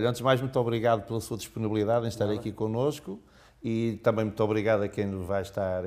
Antes 0.00 0.18
de 0.18 0.22
mais, 0.22 0.40
muito 0.40 0.56
obrigado 0.60 1.04
pela 1.04 1.20
sua 1.20 1.36
disponibilidade 1.36 2.04
em 2.04 2.08
estar 2.08 2.26
Nada. 2.26 2.38
aqui 2.38 2.52
connosco 2.52 3.18
e 3.60 3.98
também 4.00 4.26
muito 4.26 4.44
obrigado 4.44 4.84
a 4.84 4.88
quem 4.88 5.10
vai 5.24 5.42
estar 5.42 5.82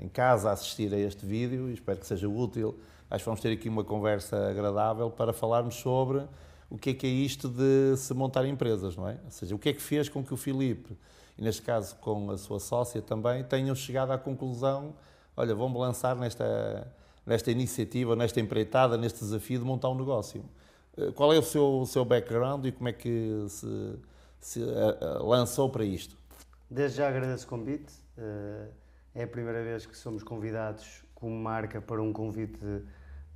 em 0.00 0.08
casa 0.08 0.50
a 0.50 0.52
assistir 0.52 0.94
a 0.94 0.96
este 0.96 1.26
vídeo 1.26 1.68
e 1.68 1.72
espero 1.72 1.98
que 1.98 2.06
seja 2.06 2.28
útil. 2.28 2.78
Acho 3.10 3.24
que 3.24 3.26
vamos 3.28 3.40
ter 3.40 3.50
aqui 3.50 3.68
uma 3.68 3.82
conversa 3.82 4.50
agradável 4.50 5.10
para 5.10 5.32
falarmos 5.32 5.74
sobre 5.74 6.22
o 6.70 6.78
que 6.78 6.90
é 6.90 6.94
que 6.94 7.08
é 7.08 7.10
isto 7.10 7.48
de 7.48 7.96
se 7.96 8.14
montar 8.14 8.46
empresas, 8.46 8.96
não 8.96 9.08
é? 9.08 9.18
Ou 9.24 9.32
seja, 9.32 9.56
o 9.56 9.58
que 9.58 9.70
é 9.70 9.72
que 9.72 9.82
fez 9.82 10.08
com 10.08 10.22
que 10.22 10.32
o 10.32 10.36
Filipe, 10.36 10.96
e 11.36 11.42
neste 11.42 11.62
caso 11.62 11.96
com 11.96 12.30
a 12.30 12.38
sua 12.38 12.60
sócia 12.60 13.02
também, 13.02 13.42
tenham 13.42 13.74
chegado 13.74 14.12
à 14.12 14.18
conclusão, 14.18 14.94
olha, 15.36 15.56
vamos 15.56 15.80
lançar 15.80 16.14
nesta, 16.14 16.86
nesta 17.26 17.50
iniciativa, 17.50 18.14
nesta 18.14 18.38
empreitada, 18.38 18.96
neste 18.96 19.18
desafio 19.18 19.58
de 19.58 19.64
montar 19.64 19.88
um 19.88 19.96
negócio. 19.96 20.44
Eh, 20.96 21.12
qual 21.12 21.32
é 21.32 21.38
o 21.38 21.42
seu, 21.42 21.80
o 21.80 21.86
seu 21.86 22.04
background 22.04 22.64
e 22.66 22.72
como 22.72 22.88
é 22.88 22.92
que 22.92 23.44
se, 23.48 23.98
se 24.40 24.60
uh, 24.60 25.26
lançou 25.26 25.68
para 25.70 25.84
isto? 25.84 26.16
Desde 26.70 26.98
já 26.98 27.08
agradeço 27.08 27.46
o 27.46 27.48
convite. 27.48 27.92
É 29.14 29.22
a 29.22 29.26
primeira 29.26 29.62
vez 29.62 29.86
que 29.86 29.96
somos 29.96 30.22
convidados 30.22 31.04
como 31.14 31.34
marca 31.34 31.80
para 31.80 32.02
um 32.02 32.12
convite 32.12 32.58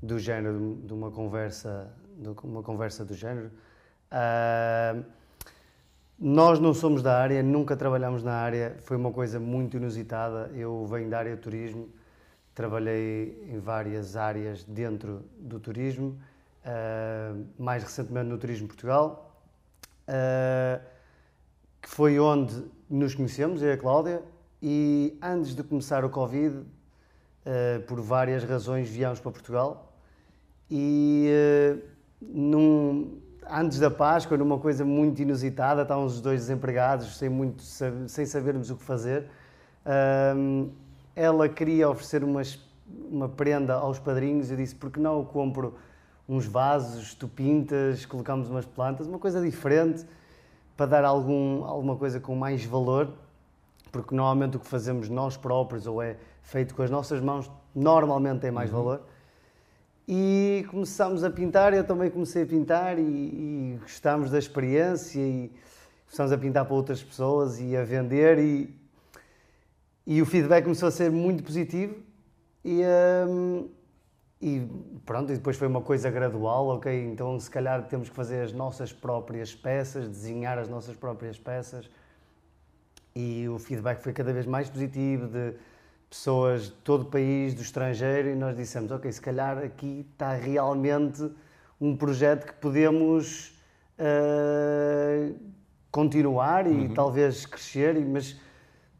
do 0.02 0.18
género, 0.18 0.80
de 0.84 0.92
uma 0.92 1.10
conversa, 1.10 1.90
de 2.16 2.28
uma 2.44 2.62
conversa 2.62 3.04
do 3.04 3.14
género. 3.14 3.50
Uh, 4.10 5.04
nós 6.18 6.58
não 6.58 6.74
somos 6.74 7.02
da 7.02 7.18
área, 7.18 7.42
nunca 7.42 7.76
trabalhamos 7.76 8.22
na 8.22 8.34
área, 8.34 8.76
foi 8.80 8.96
uma 8.96 9.12
coisa 9.12 9.40
muito 9.40 9.76
inusitada. 9.76 10.50
Eu 10.54 10.86
venho 10.86 11.08
da 11.08 11.18
área 11.18 11.34
de 11.34 11.40
turismo, 11.40 11.88
trabalhei 12.54 13.48
em 13.48 13.58
várias 13.58 14.16
áreas 14.16 14.64
dentro 14.64 15.24
do 15.38 15.58
turismo 15.58 16.18
uh, 16.64 17.46
mais 17.58 17.82
recentemente 17.82 18.28
no 18.28 18.38
Turismo 18.38 18.66
Portugal, 18.66 19.34
uh, 20.08 20.80
que 21.80 21.88
foi 21.88 22.18
onde 22.18 22.64
nos 22.88 23.14
conhecemos, 23.14 23.62
eu 23.62 23.68
e 23.68 23.72
a 23.72 23.78
Cláudia, 23.78 24.22
e 24.62 25.18
antes 25.22 25.54
de 25.54 25.62
começar 25.62 26.04
o 26.04 26.10
Covid, 26.10 26.56
uh, 26.56 27.80
por 27.86 28.00
várias 28.00 28.44
razões, 28.44 28.88
viemos 28.88 29.20
para 29.20 29.30
Portugal 29.30 29.92
e 30.70 31.28
num, 32.22 33.18
antes 33.50 33.80
da 33.80 33.90
Páscoa, 33.90 34.36
numa 34.38 34.56
coisa 34.56 34.84
muito 34.84 35.20
inusitada, 35.20 35.82
estávamos 35.82 36.14
os 36.14 36.20
dois 36.20 36.42
desempregados, 36.42 37.16
sem, 37.16 37.28
muito, 37.28 37.60
sem 37.60 38.24
sabermos 38.24 38.70
o 38.70 38.76
que 38.76 38.84
fazer. 38.84 39.26
ela 41.16 41.48
queria 41.48 41.90
oferecer 41.90 42.22
umas, 42.22 42.56
uma 43.10 43.28
prenda 43.28 43.74
aos 43.74 43.98
padrinhos, 43.98 44.48
eu 44.48 44.56
disse, 44.56 44.76
porque 44.76 45.00
não 45.00 45.18
eu 45.18 45.24
compro 45.24 45.74
uns 46.30 46.46
vasos, 46.46 47.12
tu 47.12 47.26
pintas, 47.26 48.06
colocamos 48.06 48.48
umas 48.48 48.64
plantas, 48.64 49.08
uma 49.08 49.18
coisa 49.18 49.40
diferente 49.40 50.06
para 50.76 50.86
dar 50.86 51.04
algum, 51.04 51.64
alguma 51.64 51.96
coisa 51.96 52.20
com 52.20 52.36
mais 52.36 52.64
valor, 52.64 53.12
porque 53.90 54.14
normalmente 54.14 54.56
o 54.56 54.60
que 54.60 54.66
fazemos 54.68 55.08
nós 55.08 55.36
próprios 55.36 55.88
ou 55.88 56.00
é 56.00 56.16
feito 56.44 56.72
com 56.72 56.82
as 56.82 56.90
nossas 56.90 57.20
mãos 57.20 57.50
normalmente 57.74 58.42
tem 58.42 58.50
mais 58.52 58.70
uhum. 58.70 58.76
valor. 58.76 59.02
E 60.06 60.64
começámos 60.70 61.24
a 61.24 61.30
pintar, 61.30 61.74
eu 61.74 61.82
também 61.84 62.08
comecei 62.08 62.44
a 62.44 62.46
pintar 62.46 62.96
e, 62.96 63.02
e 63.02 63.78
gostámos 63.80 64.30
da 64.30 64.38
experiência 64.38 65.20
e 65.20 65.50
começámos 66.06 66.30
a 66.30 66.38
pintar 66.38 66.64
para 66.64 66.74
outras 66.74 67.02
pessoas 67.02 67.60
e 67.60 67.76
a 67.76 67.82
vender 67.82 68.38
e, 68.38 68.72
e 70.06 70.22
o 70.22 70.26
feedback 70.26 70.62
começou 70.62 70.88
a 70.88 70.92
ser 70.92 71.10
muito 71.10 71.42
positivo 71.42 71.96
e, 72.64 72.82
hum, 73.28 73.68
e 74.40 74.66
pronto, 75.04 75.30
e 75.30 75.36
depois 75.36 75.56
foi 75.56 75.68
uma 75.68 75.82
coisa 75.82 76.10
gradual, 76.10 76.68
ok? 76.68 77.04
Então 77.06 77.38
se 77.38 77.50
calhar 77.50 77.86
temos 77.86 78.08
que 78.08 78.14
fazer 78.14 78.42
as 78.42 78.52
nossas 78.52 78.92
próprias 78.92 79.54
peças, 79.54 80.08
desenhar 80.08 80.58
as 80.58 80.68
nossas 80.68 80.96
próprias 80.96 81.38
peças. 81.38 81.90
E 83.14 83.46
o 83.48 83.58
feedback 83.58 84.00
foi 84.00 84.12
cada 84.12 84.32
vez 84.32 84.46
mais 84.46 84.70
positivo 84.70 85.26
de 85.26 85.54
pessoas 86.08 86.64
de 86.64 86.72
todo 86.72 87.02
o 87.02 87.04
país, 87.04 87.54
do 87.54 87.60
estrangeiro, 87.60 88.30
e 88.30 88.34
nós 88.34 88.56
dissemos, 88.56 88.90
ok, 88.90 89.12
se 89.12 89.20
calhar 89.20 89.58
aqui 89.58 90.06
está 90.12 90.32
realmente 90.32 91.30
um 91.80 91.96
projeto 91.96 92.46
que 92.46 92.54
podemos 92.54 93.56
uh, 93.98 95.34
continuar 95.90 96.66
e 96.66 96.70
uhum. 96.70 96.94
talvez 96.94 97.44
crescer, 97.44 97.94
mas 98.06 98.40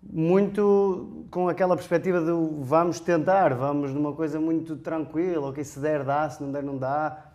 muito 0.02 1.26
com 1.30 1.48
aquela 1.48 1.76
perspectiva 1.76 2.20
de 2.20 2.30
vamos 2.60 3.00
tentar, 3.00 3.54
vamos 3.54 3.92
numa 3.92 4.12
coisa 4.12 4.40
muito 4.40 4.76
tranquila, 4.76 5.48
ok, 5.48 5.62
se 5.62 5.78
der 5.78 6.04
dá, 6.04 6.28
se 6.28 6.42
não 6.42 6.50
der 6.50 6.62
não 6.62 6.76
dá. 6.76 7.26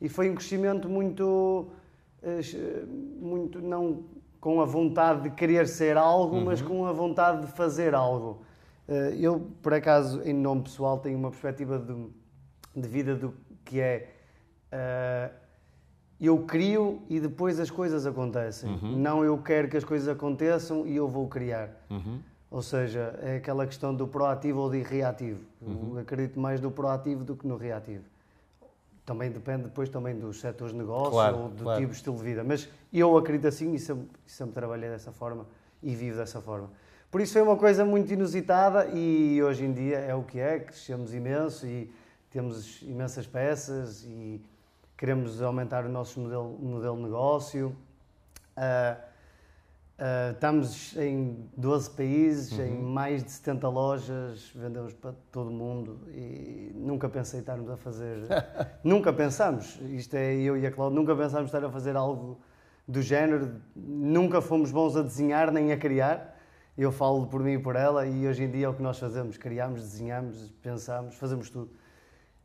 E 0.00 0.08
foi 0.08 0.30
um 0.30 0.34
crescimento 0.34 0.88
muito, 0.88 1.68
eh, 2.22 2.40
muito 3.20 3.60
não 3.60 4.04
com 4.40 4.60
a 4.60 4.64
vontade 4.64 5.22
de 5.22 5.30
querer 5.30 5.68
ser 5.68 5.96
algo, 5.96 6.36
uhum. 6.36 6.44
mas 6.46 6.60
com 6.60 6.86
a 6.86 6.92
vontade 6.92 7.46
de 7.46 7.52
fazer 7.52 7.94
algo. 7.94 8.42
Eh, 8.88 9.16
eu, 9.20 9.48
por 9.62 9.72
acaso, 9.74 10.20
em 10.24 10.32
nome 10.32 10.62
pessoal, 10.62 10.98
tenho 10.98 11.18
uma 11.18 11.30
perspectiva 11.30 11.78
de, 11.78 11.94
de 12.80 12.88
vida 12.88 13.14
do 13.14 13.34
que 13.64 13.80
é 13.80 14.08
uh, 14.72 15.41
eu 16.26 16.38
crio 16.44 17.02
e 17.08 17.18
depois 17.18 17.58
as 17.58 17.70
coisas 17.70 18.06
acontecem. 18.06 18.70
Uhum. 18.70 18.96
Não 18.96 19.24
eu 19.24 19.36
quero 19.38 19.68
que 19.68 19.76
as 19.76 19.82
coisas 19.82 20.08
aconteçam 20.08 20.86
e 20.86 20.94
eu 20.94 21.08
vou 21.08 21.26
criar. 21.26 21.70
Uhum. 21.90 22.20
Ou 22.48 22.62
seja, 22.62 23.18
é 23.22 23.36
aquela 23.36 23.66
questão 23.66 23.94
do 23.94 24.06
proativo 24.06 24.60
ou 24.60 24.70
do 24.70 24.80
reativo. 24.82 25.40
Uhum. 25.60 25.98
acredito 25.98 26.38
mais 26.38 26.60
no 26.60 26.70
proativo 26.70 27.24
do 27.24 27.34
que 27.34 27.46
no 27.46 27.56
reativo. 27.56 28.04
Também 29.04 29.32
depende 29.32 29.64
depois 29.64 29.88
também 29.88 30.16
dos 30.16 30.40
setores 30.40 30.72
de 30.72 30.78
negócio 30.78 31.10
claro, 31.10 31.38
ou 31.38 31.48
do 31.48 31.64
claro. 31.64 31.80
tipo 31.80 31.90
de 31.90 31.96
estilo 31.96 32.16
de 32.16 32.22
vida. 32.22 32.44
Mas 32.44 32.68
eu 32.92 33.16
acredito 33.16 33.48
assim 33.48 33.74
e 33.74 33.78
sempre, 33.78 34.06
sempre 34.24 34.54
trabalhei 34.54 34.90
dessa 34.90 35.10
forma 35.10 35.44
e 35.82 35.94
vivo 35.94 36.18
dessa 36.18 36.40
forma. 36.40 36.70
Por 37.10 37.20
isso 37.20 37.32
foi 37.32 37.42
uma 37.42 37.56
coisa 37.56 37.84
muito 37.84 38.12
inusitada 38.12 38.86
e 38.94 39.42
hoje 39.42 39.64
em 39.64 39.72
dia 39.72 39.98
é 39.98 40.14
o 40.14 40.22
que 40.22 40.38
é, 40.38 40.60
crescemos 40.60 41.12
imenso 41.12 41.66
e 41.66 41.92
temos 42.30 42.80
imensas 42.82 43.26
peças 43.26 44.04
e 44.04 44.40
queremos 45.02 45.42
aumentar 45.42 45.84
o 45.84 45.88
nosso 45.88 46.20
modelo, 46.20 46.56
modelo 46.60 46.94
de 46.94 47.02
negócio. 47.02 47.76
Uh, 48.56 48.96
uh, 49.98 50.32
estamos 50.32 50.96
em 50.96 51.50
12 51.56 51.90
países, 51.90 52.56
uhum. 52.56 52.64
em 52.64 52.80
mais 52.80 53.24
de 53.24 53.32
70 53.32 53.68
lojas, 53.68 54.52
vendemos 54.54 54.94
para 54.94 55.12
todo 55.32 55.50
o 55.50 55.52
mundo 55.52 55.98
e 56.12 56.70
nunca 56.76 57.08
pensei 57.08 57.40
estarmos 57.40 57.68
a 57.68 57.76
fazer. 57.76 58.28
nunca 58.84 59.12
pensamos, 59.12 59.76
isto 59.90 60.14
é 60.14 60.36
eu 60.36 60.56
e 60.56 60.64
a 60.64 60.70
Cláudia, 60.70 61.00
nunca 61.00 61.16
pensámos 61.16 61.48
estar 61.48 61.64
a 61.64 61.68
fazer 61.68 61.96
algo 61.96 62.40
do 62.86 63.02
género, 63.02 63.56
nunca 63.74 64.40
fomos 64.40 64.70
bons 64.70 64.96
a 64.96 65.02
desenhar 65.02 65.50
nem 65.50 65.72
a 65.72 65.76
criar. 65.76 66.38
Eu 66.78 66.92
falo 66.92 67.26
por 67.26 67.42
mim 67.42 67.54
e 67.54 67.58
por 67.58 67.74
ela 67.74 68.06
e 68.06 68.28
hoje 68.28 68.44
em 68.44 68.50
dia 68.52 68.66
é 68.66 68.68
o 68.68 68.74
que 68.74 68.82
nós 68.82 69.00
fazemos, 69.00 69.36
criamos, 69.36 69.82
desenhamos, 69.82 70.52
pensamos, 70.62 71.16
fazemos 71.16 71.50
tudo. 71.50 71.81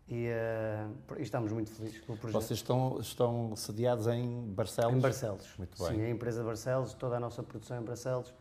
E, 0.09 0.29
uh, 0.29 1.19
e, 1.19 1.21
estamos 1.21 1.51
muito 1.51 1.69
felizes 1.71 1.99
com 2.01 2.13
o 2.13 2.17
projeto. 2.17 2.41
Vocês 2.41 2.59
estão, 2.59 2.97
estão 3.01 3.55
sediados 3.55 4.07
em 4.07 4.41
Barcelos? 4.53 4.95
Em 4.95 4.99
Barcelos. 4.99 5.47
Muito 5.57 5.83
bem. 5.83 5.95
Sim, 5.95 6.01
a 6.01 6.09
empresa 6.09 6.43
Barcelos, 6.43 6.93
toda 6.93 7.17
a 7.17 7.19
nossa 7.19 7.43
produção 7.43 7.81
em 7.81 7.83
Barcelos, 7.83 8.33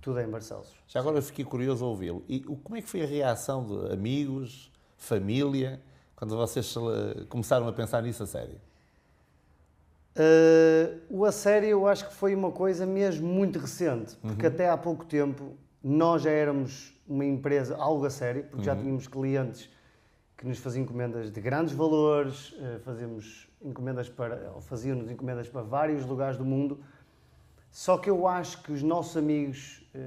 tudo 0.00 0.20
é 0.20 0.24
em 0.24 0.28
Barcelos. 0.30 0.68
Já 0.86 1.00
agora 1.00 1.18
eu 1.18 1.22
fiquei 1.22 1.44
curioso 1.44 1.84
a 1.84 1.88
ouvi-lo. 1.88 2.24
E 2.28 2.40
como 2.40 2.76
é 2.76 2.82
que 2.82 2.88
foi 2.88 3.02
a 3.02 3.06
reação 3.06 3.64
de 3.64 3.92
amigos, 3.92 4.70
família, 4.96 5.80
quando 6.14 6.36
vocês 6.36 6.74
eh, 6.76 7.24
começaram 7.28 7.66
a 7.66 7.72
pensar 7.72 8.02
nisso 8.02 8.22
a 8.22 8.26
sério? 8.26 8.60
Uh, 10.16 11.00
o 11.08 11.24
a 11.24 11.32
sério 11.32 11.68
eu 11.68 11.86
acho 11.86 12.08
que 12.08 12.14
foi 12.14 12.34
uma 12.34 12.50
coisa 12.50 12.84
mesmo 12.84 13.26
muito 13.26 13.58
recente, 13.58 14.16
porque 14.16 14.46
uhum. 14.46 14.52
até 14.52 14.68
há 14.68 14.76
pouco 14.76 15.04
tempo 15.04 15.56
nós 15.82 16.22
já 16.22 16.30
éramos 16.30 16.94
uma 17.08 17.24
empresa 17.24 17.76
algo 17.76 18.04
a 18.04 18.10
sério, 18.10 18.42
porque 18.42 18.58
uhum. 18.58 18.64
já 18.64 18.76
tínhamos 18.76 19.06
clientes 19.06 19.70
que 20.40 20.46
nos 20.46 20.58
fazia 20.58 20.80
encomendas 20.80 21.30
de 21.30 21.38
grandes 21.38 21.74
valores, 21.74 22.54
eh, 22.58 22.78
fazíamos 22.82 23.46
encomendas 23.62 24.08
para, 24.08 24.52
ou 24.54 24.62
faziam-nos 24.62 25.10
encomendas 25.10 25.46
para 25.50 25.60
vários 25.60 26.06
lugares 26.06 26.38
do 26.38 26.46
mundo. 26.46 26.80
Só 27.70 27.98
que 27.98 28.08
eu 28.08 28.26
acho 28.26 28.62
que 28.62 28.72
os 28.72 28.82
nossos 28.82 29.18
amigos, 29.18 29.86
eh, 29.94 30.00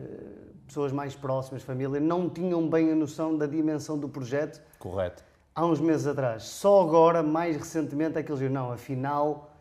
pessoas 0.66 0.92
mais 0.92 1.14
próximas, 1.14 1.62
família, 1.62 2.00
não 2.00 2.32
tinham 2.32 2.68
bem 2.68 2.92
a 2.92 2.96
noção 2.96 3.38
da 3.38 3.46
dimensão 3.46 3.96
do 3.96 4.10
projeto. 4.10 4.60
Correto. 4.80 5.24
Há 5.54 5.68
uns 5.68 5.80
meses 5.80 6.08
atrás. 6.08 6.46
Só 6.46 6.82
agora, 6.82 7.22
mais 7.22 7.56
recentemente, 7.56 8.18
é 8.18 8.24
que 8.24 8.32
eles 8.32 8.40
viram, 8.40 8.54
não, 8.54 8.72
afinal 8.72 9.52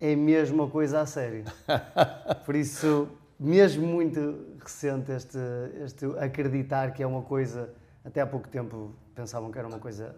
é 0.00 0.16
mesmo 0.16 0.62
uma 0.62 0.70
coisa 0.70 1.02
a 1.02 1.04
sério. 1.04 1.44
Por 2.46 2.56
isso, 2.56 3.06
mesmo 3.38 3.86
muito 3.86 4.46
recente 4.58 5.12
este, 5.12 5.38
este 5.84 6.06
acreditar 6.18 6.94
que 6.94 7.02
é 7.02 7.06
uma 7.06 7.20
coisa, 7.20 7.68
até 8.04 8.20
há 8.20 8.26
pouco 8.26 8.48
tempo 8.48 8.94
pensavam 9.14 9.50
que 9.50 9.58
era 9.58 9.68
uma 9.68 9.78
coisa, 9.78 10.16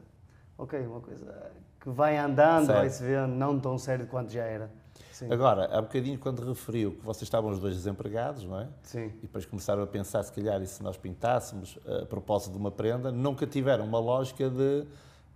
ok, 0.57 0.81
uma 0.87 1.01
coisa 1.01 1.53
que 1.81 1.91
vai 1.91 2.17
andando, 2.17 2.69
vai 2.69 2.89
se 2.89 3.03
vendo, 3.03 3.29
não 3.29 3.59
tão 3.59 3.79
sério 3.79 4.07
quanto 4.07 4.33
já 4.33 4.45
era. 4.45 4.71
Sim. 5.13 5.33
Agora, 5.33 5.67
há 5.67 5.81
bocadinho 5.81 6.19
quando 6.19 6.45
referiu 6.45 6.93
que 6.93 7.05
vocês 7.05 7.23
estavam 7.23 7.51
os 7.51 7.61
dois 7.61 7.77
desempregados, 7.77 8.45
não 8.45 8.59
é? 8.59 8.69
Sim. 8.83 9.07
E 9.19 9.23
depois 9.23 9.47
começaram 9.47 9.83
a 9.83 9.87
pensar, 9.87 10.23
se 10.25 10.33
calhar, 10.33 10.61
e 10.61 10.67
se 10.67 10.83
nós 10.83 10.97
pintássemos 10.97 11.79
a 12.03 12.07
propósito 12.07 12.53
de 12.53 12.59
uma 12.59 12.71
prenda, 12.71 13.13
nunca 13.13 13.47
tiveram 13.47 13.85
uma 13.85 14.01
lógica 14.01 14.51
de 14.51 14.87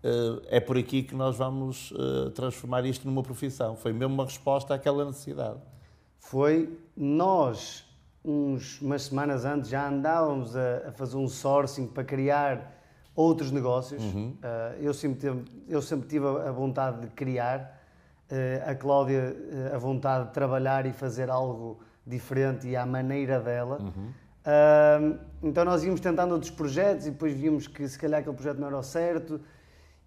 uh, 0.03 0.43
é 0.49 0.59
por 0.59 0.77
aqui 0.77 1.03
que 1.03 1.15
nós 1.15 1.37
vamos 1.37 1.91
uh, 1.93 2.31
transformar 2.31 2.85
isto 2.87 3.07
numa 3.07 3.23
profissão. 3.23 3.77
Foi 3.77 3.93
mesmo 3.93 4.15
uma 4.15 4.25
resposta 4.25 4.75
àquela 4.75 5.05
necessidade. 5.05 5.61
foi 6.19 6.77
nós, 6.97 7.85
uns, 8.29 8.81
umas 8.83 9.05
semanas 9.05 9.45
antes, 9.47 9.71
já 9.71 9.89
andávamos 9.89 10.55
a, 10.55 10.89
a 10.89 10.93
fazer 10.93 11.17
um 11.17 11.29
sourcing 11.29 11.87
para 11.87 12.05
criar 12.05 12.79
outros 13.15 13.51
negócios. 13.51 14.03
Uh, 14.05 14.39
eu, 14.81 14.93
sempre 14.93 15.19
tive, 15.19 15.45
eu 15.67 15.81
sempre 15.81 16.07
tive 16.07 16.27
a 16.27 16.53
vontade 16.53 17.01
de 17.01 17.07
criar, 17.09 17.81
uh, 18.31 18.71
a 18.71 18.75
Cláudia 18.75 19.35
uh, 19.35 19.75
a 19.75 19.79
vontade 19.79 20.29
de 20.29 20.35
trabalhar 20.35 20.85
e 20.85 20.93
fazer 20.93 21.31
algo 21.31 21.81
diferente 22.07 22.69
e 22.69 22.77
à 22.77 22.85
maneira 22.85 23.41
dela. 23.41 23.79
então 25.43 25.63
nós 25.63 25.85
íamos 25.85 26.01
tentando 26.01 26.33
outros 26.33 26.51
projetos 26.51 27.07
e 27.07 27.11
depois 27.11 27.35
vimos 27.35 27.67
que 27.67 27.87
se 27.87 27.99
calhar 27.99 28.21
aquele 28.21 28.35
projeto 28.35 28.59
não 28.59 28.69
era 28.69 28.79
o 28.79 28.83
certo. 28.83 29.41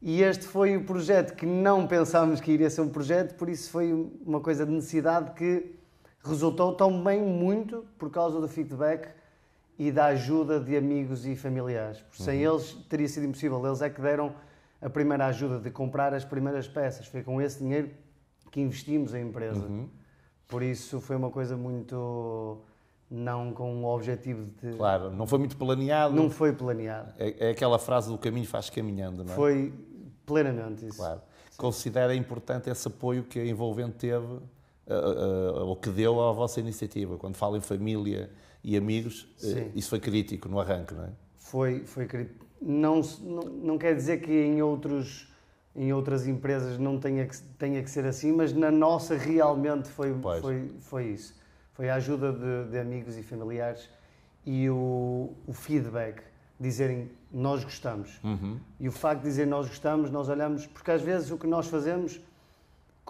E 0.01 0.23
este 0.23 0.45
foi 0.45 0.75
o 0.77 0.83
projeto 0.83 1.35
que 1.35 1.45
não 1.45 1.85
pensávamos 1.85 2.41
que 2.41 2.51
iria 2.51 2.69
ser 2.69 2.81
um 2.81 2.89
projeto, 2.89 3.35
por 3.35 3.49
isso 3.49 3.69
foi 3.69 3.93
uma 4.25 4.39
coisa 4.39 4.65
de 4.65 4.71
necessidade 4.71 5.31
que 5.33 5.80
resultou 6.23 6.73
também 6.73 7.21
muito 7.21 7.85
por 7.97 8.09
causa 8.09 8.39
do 8.39 8.47
feedback 8.47 9.09
e 9.77 9.91
da 9.91 10.05
ajuda 10.07 10.59
de 10.59 10.77
amigos 10.77 11.25
e 11.25 11.35
familiares. 11.35 12.03
Sem 12.11 12.45
uhum. 12.45 12.53
eles 12.53 12.73
teria 12.87 13.07
sido 13.07 13.25
impossível. 13.25 13.65
Eles 13.65 13.81
é 13.81 13.89
que 13.89 14.01
deram 14.01 14.33
a 14.81 14.89
primeira 14.89 15.25
ajuda 15.27 15.59
de 15.59 15.71
comprar 15.71 16.13
as 16.13 16.23
primeiras 16.23 16.67
peças. 16.67 17.07
Foi 17.07 17.23
com 17.23 17.41
esse 17.41 17.59
dinheiro 17.59 17.89
que 18.51 18.61
investimos 18.61 19.13
em 19.13 19.27
empresa. 19.27 19.65
Uhum. 19.65 19.89
Por 20.47 20.61
isso 20.61 20.99
foi 20.99 21.15
uma 21.15 21.31
coisa 21.31 21.55
muito 21.55 22.61
não 23.09 23.53
com 23.53 23.83
o 23.83 23.93
objetivo 23.93 24.45
de. 24.61 24.77
Claro, 24.77 25.11
não 25.11 25.27
foi 25.27 25.39
muito 25.39 25.57
planeado. 25.57 26.15
Não 26.15 26.29
foi 26.29 26.53
planeado. 26.53 27.13
É, 27.17 27.47
é 27.47 27.51
aquela 27.51 27.77
frase 27.77 28.09
do 28.09 28.17
caminho 28.17 28.47
faz 28.47 28.69
caminhando, 28.69 29.23
não 29.23 29.33
é? 29.33 29.35
Foi 29.35 29.73
plenamente 30.25 30.85
isso. 30.85 30.97
Claro. 30.97 31.21
Sim. 31.49 31.57
Considera 31.57 32.15
importante 32.15 32.69
esse 32.69 32.87
apoio 32.87 33.23
que 33.23 33.39
a 33.39 33.45
Envolvente 33.45 33.93
teve, 33.93 34.39
uh, 34.87 35.63
ou 35.65 35.75
que 35.75 35.89
deu 35.89 36.21
à 36.21 36.31
vossa 36.31 36.59
iniciativa. 36.59 37.17
Quando 37.17 37.35
fala 37.35 37.57
em 37.57 37.61
família 37.61 38.29
e 38.63 38.77
amigos, 38.77 39.23
uh, 39.43 39.71
isso 39.75 39.89
foi 39.89 39.99
crítico 39.99 40.47
no 40.49 40.59
arranque, 40.59 40.93
não 40.93 41.05
é? 41.05 41.09
Foi, 41.37 41.85
foi 41.85 42.05
crítico. 42.05 42.45
Não, 42.61 43.01
não, 43.21 43.43
não 43.43 43.77
quer 43.77 43.95
dizer 43.95 44.21
que 44.21 44.31
em 44.31 44.61
outros 44.61 45.31
em 45.75 45.93
outras 45.93 46.27
empresas 46.27 46.77
não 46.77 46.99
tenha 46.99 47.25
que, 47.25 47.41
tenha 47.57 47.81
que 47.81 47.89
ser 47.89 48.05
assim, 48.05 48.31
mas 48.31 48.53
na 48.53 48.69
nossa 48.69 49.15
realmente 49.15 49.87
foi, 49.87 50.13
foi, 50.41 50.71
foi 50.81 51.05
isso. 51.07 51.35
Foi 51.73 51.89
a 51.89 51.95
ajuda 51.95 52.33
de, 52.33 52.71
de 52.71 52.77
amigos 52.77 53.17
e 53.17 53.23
familiares 53.23 53.89
e 54.45 54.69
o, 54.69 55.33
o, 55.47 55.53
feedback, 55.53 56.21
dizerem 56.59 57.09
nós 57.31 57.63
gostamos. 57.63 58.19
Uhum. 58.23 58.59
E 58.79 58.87
o 58.87 58.91
facto 58.91 59.21
de 59.21 59.29
dizer 59.29 59.47
nós 59.47 59.67
gostamos, 59.67 60.11
nós 60.11 60.27
olhamos, 60.27 60.65
porque 60.67 60.91
às 60.91 61.01
vezes 61.01 61.31
o 61.31 61.37
que 61.37 61.47
nós 61.47 61.67
fazemos, 61.67 62.19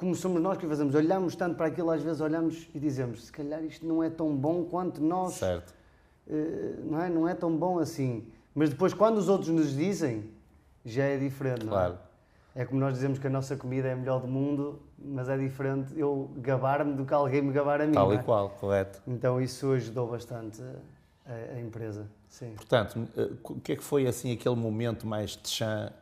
como 0.02 0.16
somos 0.16 0.42
nós 0.42 0.58
que 0.58 0.66
fazemos, 0.66 0.96
olhamos 0.96 1.36
tanto 1.36 1.56
para 1.56 1.68
aquilo, 1.68 1.92
às 1.92 2.02
vezes 2.02 2.20
olhamos 2.22 2.68
e 2.74 2.80
dizemos 2.80 3.28
se 3.28 3.32
calhar 3.32 3.64
isto 3.64 3.86
não 3.86 4.02
é 4.02 4.10
tão 4.10 4.36
bom 4.36 4.64
quanto 4.64 5.00
nós. 5.00 5.36
Certo. 5.36 5.76
Uh, 6.28 6.90
não, 6.90 7.02
é, 7.04 7.10
não 7.10 7.28
é 7.28 7.36
tão 7.36 7.56
bom 7.56 7.78
assim. 7.78 8.26
Mas 8.56 8.72
depois, 8.72 8.96
quando 8.96 9.20
os 9.20 9.30
outros 9.30 9.50
nos 9.50 9.76
dizem, 9.76 10.28
já 10.84 11.04
é 11.04 11.18
diferente, 11.18 11.64
não 11.64 11.74
é? 11.74 11.76
Claro. 11.76 12.00
É 12.56 12.66
como 12.66 12.80
nós 12.80 12.96
dizemos 12.96 13.20
que 13.20 13.28
a 13.28 13.30
nossa 13.30 13.56
comida 13.56 13.90
é 13.90 13.94
a 13.94 13.96
melhor 13.96 14.20
do 14.20 14.28
mundo, 14.28 14.82
mas 14.98 15.30
é 15.30 15.38
diferente 15.38 15.94
eu 15.96 16.32
gabar-me 16.38 16.96
do 16.96 17.06
que 17.06 17.14
alguém 17.14 17.44
me 17.44 17.54
gabar 17.54 17.80
a 17.80 17.86
mim. 17.86 17.94
Tal 17.94 18.12
e 18.12 18.18
é? 18.18 18.24
qual, 18.24 18.50
correto. 18.50 19.04
Então 19.08 19.40
isso 19.40 19.72
ajudou 19.72 20.08
bastante 20.10 20.64
a, 21.28 21.58
a, 21.58 21.62
empresa. 21.62 22.08
Sim. 22.28 22.54
Portanto, 22.56 23.08
eh, 23.16 23.30
o 23.44 23.60
que 23.60 23.74
é 23.74 23.76
que 23.76 23.84
foi 23.84 24.08
assim 24.08 24.34
aquele 24.34 24.56
momento 24.56 25.06
mais 25.06 25.38
de 25.38 25.48
chã 25.48 25.94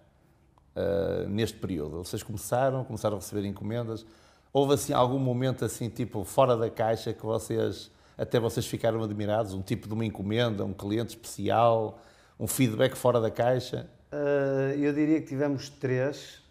uh, 0.76 1.28
neste 1.30 1.58
período? 1.58 2.04
Vocês 2.04 2.24
começaram, 2.24 2.84
começaram 2.84 3.18
a 3.18 3.20
receber 3.20 3.46
encomendas. 3.46 4.06
Houve 4.52 4.74
assim 4.74 4.94
algum 4.94 5.20
momento 5.20 5.64
assim 5.64 5.90
tipo 5.90 6.24
fora 6.24 6.58
da 6.58 6.70
caixa 6.70 7.14
que 7.14 7.26
vocês 7.26 7.92
até 8.20 8.38
vocês 8.38 8.68
ficaram 8.68 9.02
admirados, 9.02 9.54
um 9.54 9.62
tipo 9.62 9.88
de 9.88 9.94
uma 9.94 10.04
encomenda, 10.04 10.66
um 10.66 10.74
cliente 10.74 11.16
especial, 11.16 12.02
um 12.38 12.48
feedback 12.48 12.96
fora 12.96 13.22
da 13.22 13.32
caixa? 13.32 13.90
Uh, 14.12 14.78
eu 14.78 14.92
diria 14.92 15.22
que 15.22 15.28
tivemos 15.28 15.70
três. 15.70 16.42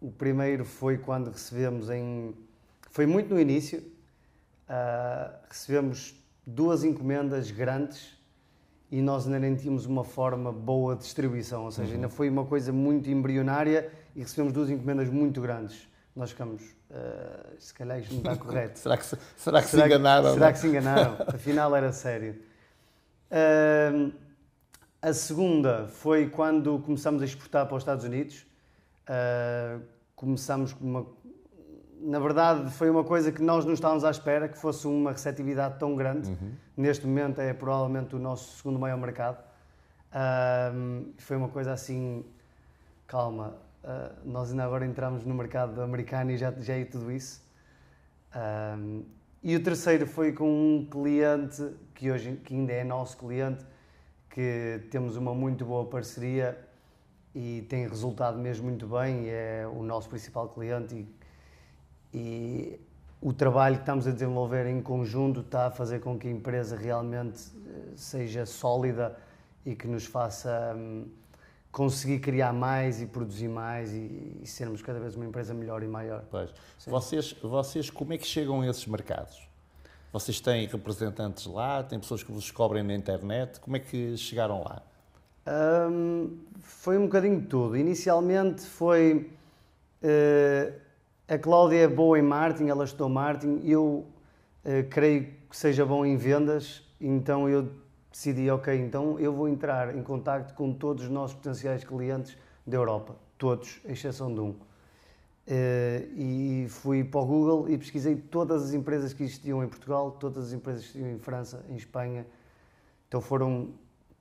O 0.00 0.10
primeiro 0.10 0.64
foi 0.64 0.98
quando 0.98 1.30
recebemos 1.30 1.88
em. 1.90 2.34
Foi 2.90 3.06
muito 3.06 3.32
no 3.32 3.40
início. 3.40 3.78
Uh, 4.68 5.32
recebemos 5.48 6.14
duas 6.44 6.82
encomendas 6.82 7.52
grandes 7.52 8.18
e 8.92 9.00
nós 9.00 9.24
ainda 9.24 9.38
nem 9.38 9.56
tínhamos 9.56 9.86
uma 9.86 10.04
forma 10.04 10.52
boa 10.52 10.94
de 10.94 11.00
distribuição, 11.00 11.64
ou 11.64 11.70
seja, 11.70 11.88
uhum. 11.88 11.94
ainda 11.94 12.08
foi 12.10 12.28
uma 12.28 12.44
coisa 12.44 12.70
muito 12.70 13.08
embrionária 13.08 13.90
e 14.14 14.20
recebemos 14.20 14.52
duas 14.52 14.68
encomendas 14.68 15.08
muito 15.08 15.40
grandes. 15.40 15.88
Nós 16.14 16.28
ficamos, 16.32 16.60
uh, 16.90 17.56
se 17.58 17.72
calhar 17.72 17.98
isto 17.98 18.12
não 18.12 18.18
está 18.18 18.36
correto. 18.44 18.78
será 18.78 18.98
que, 18.98 19.06
se, 19.06 19.16
será 19.34 19.62
que 19.62 19.68
será 19.68 19.84
se 19.84 19.88
enganaram? 19.88 20.28
Que, 20.28 20.34
será 20.34 20.52
que 20.52 20.58
se 20.58 20.66
enganaram? 20.66 21.16
Afinal 21.26 21.74
era 21.74 21.90
sério. 21.90 22.38
Uh, 23.30 24.12
a 25.00 25.14
segunda 25.14 25.88
foi 25.88 26.28
quando 26.28 26.78
começamos 26.80 27.22
a 27.22 27.24
exportar 27.24 27.66
para 27.66 27.76
os 27.76 27.82
Estados 27.82 28.04
Unidos. 28.04 28.46
Uh, 29.08 29.80
começamos 30.14 30.74
com 30.74 30.84
uma. 30.84 31.06
Na 32.02 32.18
verdade, 32.18 32.70
foi 32.72 32.90
uma 32.90 33.04
coisa 33.04 33.30
que 33.30 33.40
nós 33.40 33.64
não 33.64 33.72
estávamos 33.72 34.04
à 34.04 34.10
espera 34.10 34.48
que 34.48 34.58
fosse 34.58 34.86
uma 34.86 35.12
receptividade 35.12 35.78
tão 35.78 35.94
grande. 35.94 36.30
Uhum. 36.30 36.52
Neste 36.76 37.06
momento 37.06 37.40
é 37.40 37.52
provavelmente 37.52 38.16
o 38.16 38.18
nosso 38.18 38.58
segundo 38.58 38.78
maior 38.78 38.98
mercado. 38.98 39.38
Foi 41.18 41.36
uma 41.36 41.48
coisa 41.48 41.72
assim. 41.72 42.24
Calma, 43.06 43.54
uh, 43.84 44.28
nós 44.28 44.50
ainda 44.50 44.64
agora 44.64 44.86
entramos 44.86 45.24
no 45.24 45.34
mercado 45.34 45.80
americano 45.82 46.30
e 46.30 46.36
já, 46.36 46.50
já 46.50 46.74
é 46.74 46.84
tudo 46.84 47.12
isso. 47.12 47.42
e 49.42 49.54
o 49.54 49.62
terceiro 49.62 50.06
foi 50.06 50.32
com 50.32 50.48
um 50.48 50.86
cliente 50.90 51.62
que 51.94 52.10
hoje 52.10 52.40
que 52.42 52.54
ainda 52.54 52.72
é 52.72 52.84
nosso 52.84 53.18
cliente 53.18 53.64
que 54.32 54.80
temos 54.90 55.16
uma 55.16 55.34
muito 55.34 55.64
boa 55.64 55.84
parceria 55.84 56.58
e 57.34 57.62
tem 57.68 57.86
resultado 57.86 58.38
mesmo 58.38 58.64
muito 58.64 58.86
bem, 58.86 59.28
é 59.28 59.66
o 59.66 59.82
nosso 59.82 60.08
principal 60.08 60.48
cliente 60.48 60.94
e, 60.94 61.06
e, 62.12 62.78
o 63.22 63.32
trabalho 63.32 63.76
que 63.76 63.82
estamos 63.82 64.06
a 64.08 64.10
desenvolver 64.10 64.66
em 64.66 64.82
conjunto 64.82 65.40
está 65.40 65.66
a 65.66 65.70
fazer 65.70 66.00
com 66.00 66.18
que 66.18 66.26
a 66.26 66.30
empresa 66.30 66.76
realmente 66.76 67.40
eh, 67.54 67.92
seja 67.94 68.44
sólida 68.44 69.16
e 69.64 69.76
que 69.76 69.86
nos 69.86 70.04
faça 70.04 70.74
hum, 70.76 71.06
conseguir 71.70 72.18
criar 72.18 72.52
mais 72.52 73.00
e 73.00 73.06
produzir 73.06 73.46
mais 73.46 73.92
e, 73.92 74.40
e, 74.42 74.46
sermos 74.46 74.82
cada 74.82 74.98
vez 74.98 75.14
uma 75.14 75.24
empresa 75.24 75.54
melhor 75.54 75.84
e 75.84 75.86
maior. 75.86 76.24
Pois. 76.28 76.52
Vocês, 76.84 77.32
vocês 77.40 77.88
como 77.88 78.12
é 78.12 78.18
que 78.18 78.26
chegam 78.26 78.60
a 78.60 78.66
esses 78.66 78.86
mercados? 78.86 79.48
Vocês 80.12 80.40
têm 80.40 80.66
representantes 80.66 81.46
lá? 81.46 81.80
Têm 81.84 82.00
pessoas 82.00 82.24
que 82.24 82.32
vos 82.32 82.42
descobrem 82.42 82.82
na 82.82 82.94
internet? 82.94 83.60
Como 83.60 83.76
é 83.76 83.80
que 83.80 84.16
chegaram 84.16 84.64
lá? 84.64 84.82
Um, 85.46 86.38
foi 86.60 86.98
um 86.98 87.04
bocadinho 87.04 87.40
de 87.40 87.46
tudo. 87.46 87.76
Inicialmente 87.76 88.62
foi. 88.62 89.30
Uh, 90.02 90.72
a 91.32 91.38
Cláudia 91.38 91.78
é 91.78 91.88
boa 91.88 92.18
em 92.18 92.22
marketing, 92.22 92.68
ela 92.68 92.84
estudou 92.84 93.08
marketing. 93.08 93.62
Eu 93.64 94.04
uh, 94.64 94.88
creio 94.90 95.28
que 95.48 95.56
seja 95.56 95.86
bom 95.86 96.04
em 96.04 96.14
vendas, 96.14 96.86
então 97.00 97.48
eu 97.48 97.70
decidi, 98.10 98.50
ok, 98.50 98.78
então 98.78 99.18
eu 99.18 99.32
vou 99.32 99.48
entrar 99.48 99.96
em 99.96 100.02
contato 100.02 100.54
com 100.54 100.74
todos 100.74 101.04
os 101.04 101.10
nossos 101.10 101.34
potenciais 101.34 101.84
clientes 101.84 102.36
da 102.66 102.76
Europa. 102.76 103.16
Todos, 103.38 103.80
à 103.88 103.92
exceção 103.92 104.32
de 104.32 104.40
um. 104.40 104.50
Uh, 104.50 106.12
e 106.14 106.66
fui 106.68 107.02
para 107.02 107.20
o 107.20 107.24
Google 107.24 107.70
e 107.70 107.78
pesquisei 107.78 108.14
todas 108.14 108.64
as 108.64 108.74
empresas 108.74 109.14
que 109.14 109.22
existiam 109.22 109.64
em 109.64 109.68
Portugal, 109.68 110.10
todas 110.10 110.48
as 110.48 110.52
empresas 110.52 110.82
que 110.82 110.98
existiam 110.98 111.16
em 111.16 111.18
França, 111.18 111.64
em 111.70 111.76
Espanha. 111.76 112.26
Então 113.08 113.22
foram 113.22 113.70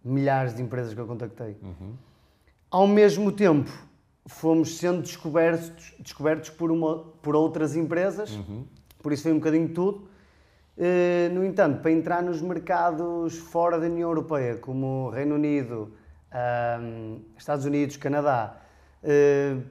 milhares 0.04 0.56
de 0.56 0.62
empresas 0.62 0.94
que 0.94 1.00
eu 1.00 1.06
contactei. 1.06 1.58
Uhum. 1.62 1.94
Ao 2.72 2.88
mesmo 2.88 3.34
tempo, 3.34 3.70
fomos 4.26 4.78
sendo 4.78 5.02
descobertos, 5.02 5.94
descobertos 6.00 6.50
por, 6.50 6.72
uma, 6.72 7.00
por 7.22 7.36
outras 7.36 7.76
empresas, 7.76 8.32
uhum. 8.32 8.66
por 9.02 9.12
isso 9.12 9.24
foi 9.24 9.32
um 9.32 9.40
bocadinho 9.40 9.70
tudo. 9.70 10.10
Uh, 10.78 11.34
no 11.34 11.44
entanto, 11.46 11.82
para 11.82 11.92
entrar 11.92 12.24
nos 12.24 12.42
mercados 12.42 13.38
fora 13.38 13.80
da 13.80 13.86
União 13.86 14.10
Europeia, 14.10 14.56
como 14.56 15.10
Reino 15.10 15.36
Unido, 15.36 15.94
um, 16.82 17.20
Estados 17.38 17.66
Unidos, 17.66 17.98
Canadá, 17.98 18.58
uh, 19.04 19.62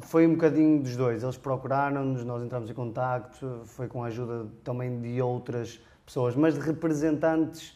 foi 0.00 0.26
um 0.26 0.32
bocadinho 0.32 0.82
dos 0.82 0.96
dois. 0.96 1.22
Eles 1.22 1.38
procuraram-nos, 1.38 2.24
nós 2.24 2.42
entramos 2.42 2.68
em 2.68 2.74
contato, 2.74 3.62
foi 3.64 3.86
com 3.86 4.02
a 4.02 4.08
ajuda 4.08 4.46
também 4.64 5.00
de 5.00 5.22
outras 5.22 5.80
pessoas, 6.04 6.34
mas 6.34 6.54
de 6.54 6.60
representantes 6.60 7.70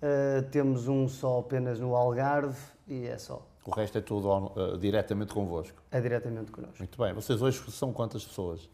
uh, 0.00 0.42
temos 0.50 0.88
um 0.88 1.08
só 1.08 1.40
apenas 1.40 1.80
no 1.80 1.94
Algarve 1.94 2.58
e 2.86 3.06
é 3.06 3.18
só. 3.18 3.47
O 3.68 3.70
resto 3.70 3.98
é 3.98 4.00
tudo 4.00 4.30
uh, 4.30 4.78
diretamente 4.78 5.34
convosco? 5.34 5.82
É 5.90 6.00
diretamente 6.00 6.50
connosco. 6.50 6.78
Muito 6.78 6.96
bem. 6.96 7.12
Vocês 7.12 7.42
hoje 7.42 7.62
são 7.70 7.92
quantas 7.92 8.24
pessoas? 8.24 8.66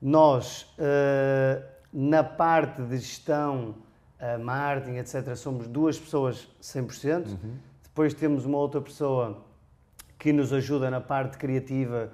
Nós, 0.00 0.62
uh, 0.76 1.64
na 1.92 2.24
parte 2.24 2.82
de 2.82 2.98
gestão, 2.98 3.76
marketing, 4.40 4.96
etc., 4.96 5.36
somos 5.36 5.68
duas 5.68 5.98
pessoas 6.00 6.48
100%. 6.60 7.28
Uhum. 7.28 7.56
Depois 7.84 8.12
temos 8.12 8.44
uma 8.44 8.58
outra 8.58 8.80
pessoa 8.80 9.44
que 10.18 10.32
nos 10.32 10.52
ajuda 10.52 10.90
na 10.90 11.00
parte 11.00 11.38
criativa, 11.38 12.10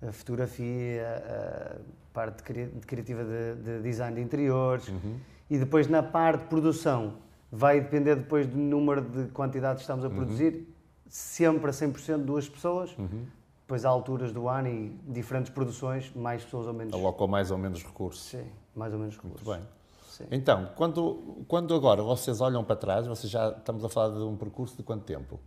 a 0.00 0.12
fotografia, 0.12 1.24
a 1.24 2.12
parte 2.12 2.42
criativa 2.42 3.24
de, 3.24 3.54
de 3.62 3.82
design 3.82 4.14
de 4.14 4.22
interiores. 4.22 4.88
Uhum. 4.88 5.18
E 5.50 5.58
depois 5.58 5.88
na 5.88 6.02
parte 6.02 6.42
de 6.42 6.48
produção, 6.48 7.14
vai 7.52 7.80
depender 7.80 8.16
depois 8.16 8.46
do 8.46 8.56
número 8.56 9.02
de 9.02 9.30
quantidades 9.30 9.80
que 9.80 9.82
estamos 9.82 10.04
a 10.04 10.08
uhum. 10.08 10.14
produzir, 10.14 10.54
uhum. 10.54 10.66
Sempre 11.12 11.68
a 11.68 11.72
100% 11.74 12.24
duas 12.24 12.48
pessoas. 12.48 12.96
Uhum. 12.96 13.26
Depois 13.60 13.84
há 13.84 13.90
alturas 13.90 14.32
do 14.32 14.48
ano 14.48 14.68
e 14.68 14.98
diferentes 15.06 15.52
produções, 15.52 16.10
mais 16.14 16.42
pessoas 16.42 16.66
ou 16.66 16.72
menos. 16.72 16.94
Alocam 16.94 17.28
mais 17.28 17.50
ou 17.50 17.58
menos 17.58 17.82
recursos. 17.82 18.30
Sim, 18.30 18.46
mais 18.74 18.94
ou 18.94 18.98
menos 18.98 19.16
recursos. 19.16 19.46
Muito 19.46 19.60
bem. 19.60 19.68
Sim. 20.08 20.24
Então, 20.30 20.70
quando, 20.74 21.44
quando 21.46 21.74
agora 21.74 22.02
vocês 22.02 22.40
olham 22.40 22.64
para 22.64 22.76
trás, 22.76 23.06
vocês 23.06 23.30
já 23.30 23.50
estamos 23.50 23.84
a 23.84 23.90
falar 23.90 24.16
de 24.16 24.22
um 24.22 24.36
percurso 24.36 24.74
de 24.74 24.82
quanto 24.82 25.04
tempo? 25.04 25.38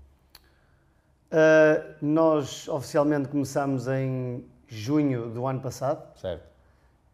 Uh, 1.31 1.95
nós 1.99 2.67
oficialmente 2.67 3.27
começamos 3.27 3.87
em 3.87 4.45
junho 4.67 5.31
do 5.31 5.47
ano 5.47 5.61
passado. 5.61 6.15
Certo. 6.19 6.45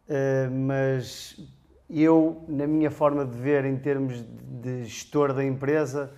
Uh, 0.08 0.50
mas 0.50 1.40
eu, 1.88 2.44
na 2.46 2.66
minha 2.66 2.90
forma 2.90 3.24
de 3.24 3.36
ver, 3.36 3.64
em 3.64 3.78
termos 3.78 4.22
de 4.22 4.84
gestor 4.84 5.32
da 5.32 5.42
empresa, 5.42 6.12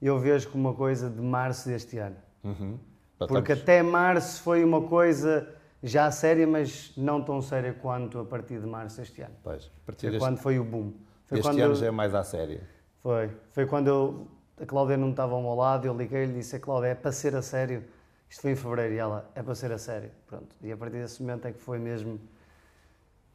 eu 0.00 0.18
vejo 0.18 0.48
como 0.50 0.68
uma 0.68 0.74
coisa 0.76 1.10
de 1.10 1.20
março 1.20 1.68
deste 1.68 1.98
ano. 1.98 2.16
Uhum. 2.44 2.78
Porque 3.26 3.52
até 3.52 3.82
março 3.82 4.42
foi 4.42 4.64
uma 4.64 4.82
coisa 4.82 5.48
já 5.82 6.10
séria, 6.10 6.46
mas 6.46 6.92
não 6.96 7.22
tão 7.22 7.40
séria 7.42 7.72
quanto 7.72 8.18
a 8.18 8.24
partir 8.24 8.60
de 8.60 8.66
março 8.66 8.98
deste 8.98 9.22
ano. 9.22 9.34
Pois, 9.42 9.66
a 9.66 9.86
partir 9.86 10.02
foi 10.02 10.10
deste... 10.10 10.24
quando 10.24 10.38
foi 10.38 10.58
o 10.58 10.64
boom. 10.64 10.92
Foi 11.26 11.38
este 11.38 11.48
ano 11.48 11.60
eu... 11.60 11.74
já 11.74 11.86
é 11.86 11.90
mais 11.90 12.14
à 12.14 12.22
séria. 12.22 12.62
Foi. 13.02 13.30
Foi 13.52 13.66
quando 13.66 13.88
eu... 13.88 14.28
a 14.60 14.66
Cláudia 14.66 14.96
não 14.96 15.10
estava 15.10 15.34
ao 15.34 15.42
meu 15.42 15.54
lado, 15.54 15.86
eu 15.86 15.96
liguei-lhe 15.96 16.32
e 16.32 16.36
disse: 16.36 16.56
a 16.56 16.60
Cláudia, 16.60 16.88
é 16.88 16.94
para 16.94 17.12
ser 17.12 17.34
a 17.34 17.42
sério. 17.42 17.84
Isto 18.28 18.42
foi 18.42 18.52
em 18.52 18.56
fevereiro 18.56 18.94
e 18.94 18.98
ela, 18.98 19.30
é 19.34 19.42
para 19.42 19.54
ser 19.54 19.72
a 19.72 19.78
sério. 19.78 20.10
Pronto. 20.26 20.54
E 20.62 20.70
a 20.70 20.76
partir 20.76 20.98
desse 20.98 21.22
momento 21.22 21.46
é 21.46 21.52
que 21.52 21.60
foi 21.60 21.78
mesmo. 21.78 22.20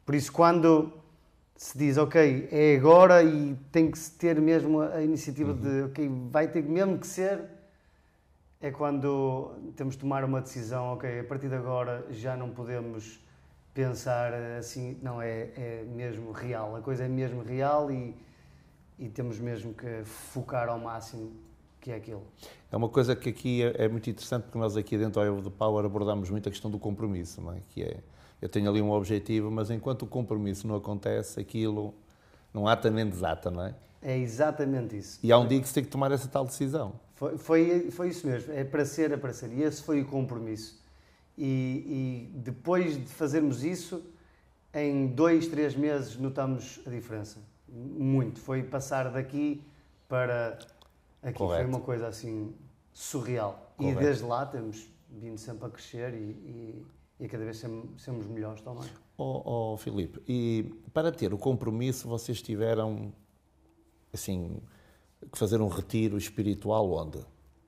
Por 0.05 0.15
isso, 0.15 0.31
quando 0.31 0.93
se 1.63 1.77
diz, 1.77 1.97
ok, 1.97 2.49
é 2.51 2.75
agora 2.75 3.23
e 3.23 3.55
tem 3.71 3.89
que 3.89 3.97
se 3.97 4.11
ter 4.11 4.39
mesmo 4.41 4.81
a 4.81 5.01
iniciativa 5.01 5.51
uhum. 5.51 5.57
de, 5.57 5.81
ok, 5.83 6.11
vai 6.29 6.45
ter 6.45 6.61
mesmo 6.61 6.99
que 6.99 7.07
ser 7.07 7.39
é 8.59 8.69
quando 8.69 9.55
temos 9.73 9.95
de 9.95 10.01
tomar 10.01 10.25
uma 10.25 10.41
decisão, 10.41 10.91
ok, 10.91 11.21
a 11.21 11.23
partir 11.23 11.47
de 11.47 11.55
agora 11.55 12.05
já 12.09 12.35
não 12.35 12.49
podemos 12.49 13.17
pensar 13.73 14.33
assim, 14.59 14.97
não, 15.01 15.21
é, 15.21 15.51
é 15.55 15.85
mesmo 15.87 16.33
real, 16.33 16.75
a 16.75 16.81
coisa 16.81 17.05
é 17.05 17.07
mesmo 17.07 17.41
real 17.41 17.89
e, 17.89 18.13
e 18.99 19.07
temos 19.07 19.39
mesmo 19.39 19.73
que 19.73 20.03
focar 20.03 20.67
ao 20.67 20.77
máximo 20.77 21.31
que 21.79 21.91
é 21.91 21.95
aquilo. 21.95 22.23
É 22.69 22.75
uma 22.75 22.89
coisa 22.89 23.15
que 23.15 23.29
aqui 23.29 23.63
é, 23.63 23.85
é 23.85 23.87
muito 23.87 24.09
interessante 24.09 24.43
porque 24.43 24.57
nós 24.57 24.75
aqui 24.75 24.97
dentro 24.97 25.41
do 25.41 25.49
Power 25.49 25.85
abordamos 25.85 26.29
muito 26.29 26.49
a 26.49 26.51
questão 26.51 26.69
do 26.69 26.77
compromisso, 26.77 27.41
não 27.41 27.53
é? 27.53 27.61
Que 27.69 27.83
é, 27.83 27.97
eu 28.43 28.49
tenho 28.49 28.69
ali 28.69 28.81
um 28.81 28.91
objetivo, 28.91 29.49
mas 29.49 29.71
enquanto 29.71 30.01
o 30.01 30.05
compromisso 30.05 30.67
não 30.67 30.75
acontece, 30.75 31.39
aquilo 31.39 31.93
não 32.53 32.67
há 32.67 32.75
também 32.75 33.07
desata, 33.09 33.49
não 33.49 33.63
é? 33.63 33.73
É 34.01 34.17
exatamente 34.17 34.97
isso. 34.97 35.17
E 35.23 35.31
há 35.31 35.39
um 35.39 35.47
dia 35.47 35.61
que 35.61 35.67
se 35.69 35.73
tem 35.73 35.81
que 35.81 35.89
tomar 35.89 36.11
essa 36.11 36.27
tal 36.27 36.43
decisão. 36.43 36.99
Foi, 37.15 37.37
foi, 37.37 37.89
foi 37.89 38.09
isso 38.09 38.27
mesmo, 38.27 38.51
é 38.51 38.65
para 38.65 38.83
ser, 38.83 39.13
é 39.13 39.15
para 39.15 39.31
ser. 39.31 39.49
E 39.53 39.63
esse 39.63 39.81
foi 39.81 40.01
o 40.01 40.05
compromisso. 40.05 40.77
E, 41.37 42.27
e 42.35 42.37
depois 42.37 42.97
de 42.97 43.05
fazermos 43.13 43.63
isso, 43.63 44.03
em 44.73 45.07
dois, 45.07 45.47
três 45.47 45.73
meses 45.73 46.17
notamos 46.17 46.81
a 46.85 46.89
diferença. 46.89 47.39
Muito. 47.69 48.41
Foi 48.41 48.61
passar 48.61 49.09
daqui 49.09 49.63
para 50.09 50.59
aqui. 51.21 51.37
Correto. 51.37 51.63
Foi 51.63 51.73
uma 51.73 51.79
coisa 51.79 52.07
assim 52.09 52.53
surreal. 52.91 53.73
Correto. 53.77 54.01
E 54.01 54.03
desde 54.03 54.23
lá 54.25 54.45
temos 54.45 54.85
vindo 55.09 55.37
sempre 55.37 55.65
a 55.65 55.69
crescer 55.69 56.13
e, 56.13 56.17
e, 56.17 56.85
e 57.19 57.27
cada 57.27 57.43
vez 57.43 57.57
somos, 57.57 58.01
somos 58.01 58.25
melhores 58.27 58.61
também. 58.61 58.89
Oh, 59.17 59.73
oh, 59.73 59.77
Filipe, 59.77 60.21
e 60.27 60.73
para 60.93 61.11
ter 61.11 61.33
o 61.33 61.37
compromisso 61.37 62.07
vocês 62.07 62.41
tiveram 62.41 63.13
assim 64.11 64.61
que 65.31 65.37
fazer 65.37 65.61
um 65.61 65.67
retiro 65.67 66.17
espiritual 66.17 66.91
onde? 66.91 67.19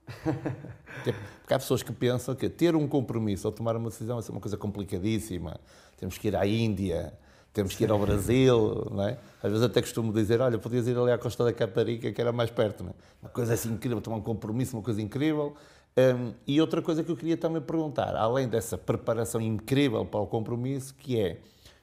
Porque 1.41 1.53
há 1.53 1.59
pessoas 1.59 1.81
que 1.81 1.91
pensam 1.91 2.35
que 2.35 2.49
ter 2.49 2.75
um 2.75 2.87
compromisso 2.87 3.47
ou 3.47 3.51
tomar 3.51 3.75
uma 3.75 3.89
decisão 3.89 4.19
é 4.19 4.31
uma 4.31 4.41
coisa 4.41 4.57
complicadíssima. 4.57 5.59
Temos 5.97 6.17
que 6.17 6.27
ir 6.27 6.35
à 6.35 6.45
Índia, 6.45 7.13
temos 7.53 7.75
que 7.75 7.83
ir 7.83 7.91
ao 7.91 7.97
Brasil, 7.97 8.87
não 8.91 9.07
é? 9.07 9.17
Às 9.41 9.49
vezes 9.49 9.65
até 9.65 9.81
costumo 9.81 10.11
dizer, 10.11 10.41
olha, 10.41 10.59
podias 10.59 10.87
ir 10.87 10.97
ali 10.97 11.11
à 11.11 11.17
Costa 11.17 11.43
da 11.43 11.53
Caparica, 11.53 12.11
que 12.11 12.19
era 12.19 12.31
mais 12.31 12.49
perto, 12.51 12.83
não 12.83 12.89
é? 12.89 12.93
Uma 13.21 13.29
coisa 13.29 13.53
assim 13.53 13.71
incrível, 13.71 14.01
tomar 14.01 14.17
um 14.17 14.21
compromisso, 14.21 14.75
uma 14.75 14.83
coisa 14.83 15.01
incrível. 15.01 15.55
Um, 15.97 16.33
e 16.45 16.59
outra 16.59 16.81
coisa 16.81 17.05
que 17.05 17.09
eu 17.09 17.15
queria 17.15 17.37
também 17.37 17.61
perguntar, 17.61 18.17
além 18.17 18.49
dessa 18.49 18.77
preparação 18.77 19.39
incrível 19.39 20.05
para 20.05 20.19
o 20.19 20.27
compromisso, 20.27 20.93
que 20.93 21.17
é, 21.17 21.39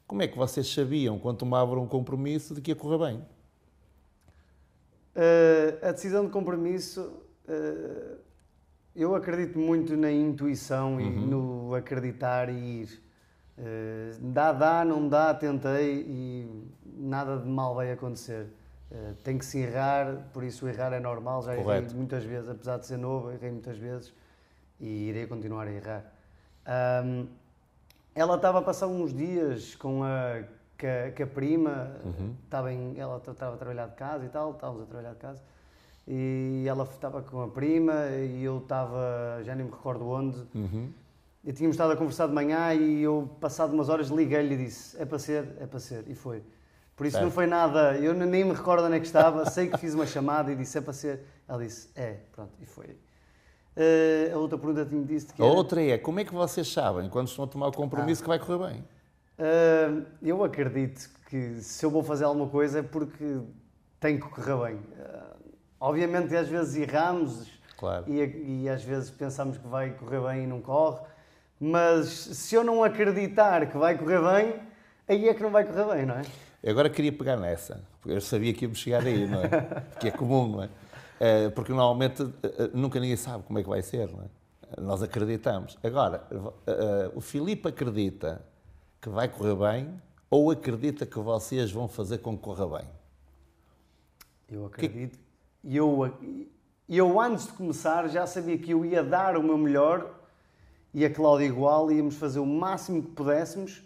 como 0.06 0.20
é 0.20 0.28
que 0.28 0.36
vocês 0.36 0.68
sabiam, 0.68 1.18
quando 1.18 1.38
tomavam 1.38 1.82
um 1.82 1.86
compromisso, 1.86 2.54
de 2.54 2.60
que 2.60 2.72
ia 2.72 2.76
correr 2.76 2.98
bem? 2.98 3.16
Uh, 5.16 5.86
a 5.86 5.92
decisão 5.92 6.26
de 6.26 6.30
compromisso, 6.30 7.00
uh, 7.48 8.18
eu 8.94 9.14
acredito 9.14 9.58
muito 9.58 9.96
na 9.96 10.12
intuição 10.12 11.00
e 11.00 11.04
uhum. 11.04 11.26
no 11.26 11.74
acreditar 11.74 12.50
e 12.50 12.82
ir. 12.82 13.02
Uh, 13.56 14.32
dá, 14.32 14.52
dá, 14.52 14.84
não 14.84 15.08
dá, 15.08 15.32
tentei 15.32 16.04
e 16.06 16.48
nada 16.84 17.38
de 17.38 17.48
mal 17.48 17.74
vai 17.74 17.90
acontecer. 17.90 18.46
Uh, 18.92 19.14
tem 19.24 19.38
que 19.38 19.44
se 19.44 19.58
errar, 19.58 20.28
por 20.34 20.44
isso 20.44 20.68
errar 20.68 20.92
é 20.92 21.00
normal. 21.00 21.42
Já 21.42 21.56
Correto. 21.56 21.86
errei 21.86 21.96
muitas 21.96 22.24
vezes, 22.24 22.48
apesar 22.48 22.76
de 22.78 22.86
ser 22.86 22.98
novo, 22.98 23.30
errei 23.30 23.50
muitas 23.50 23.78
vezes 23.78 24.12
e 24.78 25.08
irei 25.08 25.26
continuar 25.26 25.66
a 25.66 25.72
errar. 25.72 26.04
Um, 27.04 27.26
ela 28.14 28.36
estava 28.36 28.58
a 28.58 28.62
passar 28.62 28.88
uns 28.88 29.14
dias 29.14 29.74
com 29.74 30.04
a 30.04 30.42
que 30.82 30.86
a, 30.86 31.10
que 31.12 31.22
a 31.22 31.26
prima 31.26 31.92
uhum. 32.04 32.34
estava 32.44 32.72
em, 32.72 32.98
ela 32.98 33.16
estava 33.16 33.54
a 33.54 33.56
trabalhar 33.56 33.86
de 33.86 33.94
casa 33.94 34.24
e 34.24 34.28
tal, 34.28 34.50
estávamos 34.50 34.82
a 34.82 34.86
trabalhar 34.86 35.12
de 35.12 35.18
casa, 35.20 35.40
e 36.08 36.64
ela 36.66 36.82
estava 36.82 37.22
com 37.22 37.40
a 37.40 37.48
prima 37.48 38.08
e 38.08 38.42
eu 38.42 38.58
estava, 38.58 39.40
já 39.44 39.54
nem 39.54 39.64
me 39.64 39.70
recordo 39.70 40.08
onde, 40.08 40.38
uhum. 40.52 40.90
e 41.44 41.52
tínhamos 41.52 41.74
estado 41.74 41.92
a 41.92 41.96
conversar 41.96 42.26
de 42.26 42.34
manhã 42.34 42.74
e 42.74 43.00
eu, 43.00 43.30
passado 43.40 43.72
umas 43.72 43.88
horas, 43.88 44.08
liguei-lhe 44.08 44.54
e 44.54 44.64
disse, 44.64 45.00
é 45.00 45.04
para 45.04 45.20
ser, 45.20 45.56
é 45.60 45.66
para 45.66 45.78
ser, 45.78 46.04
e 46.08 46.16
foi. 46.16 46.42
Por 46.96 47.06
isso 47.06 47.20
não 47.20 47.30
foi 47.30 47.46
nada, 47.46 47.96
eu 47.96 48.14
nem 48.14 48.44
me 48.44 48.52
recordo 48.52 48.84
onde 48.84 48.96
é 48.96 49.00
que 49.00 49.06
estava, 49.06 49.48
sei 49.50 49.68
que 49.68 49.78
fiz 49.78 49.94
uma 49.94 50.06
chamada 50.06 50.52
e 50.52 50.56
disse, 50.56 50.78
é 50.78 50.80
para 50.80 50.92
ser. 50.92 51.20
Ela 51.48 51.64
disse, 51.64 51.88
é, 51.96 52.18
pronto, 52.30 52.52
e 52.60 52.66
foi. 52.66 52.96
Uh, 53.74 54.34
a 54.34 54.38
outra 54.38 54.58
pergunta 54.58 54.84
tinha 54.84 55.02
disse 55.02 55.32
que 55.32 55.40
A 55.40 55.46
outra 55.46 55.82
é, 55.82 55.96
como 55.96 56.20
é 56.20 56.24
que 56.24 56.34
vocês 56.34 56.70
sabem, 56.70 57.08
quando 57.08 57.28
estão 57.28 57.46
a 57.46 57.48
tomar 57.48 57.68
o 57.68 57.72
compromisso, 57.72 58.20
ah. 58.20 58.24
que 58.24 58.28
vai 58.28 58.38
correr 58.38 58.72
bem? 58.72 58.84
Uh, 59.38 60.04
eu 60.22 60.44
acredito 60.44 61.08
que 61.28 61.62
se 61.62 61.84
eu 61.84 61.90
vou 61.90 62.02
fazer 62.02 62.24
alguma 62.24 62.48
coisa 62.48 62.80
é 62.80 62.82
porque 62.82 63.40
tem 63.98 64.20
que 64.20 64.28
correr 64.28 64.72
bem. 64.72 64.76
Uh, 64.76 65.54
obviamente, 65.80 66.36
às 66.36 66.48
vezes 66.48 66.76
erramos 66.76 67.48
claro. 67.78 68.04
e, 68.06 68.64
e, 68.64 68.68
às 68.68 68.84
vezes 68.84 69.10
pensamos 69.10 69.56
que 69.56 69.66
vai 69.66 69.90
correr 69.92 70.20
bem 70.20 70.44
e 70.44 70.46
não 70.46 70.60
corre, 70.60 71.00
mas 71.58 72.08
se 72.08 72.54
eu 72.54 72.62
não 72.62 72.84
acreditar 72.84 73.66
que 73.66 73.78
vai 73.78 73.96
correr 73.96 74.20
bem, 74.20 74.60
aí 75.08 75.28
é 75.28 75.32
que 75.32 75.42
não 75.42 75.50
vai 75.50 75.64
correr 75.64 75.96
bem, 75.96 76.06
não 76.06 76.16
é? 76.16 76.22
Eu 76.62 76.70
agora 76.70 76.88
queria 76.88 77.12
pegar 77.12 77.36
nessa, 77.36 77.82
porque 78.00 78.16
eu 78.16 78.20
sabia 78.20 78.54
que 78.54 78.64
íamos 78.64 78.78
chegar 78.78 79.04
aí, 79.04 79.26
não 79.26 79.40
é? 79.40 79.48
Porque 79.90 80.08
é 80.08 80.10
comum, 80.10 80.48
não 80.48 80.62
é? 80.62 80.66
Uh, 80.66 81.50
porque 81.52 81.72
normalmente 81.72 82.28
nunca 82.74 82.98
ninguém 82.98 83.16
sabe 83.16 83.44
como 83.44 83.56
é 83.58 83.62
que 83.62 83.68
vai 83.68 83.80
ser, 83.80 84.10
não 84.10 84.24
é? 84.24 84.80
Nós 84.80 85.02
acreditamos. 85.02 85.78
Agora, 85.84 86.26
o 87.14 87.20
Filipe 87.20 87.68
acredita 87.68 88.42
que 89.00 89.08
vai 89.08 89.28
correr 89.28 89.54
bem 89.54 90.02
ou 90.30 90.50
acredita 90.50 91.04
que 91.04 91.18
vocês 91.18 91.70
vão 91.70 91.86
fazer 91.86 92.18
com 92.18 92.36
que 92.36 92.42
corra 92.42 92.78
bem? 92.78 92.88
Eu 94.48 94.66
acredito. 94.66 95.18
Que... 95.62 95.76
Eu, 95.76 96.10
eu, 96.88 97.20
antes 97.20 97.46
de 97.46 97.52
começar, 97.52 98.08
já 98.08 98.26
sabia 98.26 98.56
que 98.56 98.70
eu 98.70 98.84
ia 98.84 99.02
dar 99.02 99.36
o 99.36 99.42
meu 99.42 99.58
melhor 99.58 100.18
e 100.94 101.04
a 101.04 101.12
Cláudia 101.12 101.46
igual, 101.46 101.92
íamos 101.92 102.16
fazer 102.16 102.38
o 102.38 102.46
máximo 102.46 103.02
que 103.02 103.10
pudéssemos 103.10 103.82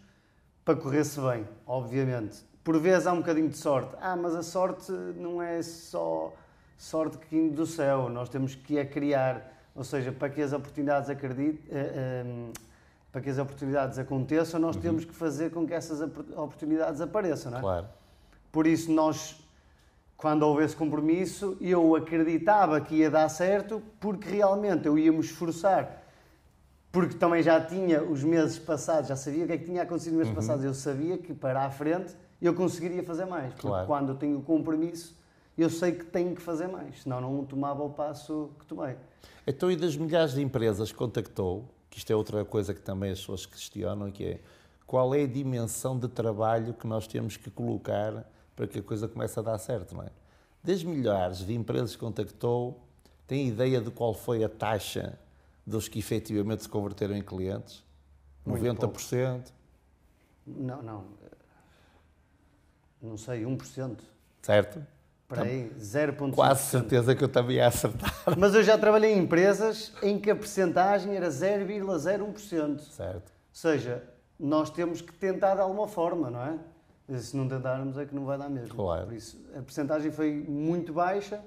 para 0.65 0.77
correr-se 0.77 1.21
bem, 1.21 1.47
obviamente. 1.67 2.45
Por 2.67 2.81
vezes 2.81 3.07
há 3.07 3.13
um 3.13 3.19
bocadinho 3.19 3.49
de 3.49 3.57
sorte. 3.57 3.95
Ah, 4.01 4.17
mas 4.17 4.35
a 4.35 4.43
sorte 4.43 4.91
não 4.91 5.41
é 5.41 5.63
só 5.63 6.35
sorte 6.77 7.17
que 7.17 7.27
vindo 7.31 7.55
do 7.55 7.65
céu, 7.65 8.09
nós 8.09 8.29
temos 8.29 8.57
que 8.57 8.77
a 8.77 8.85
criar. 8.85 9.55
Ou 9.73 9.85
seja, 9.85 10.11
para 10.11 10.29
que 10.29 10.43
as 10.43 10.53
oportunidades 10.53 11.09
eh, 11.09 11.17
eh, 11.71 12.25
para 13.13 13.21
que 13.21 13.31
as 13.31 13.39
oportunidades 13.39 14.01
aconteçam, 14.01 14.59
nós 14.59 14.75
uhum. 14.75 14.83
temos 14.83 15.05
que 15.05 15.15
fazer 15.15 15.53
com 15.53 15.65
que 15.65 15.73
essas 15.73 16.01
oportunidades 16.01 17.01
apareçam, 17.01 17.53
não 17.53 17.59
é? 17.59 17.61
Claro. 17.61 17.87
Por 18.51 18.67
isso, 18.67 18.91
nós, 18.91 19.41
quando 20.17 20.43
houve 20.43 20.65
esse 20.65 20.75
compromisso, 20.75 21.57
eu 21.61 21.95
acreditava 21.95 22.81
que 22.81 22.97
ia 22.97 23.09
dar 23.09 23.29
certo, 23.29 23.81
porque 24.01 24.29
realmente 24.29 24.87
eu 24.87 24.99
ia 24.99 25.13
me 25.13 25.21
esforçar. 25.21 26.03
Porque 26.91 27.15
também 27.15 27.45
já 27.45 27.61
tinha 27.61 28.03
os 28.03 28.25
meses 28.25 28.59
passados, 28.59 29.09
já 29.09 29.15
sabia 29.15 29.45
o 29.45 29.47
que 29.47 29.53
é 29.53 29.59
que 29.59 29.67
tinha 29.67 29.83
acontecido 29.83 30.15
nos 30.15 30.27
meses 30.27 30.31
uhum. 30.31 30.35
passados, 30.35 30.65
eu 30.65 30.75
sabia 30.75 31.17
que 31.17 31.33
para 31.33 31.65
a 31.65 31.71
frente 31.71 32.26
eu 32.47 32.55
conseguiria 32.55 33.03
fazer 33.03 33.25
mais. 33.25 33.53
Porque 33.53 33.69
claro. 33.69 33.87
quando 33.87 34.09
eu 34.11 34.15
tenho 34.15 34.39
o 34.39 34.43
compromisso, 34.43 35.17
eu 35.57 35.71
sei 35.71 35.93
que 35.93 36.05
tenho 36.05 36.35
que 36.35 36.43
fazer 36.43 36.67
mais, 36.67 37.03
senão 37.03 37.21
não 37.21 37.45
tomava 37.45 37.83
o 37.83 37.91
passo 37.91 38.51
que 38.59 38.67
tomei. 38.67 38.97
Então, 39.47 39.71
e 39.71 39.77
das 39.77 39.97
milhares 39.97 40.35
de 40.35 40.43
empresas 40.43 40.93
que 40.93 40.99
contactou, 40.99 41.65
que 41.89 41.99
isto 41.99 42.11
é 42.11 42.17
outra 42.17 42.45
coisa 42.45 42.75
que 42.75 42.81
também 42.81 43.11
as 43.11 43.21
pessoas 43.21 43.47
questionam, 43.47 44.11
que 44.11 44.25
é 44.25 44.41
qual 44.87 45.15
é 45.15 45.23
a 45.23 45.27
dimensão 45.27 45.99
de 45.99 46.09
trabalho 46.09 46.75
que 46.75 46.87
nós 46.87 47.07
temos 47.07 47.37
que 47.37 47.51
colocar 47.51 48.25
para 48.55 48.67
que 48.67 48.79
a 48.79 48.83
coisa 48.83 49.09
comece 49.09 49.39
a 49.39 49.43
dar 49.43 49.59
certo, 49.59 49.95
não 49.95 50.03
é? 50.03 50.11
Das 50.63 50.83
milhares 50.83 51.39
de 51.39 51.55
empresas 51.55 51.93
que 51.93 51.99
contactou, 51.99 52.81
tem 53.27 53.49
ideia 53.49 53.81
de 53.81 53.91
qual 53.91 54.15
foi 54.15 54.45
a 54.45 54.49
taxa 54.49 55.19
dos 55.67 55.89
que 55.89 55.99
efetivamente 55.99 56.63
se 56.63 56.69
converteram 56.69 57.17
em 57.17 57.23
clientes? 57.23 57.85
Muito 58.45 58.65
90%? 58.65 58.79
pouco. 58.79 59.53
Não, 60.47 60.83
não. 60.83 61.05
Não 63.01 63.17
sei, 63.17 63.45
1%. 63.45 63.99
Certo? 64.43 64.85
Para 65.29 65.43
aí, 65.43 65.73
0,5%. 65.79 66.35
Quase 66.35 66.63
certeza 66.65 67.15
que 67.15 67.25
eu 67.25 67.29
também 67.29 67.57
ia 67.57 67.67
acertar. 67.67 68.13
Mas 68.39 68.55
eu 68.55 68.63
já 68.63 68.79
trabalhei 68.79 69.13
em 69.13 69.19
empresas 69.19 69.93
em 70.03 70.19
que 70.19 70.31
a 70.31 70.37
percentagem 70.37 71.17
era 71.17 71.29
0,01%. 71.29 72.81
Certo. 72.81 73.33
Ou 73.33 73.33
seja, 73.53 74.05
nós 74.39 74.71
temos 74.71 75.01
que 75.01 75.13
tentar 75.13 75.57
de 75.57 75.61
alguma 75.61 75.89
forma, 75.89 76.31
não 76.31 76.43
é? 76.43 77.19
Se 77.19 77.37
não 77.37 77.49
tentarmos 77.49 77.99
é 77.99 78.05
que 78.05 78.15
não 78.15 78.25
vai 78.25 78.39
dar 78.39 78.49
mesmo. 78.49 78.75
Claro. 78.75 79.07
Por 79.07 79.15
isso, 79.15 79.41
a 79.57 79.63
percentagem 79.63 80.11
foi 80.11 80.33
muito 80.33 80.93
baixa, 80.93 81.41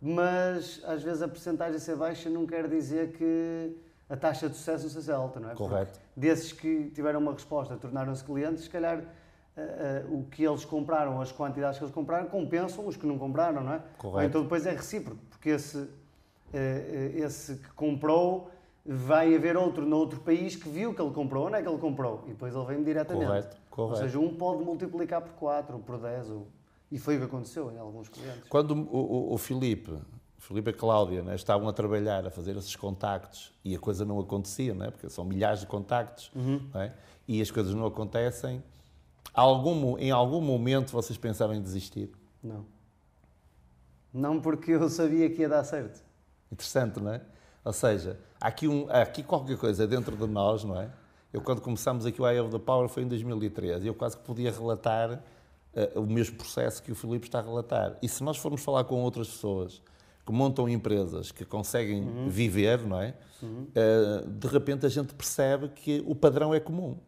mas 0.00 0.80
às 0.84 1.02
vezes 1.02 1.22
a 1.22 1.28
percentagem 1.28 1.78
ser 1.78 1.96
baixa 1.96 2.28
não 2.28 2.46
quer 2.46 2.68
dizer 2.68 3.12
que 3.12 3.76
a 4.08 4.16
taxa 4.16 4.48
de 4.48 4.56
sucesso 4.56 4.84
não 4.84 4.90
seja 4.90 5.14
alta, 5.14 5.40
não 5.40 5.50
é? 5.50 5.54
Porque 5.54 5.68
Correto. 5.68 6.00
desses 6.16 6.52
que 6.52 6.90
tiveram 6.94 7.20
uma 7.20 7.32
resposta, 7.32 7.76
tornaram-se 7.76 8.24
clientes, 8.24 8.64
se 8.64 8.70
calhar 8.70 9.02
eh, 9.58 10.04
eh, 10.04 10.06
o 10.08 10.22
que 10.22 10.44
eles 10.44 10.64
compraram, 10.64 11.20
as 11.20 11.32
quantidades 11.32 11.78
que 11.78 11.84
eles 11.84 11.92
compraram, 11.92 12.28
compensam 12.28 12.86
os 12.86 12.96
que 12.96 13.04
não 13.04 13.18
compraram, 13.18 13.64
não 13.64 13.72
é? 13.72 13.82
Correto. 13.98 14.16
Ou 14.16 14.22
então 14.22 14.42
depois 14.42 14.64
é 14.64 14.70
recíproco, 14.70 15.20
porque 15.28 15.48
esse, 15.48 15.88
eh, 16.54 17.12
esse 17.16 17.56
que 17.56 17.72
comprou 17.72 18.52
vai 18.86 19.34
haver 19.34 19.56
outro 19.56 19.84
noutro 19.84 20.20
país 20.20 20.54
que 20.54 20.68
viu 20.68 20.94
que 20.94 21.02
ele 21.02 21.10
comprou, 21.10 21.48
onde 21.48 21.56
é 21.56 21.62
que 21.62 21.68
ele 21.68 21.78
comprou? 21.78 22.22
E 22.26 22.30
depois 22.30 22.54
ele 22.54 22.64
vem 22.66 22.84
diretamente. 22.84 23.26
Correto, 23.26 23.56
Ou 23.56 23.76
correto. 23.76 23.98
seja, 24.04 24.18
um 24.20 24.32
pode 24.32 24.62
multiplicar 24.62 25.22
por 25.22 25.32
4 25.32 25.74
ou 25.74 25.82
por 25.82 25.98
10, 25.98 26.30
ou... 26.30 26.46
e 26.92 26.96
foi 26.96 27.16
o 27.16 27.18
que 27.18 27.24
aconteceu 27.24 27.72
em 27.72 27.78
alguns 27.78 28.08
clientes. 28.08 28.44
Quando 28.48 28.70
o, 28.70 28.96
o, 28.96 29.34
o 29.34 29.38
Filipe, 29.38 29.90
o 29.90 30.00
Filipe 30.38 30.70
e 30.70 30.72
a 30.72 30.76
Cláudia 30.76 31.22
né, 31.24 31.34
estavam 31.34 31.68
a 31.68 31.72
trabalhar, 31.72 32.24
a 32.24 32.30
fazer 32.30 32.56
esses 32.56 32.76
contactos 32.76 33.52
e 33.64 33.74
a 33.74 33.78
coisa 33.78 34.04
não 34.04 34.20
acontecia, 34.20 34.72
né, 34.72 34.88
porque 34.92 35.10
são 35.10 35.24
milhares 35.24 35.60
de 35.60 35.66
contactos 35.66 36.30
não 36.32 36.80
é? 36.80 36.94
e 37.26 37.42
as 37.42 37.50
coisas 37.50 37.74
não 37.74 37.84
acontecem, 37.84 38.62
algum, 39.32 39.98
em 39.98 40.10
algum 40.10 40.40
momento 40.40 40.92
vocês 40.92 41.18
pensaram 41.18 41.54
em 41.54 41.62
desistir? 41.62 42.10
Não. 42.42 42.64
Não 44.12 44.40
porque 44.40 44.72
eu 44.72 44.88
sabia 44.88 45.28
que 45.30 45.42
ia 45.42 45.48
dar 45.48 45.64
certo. 45.64 46.02
Interessante, 46.50 47.00
não 47.00 47.12
é? 47.12 47.20
Ou 47.64 47.72
seja, 47.72 48.18
há 48.40 48.48
aqui, 48.48 48.66
um, 48.66 48.86
há 48.88 49.02
aqui 49.02 49.22
qualquer 49.22 49.58
coisa 49.58 49.86
dentro 49.86 50.16
de 50.16 50.26
nós, 50.26 50.64
não 50.64 50.80
é? 50.80 50.90
Eu, 51.32 51.42
quando 51.42 51.60
começámos 51.60 52.06
aqui 52.06 52.20
o 52.22 52.26
Eye 52.26 52.40
of 52.40 52.50
the 52.50 52.58
Power, 52.58 52.88
foi 52.88 53.02
em 53.02 53.08
2013, 53.08 53.84
e 53.84 53.88
eu 53.88 53.94
quase 53.94 54.16
que 54.16 54.22
podia 54.22 54.50
relatar 54.50 55.22
eh, 55.74 55.92
o 55.94 56.02
mesmo 56.02 56.36
processo 56.36 56.82
que 56.82 56.90
o 56.90 56.94
Filipe 56.94 57.26
está 57.26 57.40
a 57.40 57.42
relatar. 57.42 57.98
E 58.00 58.08
se 58.08 58.24
nós 58.24 58.38
formos 58.38 58.62
falar 58.62 58.84
com 58.84 59.02
outras 59.02 59.28
pessoas 59.28 59.82
que 60.24 60.32
montam 60.32 60.68
empresas, 60.68 61.30
que 61.30 61.44
conseguem 61.44 62.28
viver, 62.28 62.80
não 62.86 63.00
é? 63.00 63.14
Eh, 63.74 64.24
de 64.26 64.48
repente 64.48 64.86
a 64.86 64.88
gente 64.88 65.14
percebe 65.14 65.68
que 65.68 66.02
o 66.06 66.14
padrão 66.14 66.54
é 66.54 66.60
comum. 66.60 66.98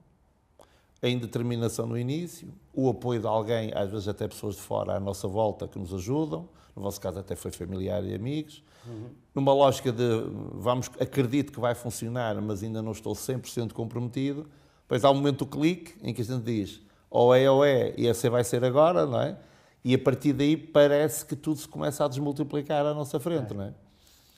A 1.02 1.08
indeterminação 1.08 1.86
no 1.86 1.98
início, 1.98 2.48
o 2.74 2.88
apoio 2.90 3.20
de 3.20 3.26
alguém, 3.26 3.72
às 3.74 3.90
vezes 3.90 4.06
até 4.06 4.28
pessoas 4.28 4.56
de 4.56 4.60
fora 4.60 4.96
à 4.96 5.00
nossa 5.00 5.26
volta 5.26 5.66
que 5.66 5.78
nos 5.78 5.94
ajudam, 5.94 6.48
no 6.76 6.82
vosso 6.82 7.00
caso 7.00 7.18
até 7.18 7.34
foi 7.34 7.50
familiar 7.50 8.04
e 8.04 8.14
amigos, 8.14 8.62
numa 9.34 9.52
lógica 9.52 9.90
de 9.92 10.04
vamos, 10.52 10.90
acredito 11.00 11.52
que 11.52 11.60
vai 11.60 11.74
funcionar, 11.74 12.40
mas 12.40 12.62
ainda 12.62 12.82
não 12.82 12.92
estou 12.92 13.14
100% 13.14 13.72
comprometido, 13.72 14.46
depois 14.82 15.04
há 15.04 15.10
um 15.10 15.14
momento 15.14 15.44
do 15.44 15.46
clique 15.46 15.94
em 16.02 16.12
que 16.12 16.20
a 16.22 16.24
gente 16.24 16.42
diz 16.42 16.80
ou 17.10 17.34
é 17.34 17.50
ou 17.50 17.64
é, 17.64 17.92
e 17.96 18.06
esse 18.06 18.28
vai 18.28 18.44
ser 18.44 18.64
agora, 18.64 19.04
não 19.04 19.20
é? 19.20 19.36
E 19.84 19.94
a 19.94 19.98
partir 19.98 20.32
daí 20.32 20.56
parece 20.56 21.24
que 21.24 21.34
tudo 21.34 21.58
se 21.58 21.66
começa 21.66 22.04
a 22.04 22.08
desmultiplicar 22.08 22.86
à 22.86 22.94
nossa 22.94 23.18
frente, 23.18 23.52
não 23.52 23.64
é? 23.64 23.74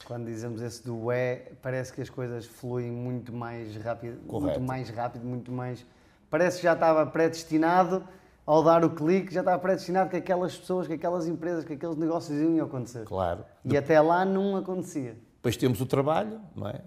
Quando 0.05 0.27
dizemos 0.27 0.63
esse 0.63 0.85
do 0.85 1.11
é, 1.11 1.53
parece 1.61 1.93
que 1.93 2.01
as 2.01 2.09
coisas 2.09 2.47
fluem 2.47 2.91
muito 2.91 3.33
mais 3.33 3.77
rápido, 3.77 4.19
Correto. 4.27 4.59
muito 4.59 4.69
mais 4.69 4.89
rápido, 4.89 5.25
muito 5.25 5.53
mais. 5.53 5.85
Parece 6.33 6.57
que 6.57 6.63
já 6.63 6.73
estava 6.73 7.05
predestinado 7.05 8.03
ao 8.47 8.65
dar 8.65 8.83
o 8.87 8.89
clique, 8.89 9.35
já 9.35 9.41
estava 9.41 9.59
predestinado 9.59 10.09
que 10.09 10.17
aquelas 10.17 10.57
pessoas, 10.57 10.87
que 10.87 10.95
aquelas 10.95 11.29
empresas, 11.29 11.63
que 11.63 11.75
aqueles 11.75 11.95
negócios 11.95 12.41
iam 12.41 12.65
acontecer. 12.65 13.05
Claro. 13.05 13.45
E 13.63 13.77
até 13.77 14.01
lá 14.01 14.25
não 14.25 14.57
acontecia. 14.57 15.15
Depois 15.37 15.59
temos 15.59 15.79
o 15.83 15.85
trabalho, 15.85 16.41
não 16.57 16.69
é? 16.69 16.81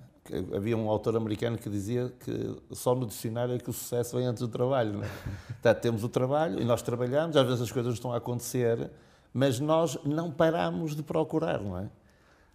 Havia 0.52 0.76
um 0.76 0.90
autor 0.90 1.16
americano 1.16 1.60
que 1.60 1.70
dizia 1.70 2.12
que 2.22 2.60
só 2.72 2.96
no 2.96 3.06
dicionário 3.06 3.54
é 3.54 3.60
que 3.60 3.70
o 3.70 3.74
sucesso 3.74 4.18
vem 4.18 4.26
antes 4.26 4.42
do 4.42 4.48
trabalho, 4.48 4.94
não 4.94 5.04
é? 5.04 5.10
Portanto, 5.62 5.80
temos 5.80 6.04
o 6.04 6.10
trabalho 6.10 6.60
e 6.60 6.66
nós 6.66 6.82
trabalhamos, 6.82 7.38
às 7.38 7.46
vezes 7.46 7.62
as 7.62 7.72
coisas 7.72 7.94
estão 7.94 8.12
a 8.12 8.18
acontecer, 8.18 8.90
mas 9.32 9.60
nós 9.60 9.96
não 10.04 10.32
paramos 10.32 10.96
de 10.96 11.04
procurar, 11.04 11.62
não 11.62 11.78
é? 11.78 11.88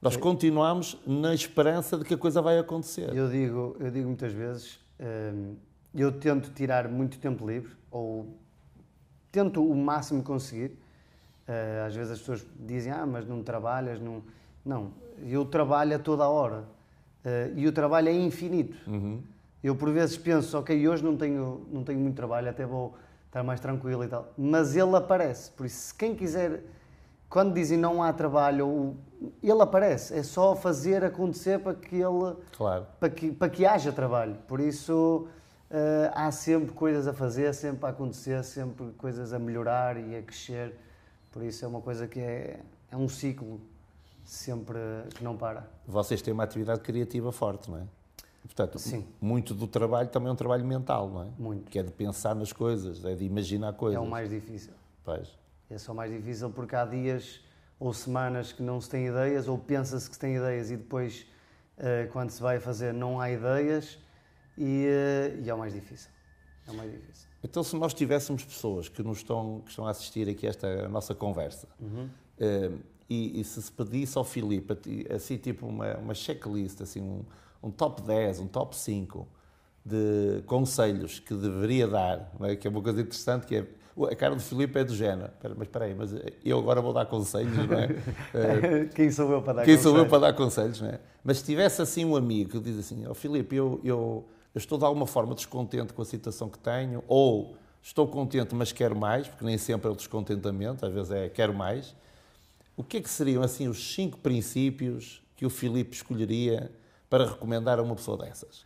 Nós 0.03 0.16
continuamos 0.16 0.98
na 1.07 1.33
esperança 1.33 1.96
de 1.96 2.05
que 2.05 2.14
a 2.14 2.18
coisa 2.18 2.42
vai 2.42 2.59
acontecer. 2.59 3.14
Eu 3.14 3.31
digo, 3.31 3.76
eu 3.79 3.92
digo 3.92 4.09
muitas 4.09 4.33
vezes, 4.33 4.81
hum, 4.98 5.55
eu 5.94 6.12
tento 6.12 6.50
tirar 6.50 6.88
muito 6.88 7.18
tempo 7.18 7.46
livre, 7.48 7.72
ou 7.90 8.26
tento 9.33 9.64
o 9.64 9.74
máximo 9.76 10.22
conseguir. 10.22 10.76
Eh, 11.46 11.85
às 11.87 11.94
vezes 11.94 12.12
as 12.12 12.18
pessoas 12.18 12.46
dizem, 12.59 12.92
ah, 12.92 13.07
mas 13.07 13.26
não 13.26 13.42
trabalhas, 13.42 14.00
não... 14.00 14.22
Não, 14.64 14.92
eu 15.26 15.44
trabalho 15.44 15.96
a 15.96 15.98
toda 15.98 16.22
a 16.24 16.29
hora. 16.29 16.64
Eh, 17.24 17.53
e 17.57 17.66
o 17.66 17.72
trabalho 17.72 18.09
é 18.09 18.12
infinito. 18.12 18.76
Uhum. 18.87 19.22
Eu 19.62 19.74
por 19.74 19.90
vezes 19.90 20.16
penso, 20.16 20.59
ok, 20.59 20.87
hoje 20.88 21.03
não 21.05 21.16
tenho, 21.16 21.66
não 21.72 21.83
tenho 21.83 21.98
muito 21.98 22.14
trabalho, 22.16 22.48
até 22.48 22.64
vou 22.64 22.94
estar 23.26 23.42
mais 23.42 23.59
tranquilo 23.61 24.05
e 24.05 24.09
tal. 24.09 24.33
Mas 24.37 24.76
ele 24.76 24.94
aparece. 24.96 25.50
Por 25.50 25.66
isso, 25.66 25.76
se 25.88 25.94
quem 25.94 26.14
quiser, 26.14 26.62
quando 27.29 27.55
dizem 27.55 27.79
não 27.79 28.03
há 28.03 28.12
trabalho, 28.12 28.96
ele 29.42 29.61
aparece. 29.62 30.14
É 30.14 30.22
só 30.22 30.55
fazer 30.55 31.05
acontecer 31.05 31.59
para 31.61 31.74
que 31.74 31.96
ele 31.96 32.37
Claro. 32.57 32.87
para 32.98 33.11
que, 33.11 33.33
para 33.33 33.48
que 33.48 33.64
haja 33.66 33.92
trabalho. 33.92 34.37
Por 34.46 34.61
isso 34.61 35.26
eh, 35.70 36.11
há 36.12 36.30
sempre 36.33 36.72
coisas 36.72 37.06
a 37.06 37.12
fazer, 37.12 37.54
sempre 37.54 37.87
a 37.87 37.90
acontecer, 37.90 38.42
sempre 38.42 38.90
coisas 38.98 39.33
a 39.33 39.38
melhorar 39.38 39.96
e 39.96 40.16
a 40.16 40.22
crescer. 40.22 40.74
Por 41.30 41.44
isso 41.44 41.64
é 41.64 41.68
uma 41.68 41.80
coisa 41.80 42.09
que 42.09 42.18
é, 42.18 42.59
é 42.90 42.96
um 42.96 43.09
ciclo 43.09 43.61
sempre 44.24 44.78
que 45.14 45.22
não 45.22 45.37
para. 45.37 45.64
Vocês 45.87 46.20
têm 46.20 46.35
uma 46.35 46.42
atividade 46.42 46.80
criativa 46.80 47.30
forte, 47.30 47.70
não 47.70 47.78
é? 47.78 47.83
Portanto, 48.42 48.78
Sim. 48.80 49.06
muito 49.20 49.54
do 49.54 49.66
trabalho 49.66 50.09
também 50.09 50.28
é 50.28 50.33
um 50.33 50.37
trabalho 50.37 50.64
mental, 50.64 51.09
não 51.09 51.22
é? 51.22 51.26
Muito. 51.38 51.70
Que 51.70 51.78
é 51.78 51.83
de 51.85 51.92
pensar 51.92 52.35
nas 52.35 52.52
coisas, 52.52 53.04
é 53.04 53.14
de 53.14 53.24
imaginar 53.24 53.74
coisas. 53.74 53.96
É 53.96 54.00
o 54.00 54.09
mais 54.09 54.28
difícil. 54.28 54.72
Pois. 55.04 55.38
É 55.70 55.78
só 55.78 55.94
mais 55.94 56.11
difícil 56.11 56.50
porque 56.50 56.74
há 56.74 56.85
dias 56.85 57.40
ou 57.78 57.94
semanas 57.94 58.50
que 58.50 58.62
não 58.62 58.80
se 58.80 58.90
tem 58.90 59.06
ideias 59.06 59.46
ou 59.46 59.56
pensa-se 59.56 60.09
que 60.09 60.16
se 60.16 60.20
tem 60.20 60.37
ideias 60.37 60.70
e 60.70 60.76
depois, 60.76 61.26
eh, 61.78 62.09
quando 62.12 62.30
se 62.30 62.42
vai 62.42 62.59
fazer, 62.59 62.92
não 62.92 63.20
há 63.20 63.30
ideias 63.30 63.98
e, 64.56 64.86
eh, 64.86 65.40
e 65.44 65.50
é 65.50 65.54
o 65.54 65.58
mais 65.58 65.72
difícil. 65.72 66.10
É 66.66 66.70
o 66.70 66.74
mais 66.74 66.90
difícil. 66.90 67.28
Então, 67.42 67.62
se 67.62 67.74
nós 67.76 67.94
tivéssemos 67.94 68.44
pessoas 68.44 68.88
que 68.88 69.02
nos 69.02 69.18
estão, 69.18 69.62
que 69.64 69.70
estão 69.70 69.86
a 69.86 69.90
assistir 69.90 70.28
aqui 70.28 70.46
a 70.46 70.50
esta 70.50 70.88
nossa 70.88 71.14
conversa, 71.14 71.68
eh, 72.38 72.70
e, 73.08 73.40
e 73.40 73.44
se 73.44 73.60
se 73.60 73.72
pedisse 73.72 74.16
ao 74.16 74.24
Filipe, 74.24 74.76
assim, 75.12 75.36
tipo 75.36 75.66
uma, 75.66 75.96
uma 75.96 76.14
checklist, 76.14 76.80
assim, 76.80 77.00
um, 77.00 77.24
um 77.62 77.70
top 77.70 78.02
10, 78.02 78.40
um 78.40 78.46
top 78.46 78.76
5 78.76 79.26
de 79.84 80.42
conselhos 80.46 81.18
que 81.18 81.34
deveria 81.34 81.88
dar, 81.88 82.32
é? 82.42 82.54
que 82.54 82.66
é 82.66 82.70
uma 82.70 82.82
coisa 82.82 83.00
interessante, 83.00 83.46
que 83.46 83.56
é, 83.56 83.66
a 84.10 84.14
cara 84.14 84.34
do 84.34 84.40
Filipe 84.40 84.78
é 84.78 84.84
do 84.84 84.94
género, 84.94 85.30
mas 85.56 85.62
espera 85.62 85.86
aí, 85.86 85.94
mas 85.94 86.14
eu 86.44 86.58
agora 86.58 86.80
vou 86.80 86.92
dar 86.92 87.06
conselhos, 87.06 87.56
não 87.56 87.78
é? 87.78 87.88
Eh, 88.34 88.88
Quem 88.94 89.10
sou 89.10 89.30
eu 89.32 89.42
para 89.42 89.54
dar 89.54 89.64
quem 89.64 89.76
sou 89.76 89.96
eu 89.96 90.04
conselhos? 90.04 90.10
para 90.10 90.18
dar 90.18 90.32
conselhos, 90.34 90.80
não 90.80 90.88
é? 90.88 91.00
Mas 91.24 91.38
se 91.38 91.44
tivesse 91.44 91.82
assim 91.82 92.04
um 92.04 92.14
amigo 92.14 92.50
que 92.50 92.60
diz 92.60 92.78
assim, 92.78 93.06
ó 93.06 93.14
Filipe, 93.14 93.56
eu, 93.56 93.80
eu, 93.82 94.24
eu 94.54 94.58
estou 94.58 94.78
de 94.78 94.84
alguma 94.84 95.06
forma 95.06 95.34
descontente 95.34 95.92
com 95.92 96.02
a 96.02 96.04
situação 96.04 96.48
que 96.48 96.58
tenho, 96.58 97.04
ou 97.06 97.56
estou 97.82 98.06
contente, 98.08 98.54
mas 98.54 98.72
quero 98.72 98.96
mais, 98.96 99.28
porque 99.28 99.44
nem 99.44 99.56
sempre 99.56 99.88
é 99.88 99.90
o 99.90 99.94
descontentamento, 99.94 100.84
às 100.84 100.92
vezes 100.92 101.12
é 101.12 101.28
quero 101.28 101.54
mais. 101.54 101.94
O 102.76 102.82
que 102.82 102.96
é 102.96 103.00
que 103.00 103.10
seriam 103.10 103.42
assim 103.42 103.68
os 103.68 103.94
cinco 103.94 104.18
princípios 104.18 105.22
que 105.36 105.46
o 105.46 105.50
Filipe 105.50 105.94
escolheria 105.94 106.70
para 107.08 107.26
recomendar 107.26 107.78
a 107.78 107.82
uma 107.82 107.94
pessoa 107.94 108.18
dessas? 108.18 108.60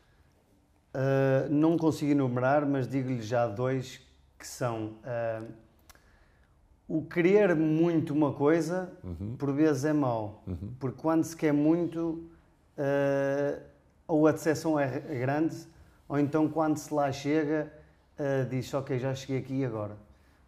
Uh, 0.95 1.51
não 1.51 1.77
consigo 1.77 2.13
enumerar, 2.13 2.65
mas 2.65 2.87
digo-lhe 2.87 3.23
já 3.23 3.47
dois 3.47 4.01
que 4.39 4.47
são 4.47 4.97
uh, 5.03 5.47
o 6.87 7.03
querer 7.03 7.57
muito 7.57 8.13
uma 8.13 8.33
coisa, 8.33 8.93
por 9.39 9.53
vezes 9.53 9.85
é 9.85 9.93
mau, 9.93 10.45
porque 10.79 11.01
quando 11.01 11.25
se 11.25 11.37
quer 11.37 11.53
muito, 11.53 12.29
uh, 12.79 13.61
ou 14.07 14.27
a 14.27 14.33
decepção 14.33 14.79
é 14.79 15.03
é 15.09 15.19
grande, 15.19 15.57
ou 16.09 16.19
então 16.19 16.49
quando 16.49 16.77
se 16.77 16.93
lá 16.93 17.11
chega, 17.11 17.73
uh, 18.19 18.49
diz 18.49 18.73
ok, 18.73 18.99
já 18.99 19.15
cheguei 19.15 19.39
aqui 19.39 19.65
agora. 19.65 19.97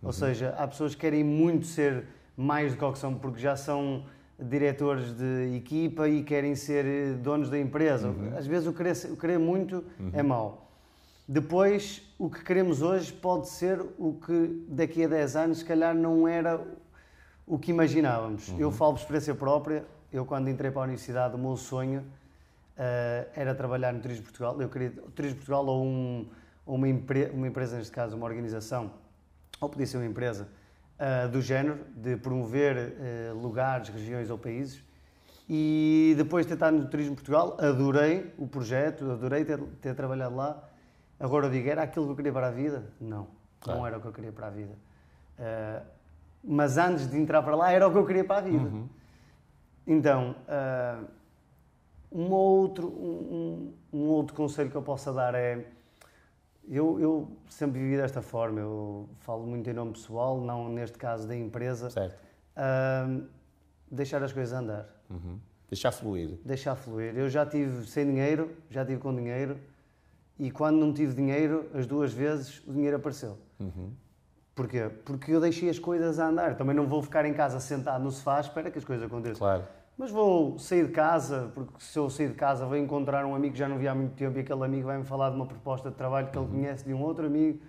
Ou 0.02 0.12
seja, 0.12 0.54
há 0.56 0.68
pessoas 0.68 0.94
que 0.94 1.00
querem 1.00 1.24
muito 1.24 1.66
ser 1.66 2.04
mais 2.36 2.74
do 2.74 2.92
que 2.92 2.98
são, 2.98 3.14
porque 3.14 3.40
já 3.40 3.56
são 3.56 4.04
diretores 4.38 5.16
de 5.16 5.56
equipa 5.56 6.08
e 6.08 6.22
querem 6.22 6.54
ser 6.54 6.84
eh, 6.84 7.12
donos 7.14 7.48
da 7.48 7.58
empresa. 7.58 8.08
Uhum. 8.08 8.36
Às 8.36 8.46
vezes 8.46 8.68
o 8.68 8.72
querer, 8.72 8.94
o 9.10 9.16
querer 9.16 9.38
muito 9.38 9.82
é 10.12 10.22
mau. 10.22 10.70
Depois, 11.26 12.02
o 12.18 12.30
que 12.30 12.44
queremos 12.44 12.82
hoje 12.82 13.12
pode 13.12 13.48
ser 13.48 13.80
o 13.98 14.12
que 14.14 14.64
daqui 14.68 15.04
a 15.04 15.08
10 15.08 15.36
anos, 15.36 15.58
se 15.58 15.64
calhar, 15.64 15.94
não 15.94 16.28
era 16.28 16.60
o 17.46 17.58
que 17.58 17.70
imaginávamos. 17.70 18.48
Uhum. 18.50 18.60
Eu 18.60 18.70
falo 18.70 18.92
por 18.92 19.00
experiência 19.00 19.34
própria. 19.34 19.84
Eu, 20.12 20.24
quando 20.24 20.48
entrei 20.48 20.70
para 20.70 20.82
a 20.82 20.84
universidade, 20.84 21.34
o 21.34 21.38
meu 21.38 21.56
sonho 21.56 22.04
eh, 22.76 23.28
era 23.34 23.54
trabalhar 23.54 23.92
no 23.92 24.00
Turismo 24.00 24.24
Portugal. 24.24 24.60
Eu 24.60 24.68
queria 24.68 24.90
Turismo 25.14 25.36
Portugal 25.36 25.66
ou, 25.66 25.84
um, 25.84 26.28
uma, 26.66 26.88
empre- 26.88 27.30
uma 27.32 27.46
empresa, 27.46 27.76
neste 27.76 27.92
caso, 27.92 28.16
uma 28.16 28.26
organização, 28.26 28.90
ou 29.60 29.68
podia 29.68 29.86
ser 29.86 29.96
uma 29.96 30.06
empresa, 30.06 30.48
eh, 30.98 31.28
do 31.28 31.40
género, 31.40 31.78
de 31.96 32.16
promover 32.16 32.76
eh, 33.00 33.32
lugares, 33.34 33.88
regiões 33.88 34.30
ou 34.30 34.38
países. 34.38 34.82
E 35.48 36.14
depois 36.16 36.44
de 36.46 36.52
estado 36.54 36.76
no 36.76 36.86
Turismo 36.88 37.14
Portugal, 37.14 37.56
adorei 37.60 38.34
o 38.36 38.48
projeto, 38.48 39.10
adorei 39.12 39.44
ter, 39.44 39.60
ter 39.80 39.94
trabalhado 39.94 40.34
lá. 40.34 40.62
Agora 41.20 41.46
eu 41.46 41.50
digo, 41.50 41.68
era 41.68 41.82
aquilo 41.82 42.04
que 42.06 42.12
eu 42.12 42.16
queria 42.16 42.32
para 42.32 42.48
a 42.48 42.50
vida? 42.50 42.84
Não, 43.00 43.28
Claro. 43.60 43.78
não 43.80 43.86
era 43.86 43.96
o 43.98 44.00
que 44.00 44.06
eu 44.08 44.12
queria 44.12 44.32
para 44.32 44.48
a 44.48 44.50
vida. 44.50 44.74
Eh, 45.38 45.82
mas 46.42 46.76
antes 46.78 47.08
de 47.10 47.16
entrar 47.16 47.42
para 47.42 47.54
lá, 47.56 47.70
era 47.72 47.86
o 47.88 47.92
que 47.92 47.98
eu 47.98 48.04
queria 48.06 48.24
para 48.24 48.38
a 48.38 48.40
vida. 48.40 48.70
Então, 49.86 50.34
ah, 50.48 51.00
um, 52.16 52.32
outro, 52.32 52.88
um, 52.88 53.72
um- 53.92 54.06
outro 54.08 54.34
conselho 54.34 54.70
que 54.70 54.76
eu 54.76 54.82
possa 54.82 55.12
dar 55.12 55.34
é. 55.34 55.66
Eu, 56.68 56.98
eu 56.98 57.28
sempre 57.48 57.78
vivi 57.80 57.96
desta 57.96 58.20
forma, 58.20 58.58
eu 58.58 59.08
falo 59.20 59.46
muito 59.46 59.70
em 59.70 59.72
nome 59.72 59.92
pessoal, 59.92 60.40
não 60.40 60.68
neste 60.68 60.98
caso 60.98 61.28
da 61.28 61.36
empresa. 61.36 61.90
Certo. 61.90 62.18
Ah, 62.56 63.20
deixar 63.90 64.20
as 64.22 64.32
coisas 64.32 64.52
andar, 64.52 64.88
Uhum. 65.08 65.38
Deixar 65.68 65.92
fluir. 65.92 66.38
deixar 66.44 66.74
fluir. 66.74 67.16
Eu 67.16 67.28
já 67.28 67.46
tive 67.46 67.86
sem 67.86 68.04
dinheiro, 68.06 68.50
já 68.68 68.84
tive 68.84 69.00
com 69.00 69.14
dinheiro, 69.14 69.58
e 70.38 70.50
quando 70.50 70.76
não 70.78 70.92
tive 70.92 71.14
dinheiro, 71.14 71.70
as 71.72 71.86
duas 71.86 72.12
vezes 72.12 72.60
o 72.66 72.72
dinheiro 72.72 72.96
apareceu. 72.96 73.38
Uhum. 73.60 73.92
Porquê? 74.54 74.88
Porque 75.04 75.30
eu 75.32 75.40
deixei 75.40 75.68
as 75.70 75.78
coisas 75.78 76.18
a 76.18 76.26
andar. 76.28 76.56
Também 76.56 76.74
não 76.74 76.86
vou 76.88 77.00
ficar 77.02 77.24
em 77.26 77.34
casa 77.34 77.60
sentado 77.60 78.02
no 78.02 78.10
sofá 78.10 78.38
à 78.38 78.40
espera 78.40 78.70
que 78.72 78.78
as 78.78 78.84
coisas 78.84 79.06
aconteçam. 79.06 79.38
Claro. 79.38 79.64
Mas 79.98 80.10
vou 80.10 80.58
sair 80.58 80.86
de 80.86 80.92
casa, 80.92 81.50
porque 81.54 81.72
se 81.78 81.98
eu 81.98 82.10
sair 82.10 82.28
de 82.28 82.34
casa 82.34 82.66
vou 82.66 82.76
encontrar 82.76 83.24
um 83.24 83.34
amigo 83.34 83.54
que 83.54 83.58
já 83.58 83.66
não 83.68 83.78
vi 83.78 83.88
há 83.88 83.94
muito 83.94 84.14
tempo 84.14 84.36
e 84.36 84.40
aquele 84.42 84.62
amigo 84.62 84.86
vai-me 84.86 85.04
falar 85.04 85.30
de 85.30 85.36
uma 85.36 85.46
proposta 85.46 85.90
de 85.90 85.96
trabalho 85.96 86.28
que 86.30 86.36
ele 86.38 86.46
conhece 86.48 86.84
de 86.84 86.92
um 86.92 87.02
outro 87.02 87.24
amigo. 87.26 87.60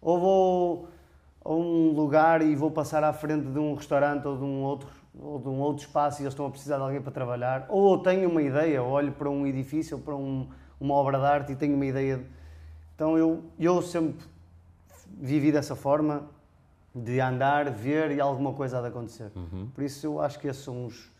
Ou 0.00 0.20
vou 0.20 0.88
a 1.44 1.52
um 1.52 1.90
lugar 1.92 2.40
e 2.42 2.54
vou 2.54 2.70
passar 2.70 3.02
à 3.02 3.12
frente 3.12 3.46
de 3.48 3.58
um 3.58 3.74
restaurante 3.74 4.26
ou 4.28 4.36
de 4.36 4.44
um 4.44 4.62
outro, 4.62 4.88
ou 5.18 5.40
de 5.40 5.48
um 5.48 5.58
outro 5.60 5.84
espaço 5.84 6.20
e 6.20 6.22
eles 6.22 6.34
estão 6.34 6.46
a 6.46 6.50
precisar 6.50 6.76
de 6.76 6.82
alguém 6.82 7.00
para 7.02 7.10
trabalhar. 7.10 7.66
Ou 7.68 7.98
tenho 7.98 8.28
uma 8.30 8.42
ideia, 8.42 8.80
olho 8.82 9.10
para 9.12 9.28
um 9.28 9.44
edifício 9.46 9.96
ou 9.96 10.02
para 10.02 10.14
um- 10.14 10.48
uma 10.80 10.94
obra 10.94 11.18
de 11.18 11.24
arte 11.24 11.52
e 11.52 11.56
tenho 11.56 11.74
uma 11.74 11.86
ideia. 11.86 12.18
de- 12.18 12.26
Então 12.94 13.18
eu, 13.18 13.42
eu 13.58 13.82
sempre 13.82 14.24
vivi 15.18 15.50
dessa 15.50 15.74
forma 15.74 16.26
de 16.94 17.20
andar, 17.20 17.70
ver 17.70 18.12
e 18.12 18.20
alguma 18.20 18.52
coisa 18.52 18.78
há 18.78 18.82
de 18.82 18.86
acontecer. 18.88 19.30
Por 19.74 19.82
isso 19.82 20.06
eu 20.06 20.20
acho 20.20 20.38
que 20.38 20.46
esses 20.48 20.62
são 20.64 20.86
os, 20.86 21.12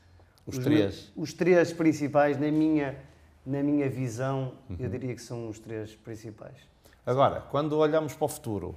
Os 0.46 0.58
me- 0.58 0.64
três. 0.64 1.12
os 1.16 1.32
três 1.32 1.72
principais, 1.72 2.38
na 2.38 2.50
minha, 2.50 2.96
na 3.44 3.62
minha 3.62 3.88
visão, 3.88 4.52
eu 4.78 4.88
diria 4.88 5.14
que 5.14 5.22
são 5.22 5.48
os 5.48 5.58
três 5.58 5.94
principais. 5.96 6.56
Agora, 7.04 7.40
quando 7.50 7.76
olhamos 7.76 8.14
para 8.14 8.24
o 8.24 8.28
futuro, 8.28 8.74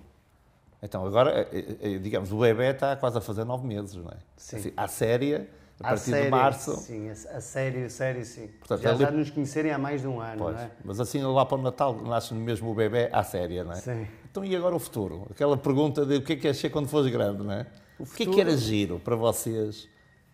então 0.82 1.06
agora, 1.06 1.48
eh, 1.52 1.76
eh, 1.82 1.98
digamos, 1.98 2.32
o 2.32 2.38
bebê 2.40 2.72
está 2.72 2.96
quase 2.96 3.18
a 3.18 3.22
fazer 3.22 3.44
nove 3.44 3.68
meses, 3.68 3.96
não 3.96 4.10
é? 4.10 4.18
Sim. 4.38 4.58
Assim, 4.58 4.74
à 4.78 4.88
séria, 4.88 5.50
a 5.80 5.90
partir 5.90 6.12
de 6.24 6.30
março. 6.30 6.76
Sim, 6.78 7.10
a, 7.10 7.42
sério, 7.42 7.86
a 7.86 7.90
sério, 7.90 8.26
sim. 8.26 8.48
Portanto, 8.60 8.82
já, 8.82 8.90
ali- 8.92 9.00
já 9.04 9.12
nos 9.12 9.30
conhecerem 9.30 9.72
há 9.72 9.78
mais 9.78 10.02
de 10.02 10.08
um 10.08 10.20
ano, 10.20 10.38
Pois, 10.38 10.56
não 10.56 10.64
é? 10.64 10.72
Mas 10.84 11.00
assim, 11.00 11.22
lá 11.24 11.46
para 11.46 11.58
o 11.58 11.62
Natal, 11.62 11.96
nasce 12.02 12.34
mesmo 12.34 12.72
o 12.72 12.76
bebê 12.76 13.10
à 13.12 13.24
séria, 13.24 13.64
não 13.64 13.72
é? 13.74 13.76
Sim. 13.76 14.08
Então, 14.30 14.44
e 14.46 14.56
agora 14.56 14.76
o 14.76 14.80
futuro? 14.80 15.28
Aquela 15.32 15.58
pergunta 15.58 16.06
de 16.06 16.16
o 16.18 16.22
que 16.24 16.34
é 16.34 16.36
que 16.36 16.48
é 16.48 16.54
ser 16.54 16.70
quando 16.70 16.88
fores 16.88 17.12
grande, 17.12 17.44
não 17.44 17.52
é? 17.54 17.66
O, 17.98 18.04
que 18.06 18.12
é 18.12 18.16
que 18.18 18.26
futuro- 18.26 18.42
era 18.42 18.56
giro 18.58 19.00
para 19.00 19.16
vocês 19.16 19.88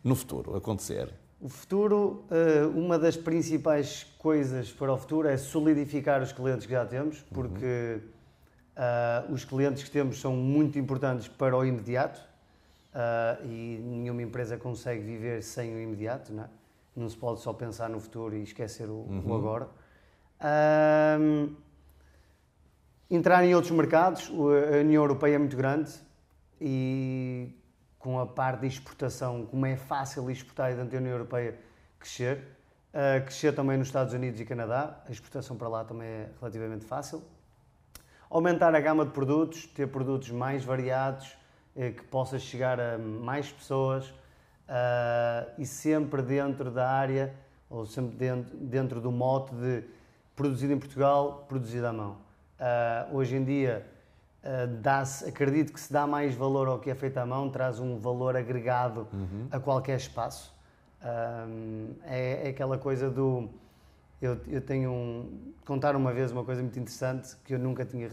no 0.04 0.16
futuro 0.16 0.56
acontecer? 0.56 1.12
O 1.46 1.48
futuro, 1.48 2.26
eh, 2.32 2.66
uma 2.74 2.98
das 2.98 3.16
principais 3.16 4.04
coisas 4.18 4.72
para 4.72 4.92
o 4.92 4.98
futuro 4.98 5.28
é 5.28 5.38
solidificar 5.38 6.20
os 6.24 6.32
clientes 6.32 6.66
que 6.66 6.72
já 6.72 6.84
temos, 6.84 7.22
porque 7.32 8.00
ah, 8.76 9.24
os 9.30 9.46
clientes 9.46 9.84
que 9.84 9.92
temos 9.92 10.20
são 10.20 10.36
muito 10.36 10.80
importantes 10.80 11.28
para 11.28 11.56
o 11.56 11.64
imediato 11.64 12.20
ah, 12.92 13.38
e 13.44 13.80
nenhuma 13.80 14.24
empresa 14.24 14.58
consegue 14.58 15.04
viver 15.04 15.44
sem 15.44 15.76
o 15.76 15.80
imediato, 15.80 16.34
não 16.34 16.46
é? 16.46 16.50
Não 16.96 17.08
se 17.08 17.16
pode 17.16 17.42
só 17.42 17.54
pensar 17.54 17.92
no 17.92 18.00
futuro 18.00 18.36
e 18.36 18.42
esquecer 18.42 18.90
o, 18.90 19.06
o 19.24 19.36
agora. 19.36 19.70
Entrar 23.08 23.44
em 23.44 23.54
outros 23.54 23.72
mercados, 23.72 24.32
a 24.32 24.80
União 24.80 25.04
Europeia 25.04 25.36
é 25.36 25.38
muito 25.38 25.56
grande 25.56 25.94
e 26.60 27.54
com 28.06 28.20
a 28.20 28.28
parte 28.28 28.60
de 28.60 28.68
exportação, 28.68 29.48
como 29.48 29.66
é 29.66 29.76
fácil 29.76 30.30
exportar 30.30 30.76
dentro 30.76 30.92
da 30.92 30.98
União 30.98 31.12
Europeia, 31.12 31.58
crescer. 31.98 32.38
Uh, 32.94 33.26
crescer 33.26 33.52
também 33.56 33.80
nos 33.80 33.88
Estados 33.88 34.14
Unidos 34.14 34.40
e 34.40 34.46
Canadá, 34.46 35.02
a 35.10 35.12
exportação 35.12 35.58
para 35.58 35.68
lá 35.68 35.84
também 35.84 36.08
é 36.08 36.30
relativamente 36.40 36.86
fácil. 36.86 37.24
Aumentar 38.30 38.76
a 38.76 38.80
gama 38.80 39.06
de 39.06 39.12
produtos, 39.12 39.66
ter 39.66 39.88
produtos 39.88 40.30
mais 40.30 40.64
variados, 40.64 41.36
eh, 41.76 41.90
que 41.90 42.04
possa 42.04 42.38
chegar 42.38 42.80
a 42.80 42.96
mais 43.00 43.52
pessoas 43.52 44.14
ah, 44.70 45.48
e 45.58 45.66
sempre 45.66 46.22
dentro 46.22 46.70
da 46.70 46.88
área, 46.88 47.34
ou 47.68 47.88
sempre 47.88 48.16
dentro, 48.18 48.56
dentro 48.56 49.02
do 49.02 49.12
mote 49.12 49.56
de 49.56 49.84
produzido 50.36 50.74
em 50.74 50.78
Portugal, 50.78 51.46
produzido 51.50 51.88
à 51.88 51.94
mão. 51.94 52.18
Ah, 52.60 53.08
hoje 53.12 53.36
em 53.36 53.44
dia, 53.44 53.84
dá-se- 54.82 55.28
acredito 55.28 55.74
que 55.74 55.80
se 55.80 55.92
dá 55.92 56.06
mais 56.06 56.36
valor 56.36 56.68
ao 56.68 56.80
que 56.80 56.90
é 56.90 56.96
feito 56.96 57.18
à 57.18 57.26
mão, 57.26 57.50
traz 57.50 57.80
um 57.80 57.98
valor 57.98 58.36
agregado 58.36 59.08
a 59.52 59.60
qualquer 59.60 59.98
espaço. 59.98 60.54
Ah, 61.02 61.46
é, 62.06 62.48
é 62.48 62.50
aquela 62.50 62.78
coisa 62.78 63.10
do. 63.10 63.50
Eu, 64.22 64.40
eu 64.48 64.62
tenho 64.62 64.92
um. 64.92 65.54
Contar 65.66 65.96
uma 65.96 66.14
vez 66.14 66.32
uma 66.32 66.44
coisa 66.44 66.62
muito 66.62 66.78
interessante 66.80 67.36
que 67.44 67.54
eu 67.54 67.60
nunca 67.60 67.84
tinha, 67.86 68.08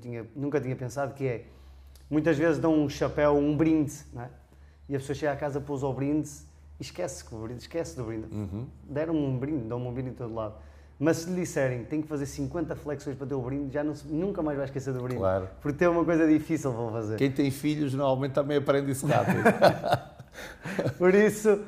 tinha, 0.00 0.26
nunca 0.36 0.60
tinha 0.60 0.76
pensado, 0.76 1.14
que 1.14 1.26
é. 1.26 1.44
Muitas 2.10 2.36
vezes 2.36 2.58
dão 2.58 2.74
um 2.74 2.88
chapéu, 2.88 3.36
um 3.36 3.56
brinde, 3.56 3.92
é? 4.16 4.28
E 4.88 4.96
a 4.96 4.98
pessoa 4.98 5.14
chega 5.14 5.32
à 5.32 5.36
casa, 5.36 5.60
pousa 5.60 5.86
o 5.86 5.92
brinde 5.92 6.28
e 6.78 6.82
esquece, 6.82 7.24
que 7.24 7.32
o 7.34 7.38
brinde, 7.38 7.60
esquece 7.62 7.96
do 7.96 8.04
brinde. 8.04 8.26
Deram-me 8.82 9.20
um 9.20 9.38
brinde, 9.38 9.64
dão-me 9.68 9.86
um 9.86 9.92
brinde 9.94 10.10
em 10.10 10.14
todo 10.14 10.34
lado. 10.34 10.54
Mas 11.02 11.16
se 11.16 11.30
lhe 11.30 11.40
disserem 11.40 11.82
tem 11.82 12.02
que 12.02 12.06
fazer 12.06 12.26
50 12.26 12.76
flexões 12.76 13.16
para 13.16 13.26
ter 13.26 13.34
o 13.34 13.40
brinde, 13.40 13.72
já 13.72 13.82
não 13.82 13.94
nunca 14.04 14.42
mais 14.42 14.58
vai 14.58 14.66
esquecer 14.66 14.92
do 14.92 15.00
brinde. 15.02 15.18
Claro. 15.18 15.48
Porque 15.62 15.78
tem 15.78 15.88
uma 15.88 16.04
coisa 16.04 16.28
difícil 16.28 16.70
para 16.74 16.90
fazer. 16.92 17.16
Quem 17.16 17.30
tem 17.32 17.50
filhos 17.50 17.94
normalmente 17.94 18.32
também 18.32 18.58
aprende 18.58 18.90
isso 18.92 19.06
rápido. 19.06 19.38
Por 20.98 21.14
isso 21.14 21.64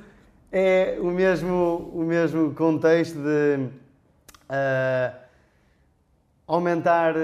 é 0.53 0.99
o 1.01 1.07
mesmo, 1.07 1.91
o 1.95 2.03
mesmo 2.05 2.53
contexto 2.55 3.15
de 3.17 3.69
ah, 4.51 5.15
aumentar 6.47 7.15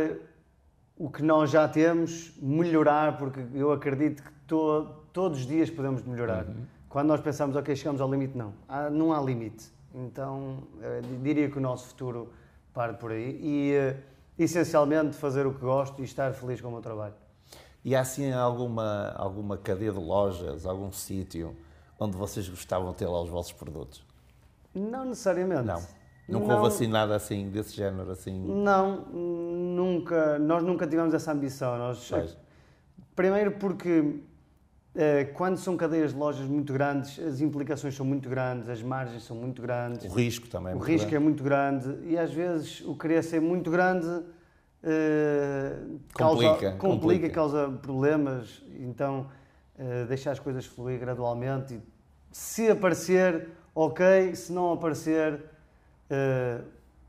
o 0.97 1.11
que 1.11 1.23
nós 1.23 1.51
já 1.51 1.68
temos, 1.68 2.33
melhorar, 2.40 3.18
porque 3.18 3.40
eu 3.55 3.71
acredito 3.71 4.23
que 4.23 4.31
to- 4.47 4.88
todos 5.12 5.40
os 5.40 5.47
dias 5.47 5.68
podemos 5.71 6.03
melhorar. 6.03 6.47
Quando 6.88 7.09
nós 7.09 7.21
pensamos, 7.21 7.55
ok, 7.55 7.77
chegamos 7.77 8.01
ao 8.01 8.11
limite, 8.11 8.37
não. 8.37 8.55
Há- 8.66 8.88
não 8.90 9.12
há 9.12 9.21
limite. 9.21 9.66
Então, 9.94 10.59
eh, 10.83 11.01
diria 11.22 11.51
que 11.51 11.59
o 11.59 11.61
nosso 11.61 11.88
futuro 11.88 12.33
parte 12.72 12.98
por 12.98 13.11
aí 13.11 13.38
e, 13.42 13.72
eh, 13.72 13.96
essencialmente, 14.38 15.16
fazer 15.16 15.46
o 15.46 15.55
que 15.55 15.61
gosto 15.61 16.01
e 16.01 16.05
estar 16.05 16.33
feliz 16.35 16.61
com 16.61 16.68
o 16.68 16.72
meu 16.72 16.81
trabalho. 16.81 17.14
E 17.85 17.94
há 17.96 18.01
assim 18.01 18.33
alguma, 18.33 19.12
alguma 19.16 19.57
cadeia 19.57 19.92
de 19.92 19.98
lojas, 19.98 20.66
algum 20.66 20.92
sítio 20.92 21.57
onde 21.98 22.16
vocês 22.16 22.48
gostavam 22.48 22.92
de 22.92 22.98
ter 22.98 23.07
lá 23.07 23.22
os 23.22 23.31
vossos 23.31 23.53
produtos? 23.53 24.05
Não 24.74 25.05
necessariamente. 25.07 25.64
Não. 25.64 25.83
Nunca 26.29 26.55
houve 26.57 26.68
assim 26.68 26.87
nada 26.87 27.16
assim, 27.16 27.48
desse 27.48 27.74
género, 27.74 28.11
assim. 28.11 28.38
Não, 28.38 29.07
nunca, 29.07 30.38
nós 30.38 30.62
nunca 30.62 30.87
tivemos 30.87 31.14
essa 31.14 31.33
ambição. 31.33 31.79
Nós, 31.79 32.07
Pois. 32.11 32.37
primeiro 33.16 33.53
porque 33.53 34.20
quando 35.34 35.56
são 35.58 35.76
cadeias 35.76 36.12
de 36.12 36.18
lojas 36.18 36.46
muito 36.48 36.72
grandes, 36.72 37.18
as 37.20 37.40
implicações 37.40 37.94
são 37.94 38.04
muito 38.04 38.28
grandes, 38.28 38.68
as 38.68 38.82
margens 38.82 39.22
são 39.22 39.37
muito 39.37 39.62
grandes, 39.62 40.11
O 40.11 40.14
risco 40.16 40.48
também. 40.48 40.72
é 40.72 40.76
o 40.76 40.78
risco 40.78 41.06
é 41.06 41.11
grande. 41.11 41.24
muito 41.24 41.44
grande 41.44 41.98
e 42.04 42.18
às 42.18 42.32
vezes 42.32 42.80
o 42.80 42.96
querer 42.96 43.22
ser 43.22 43.40
muito 43.40 43.70
grande 43.70 44.08
eh, 44.82 45.76
causa, 46.14 46.42
Complica, 46.48 46.72
complica, 46.72 46.78
complica. 46.78 47.30
causa 47.30 47.68
problemas. 47.82 48.62
Então, 48.78 49.26
eh, 49.78 50.04
deixar 50.06 50.32
as 50.32 50.38
coisas 50.38 50.64
fluir 50.66 50.98
gradualmente. 51.00 51.74
E, 51.74 51.80
se 52.30 52.70
aparecer, 52.70 53.48
ok. 53.74 54.34
Se 54.37 54.52
não 54.52 54.72
aparecer, 54.72 55.40
eh, 56.11 56.61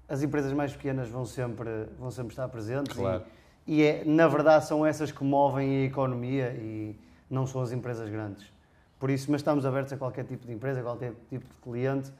as 0.07 0.23
empresas 0.23 0.51
mais 0.53 0.73
pequenas 0.75 1.09
vão 1.09 1.25
sempre, 1.25 1.69
vão 1.99 2.09
sempre 2.11 2.31
estar 2.33 2.47
presentes. 2.49 2.95
Claro. 2.97 3.23
E, 3.67 3.81
e 3.81 3.83
é, 3.83 4.03
na 4.05 4.27
verdade 4.27 4.65
são 4.65 4.83
essas 4.85 5.11
que 5.11 5.23
movem 5.23 5.83
a 5.83 5.85
economia 5.85 6.51
e 6.59 6.95
não 7.29 7.45
são 7.47 7.61
as 7.61 7.71
empresas 7.71 8.09
grandes. 8.09 8.51
Por 8.99 9.09
isso, 9.09 9.31
mas 9.31 9.41
estamos 9.41 9.65
abertos 9.65 9.93
a 9.93 9.97
qualquer 9.97 10.25
tipo 10.25 10.45
de 10.45 10.53
empresa, 10.53 10.79
a 10.81 10.83
qualquer 10.83 11.13
tipo 11.29 11.45
de 11.45 11.61
cliente. 11.61 12.11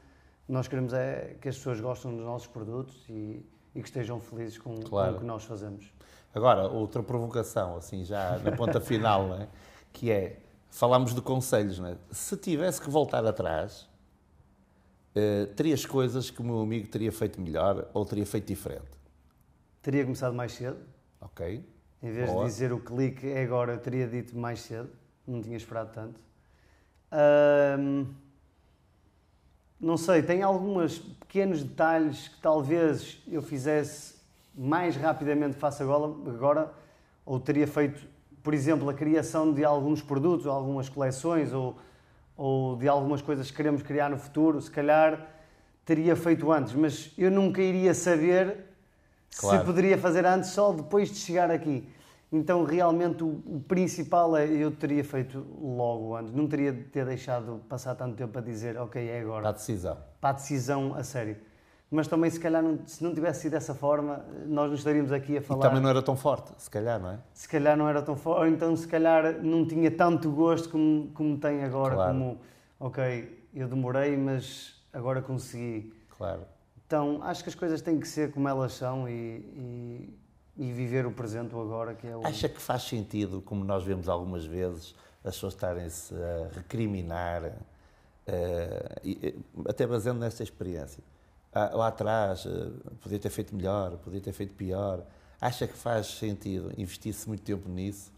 Nós 0.48 0.66
queremos 0.66 0.92
é 0.92 1.36
que 1.40 1.48
as 1.48 1.56
pessoas 1.56 1.80
gostem 1.80 2.16
dos 2.16 2.24
nossos 2.24 2.46
produtos 2.48 3.04
e, 3.08 3.44
e 3.74 3.80
que 3.82 3.88
estejam 3.88 4.18
felizes 4.20 4.58
com, 4.58 4.80
Claro. 4.80 5.12
com 5.12 5.16
o 5.18 5.20
que 5.20 5.26
nós 5.26 5.44
fazemos. 5.44 5.92
Agora, 6.34 6.68
outra 6.68 7.02
provocação, 7.02 7.76
assim, 7.76 8.04
já 8.04 8.38
na 8.38 8.52
ponta 8.52 8.80
final, 8.80 9.26
não 9.28 9.36
é? 9.42 9.48
que 9.92 10.10
é, 10.10 10.38
falámos 10.70 11.14
de 11.14 11.20
conselhos, 11.20 11.78
não 11.78 11.88
é? 11.88 11.96
Se 12.10 12.36
tivesse 12.36 12.80
que 12.80 12.88
voltar 12.88 13.26
atrás, 13.26 13.88
eh, 15.14 15.46
terias 15.56 15.84
coisas 15.84 16.30
que 16.30 16.40
o 16.40 16.44
meu 16.44 16.60
amigo 16.60 16.86
teria 16.88 17.10
feito 17.10 17.40
melhor 17.40 17.88
ou 17.92 18.04
teria 18.04 18.24
feito 18.26 18.46
diferente, 18.46 18.88
Teria 19.82 20.04
começado 20.04 20.34
mais 20.34 20.52
cedo, 20.52 20.78
ok? 21.20 21.64
Em 22.02 22.10
vez 22.10 22.30
Boa. 22.30 22.44
de 22.44 22.50
dizer 22.50 22.72
o 22.72 22.80
clique 22.80 23.26
é 23.26 23.42
agora, 23.42 23.72
eu 23.72 23.78
teria 23.78 24.06
dito 24.06 24.36
mais 24.36 24.60
cedo, 24.60 24.90
não 25.26 25.42
tinha 25.42 25.56
esperado 25.56 25.90
tanto. 25.92 26.20
Não 29.80 29.96
sei, 29.96 30.22
tem 30.22 30.42
alguns 30.42 30.98
pequenos 30.98 31.62
detalhes 31.62 32.28
que 32.28 32.40
talvez 32.40 33.22
eu 33.26 33.40
fizesse 33.40 34.14
mais 34.54 34.96
rapidamente 34.96 35.56
face 35.56 35.82
agora, 35.82 36.12
agora, 36.28 36.72
ou 37.24 37.40
teria 37.40 37.66
feito, 37.66 38.06
por 38.42 38.52
exemplo, 38.52 38.88
a 38.90 38.94
criação 38.94 39.52
de 39.52 39.64
alguns 39.64 40.02
produtos, 40.02 40.44
ou 40.44 40.52
algumas 40.52 40.88
coleções, 40.88 41.52
ou, 41.52 41.78
ou 42.36 42.76
de 42.76 42.88
algumas 42.88 43.22
coisas 43.22 43.50
que 43.50 43.56
queremos 43.56 43.82
criar 43.82 44.10
no 44.10 44.18
futuro, 44.18 44.60
se 44.60 44.70
calhar 44.70 45.26
teria 45.84 46.14
feito 46.14 46.50
antes, 46.52 46.74
mas 46.74 47.12
eu 47.16 47.30
nunca 47.30 47.62
iria 47.62 47.94
saber 47.94 48.69
Claro. 49.38 49.58
se 49.58 49.64
poderia 49.64 49.96
fazer 49.98 50.24
antes 50.26 50.50
só 50.50 50.72
depois 50.72 51.08
de 51.10 51.16
chegar 51.16 51.50
aqui. 51.50 51.88
Então, 52.32 52.62
realmente, 52.64 53.24
o, 53.24 53.28
o 53.44 53.64
principal 53.66 54.36
é 54.36 54.46
eu 54.46 54.70
teria 54.70 55.02
feito 55.02 55.44
logo 55.60 56.14
antes. 56.16 56.32
Não 56.32 56.46
teria 56.46 56.72
de 56.72 56.82
ter 56.84 57.04
deixado 57.04 57.60
passar 57.68 57.94
tanto 57.96 58.14
tempo 58.16 58.38
a 58.38 58.40
dizer, 58.40 58.76
ok, 58.78 59.08
é 59.08 59.20
agora 59.20 59.40
Para 59.42 59.50
a 59.50 59.52
decisão. 59.52 59.96
para 60.20 60.30
a 60.30 60.32
decisão 60.34 60.94
a 60.94 61.02
sério. 61.02 61.36
Mas 61.90 62.06
também, 62.06 62.30
se 62.30 62.38
calhar, 62.38 62.62
não- 62.62 62.78
se 62.86 63.02
não 63.02 63.12
tivesse 63.12 63.40
sido 63.42 63.52
dessa 63.52 63.74
forma, 63.74 64.24
nós 64.46 64.68
não 64.68 64.74
estaríamos 64.76 65.10
aqui 65.10 65.36
a 65.36 65.40
E 65.40 65.42
falar. 65.42 65.60
também 65.60 65.82
não 65.82 65.90
era 65.90 66.00
tão 66.00 66.16
forte, 66.16 66.52
se 66.56 66.70
calhar, 66.70 67.00
não 67.00 67.10
é? 67.10 67.18
Se 67.34 67.48
calhar 67.48 67.76
não 67.76 67.88
era 67.88 68.00
tão 68.00 68.14
forte, 68.14 68.38
ou 68.42 68.46
então, 68.46 68.76
se 68.76 68.86
calhar, 68.86 69.42
não 69.42 69.66
tinha 69.66 69.90
tanto 69.90 70.30
gosto 70.30 70.68
como, 70.68 71.08
como 71.12 71.36
tem 71.36 71.64
agora. 71.64 71.96
Claro. 71.96 72.12
Como, 72.12 72.38
ok, 72.78 73.44
eu 73.52 73.66
demorei, 73.66 74.16
mas 74.16 74.80
agora 74.92 75.20
consegui. 75.20 75.92
Claro. 76.16 76.42
Então, 76.90 77.22
acho 77.22 77.44
que 77.44 77.48
as 77.48 77.54
coisas 77.54 77.80
têm 77.80 78.00
que 78.00 78.08
ser 78.08 78.32
como 78.32 78.48
elas 78.48 78.72
são 78.72 79.08
e, 79.08 79.12
e, 79.12 80.18
e 80.56 80.72
viver 80.72 81.06
o 81.06 81.12
presente, 81.12 81.54
o 81.54 81.60
agora, 81.60 81.94
que 81.94 82.04
é 82.04 82.16
o. 82.16 82.26
Acha 82.26 82.48
que 82.48 82.60
faz 82.60 82.82
sentido, 82.82 83.40
como 83.42 83.62
nós 83.62 83.84
vemos 83.84 84.08
algumas 84.08 84.44
vezes, 84.44 84.92
as 85.22 85.36
pessoas 85.36 85.54
estarem-se 85.54 86.12
a 86.12 86.50
recriminar, 86.52 87.44
eh, 88.26 89.00
e, 89.04 89.18
eh, 89.22 89.34
até 89.68 89.86
baseando 89.86 90.18
nesta 90.18 90.42
experiência? 90.42 91.00
Ah, 91.52 91.70
lá 91.72 91.86
atrás, 91.86 92.44
eh, 92.44 92.70
podia 93.00 93.20
ter 93.20 93.30
feito 93.30 93.54
melhor, 93.54 93.96
podia 93.98 94.20
ter 94.20 94.32
feito 94.32 94.52
pior. 94.54 95.04
Acha 95.40 95.68
que 95.68 95.76
faz 95.76 96.08
sentido 96.08 96.72
investir-se 96.76 97.28
muito 97.28 97.44
tempo 97.44 97.68
nisso, 97.68 98.10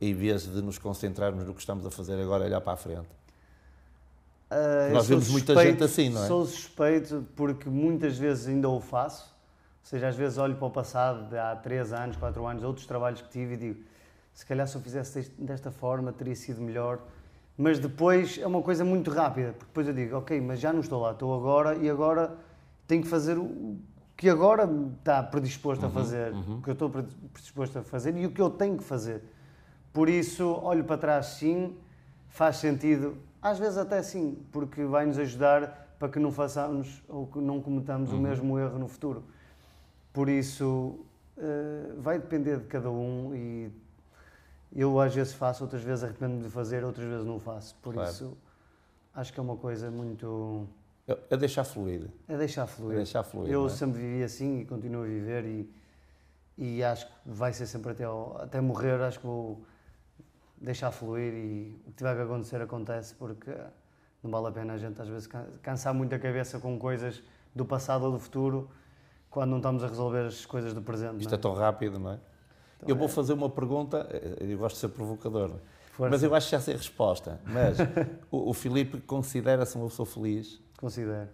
em 0.00 0.14
vez 0.14 0.44
de 0.44 0.62
nos 0.62 0.78
concentrarmos 0.78 1.44
no 1.44 1.52
que 1.52 1.58
estamos 1.58 1.84
a 1.84 1.90
fazer 1.90 2.22
agora 2.22 2.44
olhar 2.44 2.60
para 2.60 2.74
a 2.74 2.76
frente? 2.76 3.08
Eu 4.50 4.94
Nós 4.94 5.06
vemos 5.06 5.28
muita 5.28 5.54
suspeito- 5.54 5.70
gente 5.72 5.84
assim, 5.84 6.08
não 6.10 6.24
é? 6.24 6.26
Sou 6.26 6.44
suspeito 6.44 7.24
porque 7.36 7.68
muitas 7.68 8.18
vezes 8.18 8.48
ainda 8.48 8.68
o 8.68 8.80
faço. 8.80 9.24
Ou 9.82 9.86
seja, 9.86 10.08
às 10.08 10.16
vezes 10.16 10.38
olho 10.38 10.56
para 10.56 10.66
o 10.66 10.70
passado 10.70 11.28
de 11.28 11.38
há 11.38 11.54
3 11.56 11.92
anos, 11.92 12.16
4 12.16 12.44
anos, 12.46 12.62
outros 12.64 12.86
trabalhos 12.86 13.20
que 13.22 13.28
tive 13.28 13.54
e 13.54 13.56
digo 13.56 13.80
se 14.32 14.46
calhar 14.46 14.66
se 14.66 14.74
eu 14.76 14.80
fizesse 14.80 15.30
desta 15.38 15.70
forma 15.70 16.12
teria 16.12 16.34
sido 16.36 16.60
melhor. 16.60 16.98
Mas 17.58 17.78
depois 17.78 18.38
é 18.38 18.46
uma 18.46 18.62
coisa 18.62 18.84
muito 18.84 19.10
rápida, 19.10 19.48
porque 19.52 19.66
depois 19.66 19.86
eu 19.88 19.92
digo, 19.94 20.16
ok, 20.16 20.40
mas 20.40 20.58
já 20.60 20.72
não 20.72 20.80
estou 20.80 21.00
lá, 21.02 21.10
estou 21.12 21.34
agora 21.34 21.76
e 21.76 21.90
agora 21.90 22.34
tenho 22.86 23.02
que 23.02 23.08
fazer 23.08 23.36
o 23.38 23.76
que 24.16 24.28
agora 24.28 24.68
está 24.98 25.22
predisposto 25.22 25.84
Uhum, 25.84 25.90
a 25.90 25.94
fazer, 25.94 26.32
o 26.32 26.62
que 26.62 26.68
eu 26.70 26.72
estou 26.72 26.88
predisposto 26.90 27.78
a 27.78 27.82
fazer 27.82 28.16
e 28.16 28.24
o 28.26 28.30
que 28.30 28.40
eu 28.40 28.50
tenho 28.50 28.76
que 28.78 28.84
fazer. 28.84 29.22
Por 29.92 30.08
isso, 30.08 30.46
olho 30.62 30.84
para 30.84 30.96
trás 30.96 31.26
sim, 31.26 31.76
faz 32.28 32.56
sentido, 32.56 33.16
às 33.42 33.58
vezes 33.58 33.78
até 33.78 34.02
sim, 34.02 34.38
porque 34.52 34.84
vai 34.84 35.06
nos 35.06 35.18
ajudar 35.18 35.94
para 35.98 36.08
que 36.08 36.18
não 36.18 36.32
façamos 36.32 37.02
ou 37.08 37.26
que 37.26 37.38
não 37.38 37.60
cometamos 37.60 38.12
o 38.12 38.16
mesmo 38.18 38.58
erro 38.58 38.78
no 38.78 38.88
futuro. 38.88 39.22
Por 40.12 40.28
isso, 40.28 40.98
eh, 41.36 41.92
vai 41.98 42.18
depender 42.18 42.58
de 42.58 42.64
cada 42.66 42.90
um 42.90 43.34
e 43.34 43.70
eu 44.74 44.98
às 45.00 45.14
vezes 45.14 45.32
faço, 45.34 45.62
outras 45.64 45.82
vezes 45.82 46.04
arrependo-me 46.04 46.42
de 46.42 46.48
fazer, 46.50 46.84
outras 46.84 47.06
vezes 47.06 47.26
não 47.26 47.38
faço. 47.38 47.74
Por 47.82 47.94
Claro. 47.94 48.10
isso, 48.10 48.36
acho 49.14 49.32
que 49.32 49.38
é 49.40 49.42
uma 49.42 49.56
coisa 49.56 49.90
muito. 49.90 50.66
É- 51.06 51.18
É 51.30 51.36
deixar 51.36 51.64
fluir. 51.64 52.08
É 52.28 52.36
deixar 52.36 52.62
É 52.62 52.66
fluir. 52.66 52.96
deixar 52.96 53.22
fluir. 53.22 53.52
Eu 53.52 53.66
é? 53.66 53.68
sempre 53.68 54.00
vivi 54.00 54.22
assim 54.22 54.60
e 54.60 54.64
continuo 54.64 55.02
a 55.02 55.06
viver 55.06 55.44
e, 55.44 55.70
e 56.56 56.82
acho 56.84 57.06
que 57.06 57.12
vai 57.26 57.52
ser 57.52 57.66
sempre 57.66 57.92
até, 57.92 58.04
ao- 58.04 58.36
até 58.40 58.60
morrer, 58.60 59.00
acho 59.02 59.18
que 59.20 59.26
vou 59.26 59.60
deixar 60.60 60.90
fluir 60.90 61.32
e 61.32 61.80
o 61.86 61.90
que 61.90 61.96
tiver 61.96 62.14
que 62.14 62.22
acontecer 62.22 62.60
acontece 62.60 63.14
porque 63.14 63.50
não 64.22 64.30
vale 64.30 64.48
a 64.48 64.52
pena 64.52 64.74
a 64.74 64.78
gente 64.78 65.00
às 65.00 65.08
vezes 65.08 65.26
can- 65.26 65.46
cansar 65.62 65.94
muito 65.94 66.14
a 66.14 66.18
cabeça 66.18 66.58
com 66.58 66.78
coisas 66.78 67.22
do 67.54 67.64
passado 67.64 68.04
ou 68.04 68.12
do 68.12 68.18
futuro 68.18 68.70
quando 69.30 69.50
não 69.50 69.56
estamos 69.58 69.82
a 69.82 69.86
resolver 69.86 70.26
as 70.26 70.44
coisas 70.44 70.74
do 70.74 70.82
presente. 70.82 71.20
Isto 71.20 71.30
não 71.30 71.38
é 71.38 71.40
tão 71.40 71.54
rápido, 71.54 71.98
não 71.98 72.12
é? 72.12 72.18
Então, 72.76 72.88
eu 72.88 72.96
vou 72.96 73.06
é. 73.06 73.08
fazer 73.08 73.32
uma 73.32 73.48
pergunta, 73.48 74.06
eh, 74.10 74.36
eu 74.40 74.58
gosto 74.58 74.74
de 74.74 74.80
ser 74.80 74.88
provocador, 74.88 75.50
é? 75.50 75.80
Força. 75.92 76.10
mas 76.10 76.22
eu 76.22 76.34
acho 76.34 76.46
que 76.46 76.52
já 76.52 76.60
sei 76.60 76.74
a 76.74 76.76
resposta. 76.76 77.40
Mas 77.44 77.78
o, 78.30 78.50
o 78.50 78.54
Filipe 78.54 79.00
considera-se 79.02 79.76
uma 79.76 79.88
pessoa 79.88 80.06
feliz? 80.06 80.60
Considero. 80.78 81.28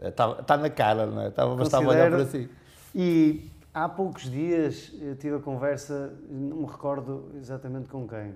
Está 0.00 0.34
tá 0.42 0.56
na 0.56 0.70
cara, 0.70 1.06
não 1.06 1.22
é? 1.22 1.28
Estava, 1.28 1.54
bastava 1.54 1.88
olhar 1.88 2.10
para 2.10 2.24
si. 2.24 2.48
E 2.94 3.50
há 3.74 3.88
poucos 3.88 4.30
dias 4.30 4.92
eu 5.00 5.16
tive 5.16 5.36
a 5.36 5.40
conversa, 5.40 6.14
não 6.28 6.58
me 6.58 6.66
recordo 6.66 7.30
exatamente 7.36 7.88
com 7.88 8.08
quem. 8.08 8.34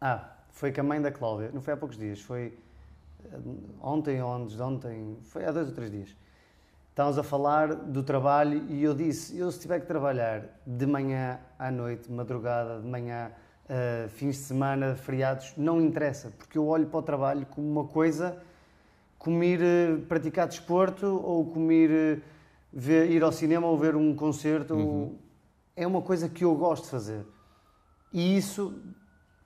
Ah, 0.00 0.28
foi 0.50 0.72
com 0.72 0.80
a 0.80 0.84
mãe 0.84 1.00
da 1.00 1.10
Cláudia, 1.10 1.50
não 1.52 1.60
foi 1.60 1.74
há 1.74 1.76
poucos 1.76 1.96
dias, 1.96 2.20
foi 2.20 2.56
eh, 3.24 3.36
ontem 3.80 4.22
ou 4.22 4.32
antes 4.32 4.56
de 4.56 4.62
ontem, 4.62 5.16
foi 5.24 5.44
há 5.44 5.50
dois 5.52 5.68
ou 5.68 5.74
três 5.74 5.90
dias. 5.90 6.16
Estávamos 6.90 7.18
a 7.18 7.22
falar 7.22 7.74
do 7.74 8.02
trabalho 8.02 8.64
e 8.68 8.82
eu 8.82 8.94
disse: 8.94 9.38
eu 9.38 9.50
se 9.50 9.60
tiver 9.60 9.80
que 9.80 9.86
trabalhar 9.86 10.44
de 10.66 10.86
manhã 10.86 11.38
à 11.58 11.70
noite, 11.70 12.10
madrugada, 12.10 12.80
de 12.80 12.86
manhã, 12.86 13.30
eh, 13.68 14.06
fins 14.08 14.36
de 14.36 14.42
semana, 14.42 14.96
feriados, 14.96 15.52
não 15.56 15.80
interessa, 15.80 16.32
porque 16.36 16.58
eu 16.58 16.66
olho 16.66 16.86
para 16.86 16.98
o 16.98 17.02
trabalho 17.02 17.46
como 17.46 17.68
uma 17.68 17.84
coisa 17.84 18.36
como 19.18 19.42
ir 19.42 19.60
eh, 19.62 19.96
praticar 20.08 20.46
desporto 20.46 21.06
ou 21.06 21.44
como 21.46 21.72
ir, 21.72 21.90
eh, 21.90 22.20
ver, 22.72 23.10
ir 23.10 23.22
ao 23.24 23.32
cinema 23.32 23.66
ou 23.66 23.76
ver 23.76 23.96
um 23.96 24.14
concerto. 24.14 24.74
ou- 24.76 25.18
É 25.76 25.86
uma 25.86 26.02
coisa 26.02 26.28
que 26.28 26.44
eu 26.44 26.54
gosto 26.56 26.84
de 26.84 26.90
fazer. 26.90 27.24
E 28.12 28.36
isso 28.36 28.80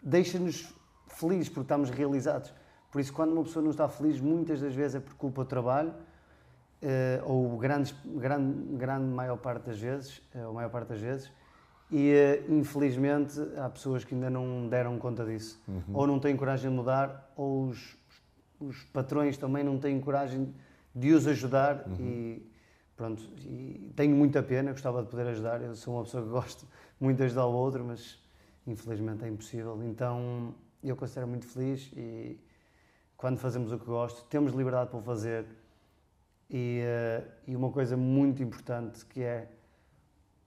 deixa-nos 0.03 0.75
felizes 1.09 1.49
porque 1.49 1.63
estamos 1.63 1.91
realizados. 1.91 2.53
Por 2.91 3.01
isso, 3.01 3.13
quando 3.13 3.33
uma 3.33 3.43
pessoa 3.43 3.63
não 3.63 3.71
está 3.71 3.89
feliz, 3.89 4.21
muitas 4.21 4.61
das 4.61 4.75
vezes 4.75 4.97
é 4.97 5.01
por 5.01 5.15
culpa 5.15 5.45
do 5.45 5.49
trabalho, 5.49 5.95
eh, 6.83 7.23
ou 7.25 7.57
grandes, 7.57 7.95
grande, 8.05 8.77
grande 8.77 9.07
maior 9.07 9.37
parte 9.37 9.67
das 9.67 9.79
vezes, 9.79 10.21
eh, 10.35 10.47
ou 10.47 10.53
maior 10.53 10.69
parte 10.69 10.89
das 10.89 11.01
vezes, 11.01 11.33
e 11.91 12.11
eh, 12.11 12.45
infelizmente 12.49 13.41
há 13.57 13.69
pessoas 13.69 14.05
que 14.05 14.15
ainda 14.15 14.29
não 14.29 14.69
deram 14.69 14.99
conta 14.99 15.25
disso, 15.25 15.63
ou 15.95 16.07
não 16.07 16.19
têm 16.19 16.37
coragem 16.37 16.71
de 16.71 16.77
mudar, 16.77 17.33
ou 17.37 17.69
os, 17.69 17.97
os 18.59 18.85
patrões 18.85 19.37
também 19.37 19.63
não 19.63 19.79
têm 19.79 20.01
coragem 20.01 20.53
de 20.95 21.13
os 21.13 21.27
ajudar. 21.27 21.85
E 22.01 22.51
pronto, 22.97 23.23
e 23.39 23.93
tenho 23.97 24.15
muita 24.15 24.43
pena, 24.43 24.73
gostava 24.73 25.03
de 25.03 25.09
poder 25.09 25.27
ajudar, 25.29 25.63
eu 25.63 25.75
sou 25.75 25.95
uma 25.95 26.05
pessoa 26.05 26.23
que 26.23 26.29
gosto 26.29 26.67
muito 27.01 27.17
de 27.17 27.25
ajudar 27.25 27.47
o 27.47 27.53
outro, 27.53 27.85
mas 27.85 28.22
infelizmente 28.67 29.25
é 29.25 29.29
impossível, 29.29 29.83
então 29.83 30.55
eu 30.83 30.97
considero 30.97 31.29
muito 31.29 31.47
feliz 31.47 31.91
e 31.97 32.39
quando 33.17 33.39
fazemos 33.39 33.73
o 33.73 33.79
que 33.79 33.87
gosto, 33.87 34.25
temos 34.25 34.53
liberdade 34.53 34.91
para 34.91 34.99
o 34.99 35.03
fazer 35.03 35.47
e, 36.51 36.81
eh, 36.83 37.25
e 37.47 37.57
uma 37.57 37.71
coisa 37.71 37.97
muito 37.97 38.43
importante 38.43 39.05
que 39.07 39.23
é 39.23 39.49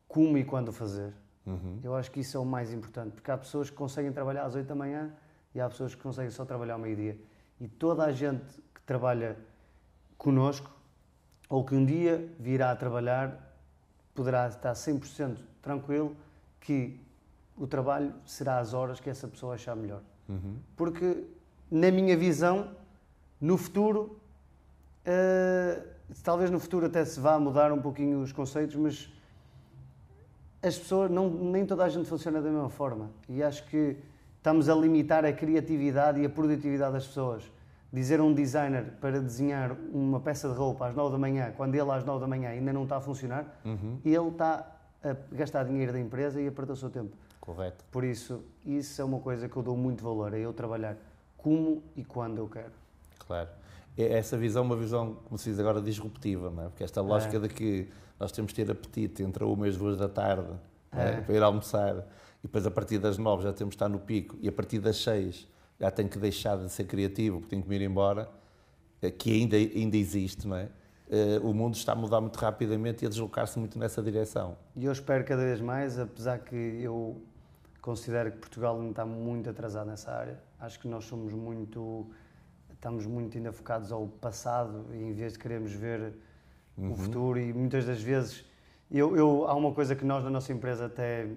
como 0.08 0.38
e 0.38 0.44
quando 0.44 0.72
fazer. 0.72 1.14
Uhum. 1.46 1.80
Eu 1.84 1.96
acho 1.96 2.12
que 2.12 2.20
isso 2.20 2.38
é 2.38 2.40
o 2.40 2.46
mais 2.46 2.74
importante, 2.74 3.14
porque 3.14 3.32
há 3.32 3.38
pessoas 3.38 3.70
que 3.70 3.76
conseguem 3.76 4.12
trabalhar 4.12 4.46
às 4.46 4.56
8 4.56 4.68
da 4.68 4.76
manhã 4.76 5.14
e 5.54 5.62
há 5.62 5.70
pessoas 5.70 5.96
que 5.96 6.02
conseguem 6.02 6.32
só 6.32 6.44
trabalhar 6.44 6.74
ao 6.74 6.80
meio-dia. 6.80 7.18
E 7.60 7.68
toda 7.68 8.04
a 8.04 8.12
gente 8.12 8.62
que 8.74 8.82
trabalha 8.82 9.38
conosco, 10.18 10.70
ou 11.48 11.64
que 11.64 11.76
um 11.76 11.86
dia 11.86 12.30
virá 12.40 12.72
a 12.72 12.76
trabalhar, 12.76 13.56
poderá 14.14 14.48
estar 14.48 14.74
100% 14.74 15.38
tranquilo 15.62 16.16
que 16.60 17.00
o 17.58 17.66
trabalho 17.68 18.14
será 18.26 18.60
às 18.60 18.74
horas 18.74 19.00
que 19.00 19.10
essa 19.10 19.28
pessoa 19.28 19.56
achar 19.56 19.76
melhor. 19.76 20.02
Uhum. 20.28 20.58
Porque, 20.76 21.24
na 21.72 21.90
minha 21.92 22.18
visão, 22.18 22.70
no 23.40 23.58
futuro, 23.58 24.18
eh, 25.06 25.82
talvez 26.24 26.50
no 26.52 26.60
futuro 26.60 26.86
até 26.88 27.04
se 27.06 27.20
vá 27.20 27.40
mudar 27.40 27.72
um 27.72 27.82
pouquinho 27.82 28.20
os 28.22 28.32
conceitos, 28.32 28.76
mas 28.76 29.10
as 30.62 30.78
pessoas, 30.78 31.12
não, 31.12 31.30
nem 31.30 31.66
toda 31.66 31.84
a 31.86 31.90
gente 31.90 32.08
funciona 32.10 32.42
da 32.42 32.50
mesma 32.50 32.70
forma. 32.70 33.12
E 33.30 33.44
acho 33.44 33.66
que 33.68 33.98
estamos 34.38 34.68
a 34.68 34.76
limitar 34.76 35.24
a 35.26 35.32
criatividade 35.32 36.20
e 36.20 36.26
a 36.26 36.30
produtividade 36.30 36.94
das 36.94 37.06
pessoas. 37.08 37.44
Dizer 37.94 38.20
a 38.20 38.24
um 38.24 38.34
designer 38.34 38.94
para 39.00 39.22
desenhar 39.22 39.72
uma 39.94 40.20
peça 40.20 40.50
de 40.50 40.56
roupa 40.56 40.88
às 40.88 40.96
9 40.96 41.12
da 41.14 41.18
manhã, 41.18 41.54
quando 41.56 41.76
ele 41.76 41.90
às 41.92 42.04
9 42.04 42.20
da 42.20 42.28
manhã 42.28 42.50
ainda 42.50 42.74
não 42.74 42.84
está 42.84 42.98
a 42.98 43.02
funcionar, 43.02 43.46
Uhum. 43.64 44.00
ele 44.04 44.28
está 44.28 44.70
a 45.04 45.16
gastar 45.34 45.64
dinheiro 45.64 45.94
da 45.94 46.00
empresa 46.00 46.42
e 46.42 46.48
a 46.48 46.52
perder 46.52 46.74
o 46.74 46.76
seu 46.76 46.90
tempo. 46.90 47.16
Correto. 47.46 47.86
Por 47.92 48.04
isso, 48.04 48.44
isso 48.66 49.02
é 49.02 49.06
uma 49.06 49.20
coisa 49.20 49.48
que 49.48 49.56
eu 49.56 49.62
dou 49.64 49.78
muito 49.78 50.04
valor, 50.04 50.34
é 50.34 50.40
eu 50.40 50.52
trabalhar 50.54 50.98
como 51.38 51.84
e 51.96 52.04
quando 52.04 52.38
eu 52.40 52.48
quero. 52.48 52.72
Claro. 53.20 53.50
É 53.98 54.18
essa 54.18 54.36
visão, 54.38 54.64
uma 54.64 54.76
visão, 54.76 55.16
como 55.26 55.38
se 55.38 55.50
diz 55.50 55.60
agora, 55.60 55.80
disruptiva, 55.82 56.50
não 56.50 56.64
é? 56.66 56.70
Porque 56.70 56.84
esta 56.84 57.02
lógica 57.02 57.40
de 57.40 57.48
que 57.48 57.88
nós 58.20 58.32
temos 58.32 58.52
de 58.52 58.66
ter 58.66 58.72
apetite 58.72 59.24
entre 59.24 59.44
uma 59.44 59.68
e 59.68 59.70
as 59.70 59.78
duas 59.78 59.98
da 59.98 60.10
tarde 60.10 60.50
é? 60.92 61.10
É. 61.10 61.22
para 61.22 61.36
ir 61.36 61.44
almoçar 61.44 61.98
e 62.40 62.48
depois 62.48 62.66
a 62.66 62.72
partir 62.72 62.98
das 62.98 63.18
nove 63.18 63.44
já 63.44 63.54
temos 63.54 63.72
de 63.72 63.76
estar 63.76 63.90
no 63.90 64.00
pico 64.00 64.36
e 64.42 64.48
a 64.48 64.52
partir 64.52 64.80
das 64.80 64.98
seis 64.98 65.48
já 65.80 65.92
tenho 65.92 66.10
que 66.10 66.18
deixar 66.18 66.58
de 66.58 66.70
ser 66.70 66.86
criativo 66.86 67.38
porque 67.38 67.50
tenho 67.52 67.62
que 67.64 67.70
me 67.70 67.76
ir 67.76 67.82
embora, 67.84 68.30
eh, 69.02 69.12
que 69.12 69.32
ainda, 69.32 69.56
ainda 69.58 69.98
existe, 69.98 70.48
não 70.48 70.56
é? 70.58 70.70
Eh, 71.10 71.40
O 71.44 71.54
mundo 71.54 71.76
está 71.76 71.92
a 71.92 71.96
mudar 71.96 72.22
muito 72.22 72.38
rapidamente 72.38 73.04
e 73.04 73.06
a 73.06 73.10
deslocar-se 73.10 73.60
muito 73.60 73.78
nessa 73.78 74.02
direção. 74.02 74.58
E 74.76 74.86
eu 74.86 74.92
espero 74.92 75.24
cada 75.24 75.44
vez 75.44 75.60
mais, 75.62 76.00
apesar 76.00 76.40
que 76.40 76.56
eu 76.56 77.22
considero 77.90 78.32
que 78.32 78.38
Portugal 78.40 78.76
ainda 78.78 78.90
está 78.90 79.06
muito 79.06 79.48
atrasado 79.48 79.86
nessa 79.88 80.12
área. 80.12 80.40
Acho 80.60 80.80
que 80.80 80.88
nós 80.88 81.06
somos 81.06 81.32
muito, 81.34 82.10
estamos 82.74 83.06
muito 83.06 83.38
ainda 83.38 83.52
focados 83.54 83.92
ao 83.92 84.08
passado 84.08 84.88
em 84.94 85.14
vez 85.14 85.34
de 85.34 85.40
queremos 85.40 85.72
ver 85.72 86.14
o 86.78 86.96
futuro 86.96 87.40
e 87.40 87.54
muitas 87.54 87.86
das 87.86 88.02
vezes 88.02 88.44
eu, 88.92 89.16
eu- 89.16 89.48
há 89.48 89.54
uma 89.54 89.72
coisa 89.72 89.96
que 89.96 90.04
nós 90.04 90.24
na 90.24 90.30
nossa 90.32 90.52
empresa 90.52 90.88
até 90.88 91.28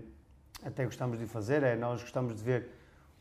até 0.64 0.84
gostamos 0.84 1.18
de 1.18 1.26
fazer 1.26 1.62
é 1.62 1.76
nós 1.76 2.00
gostamos 2.00 2.34
de 2.34 2.42
ver 2.42 2.68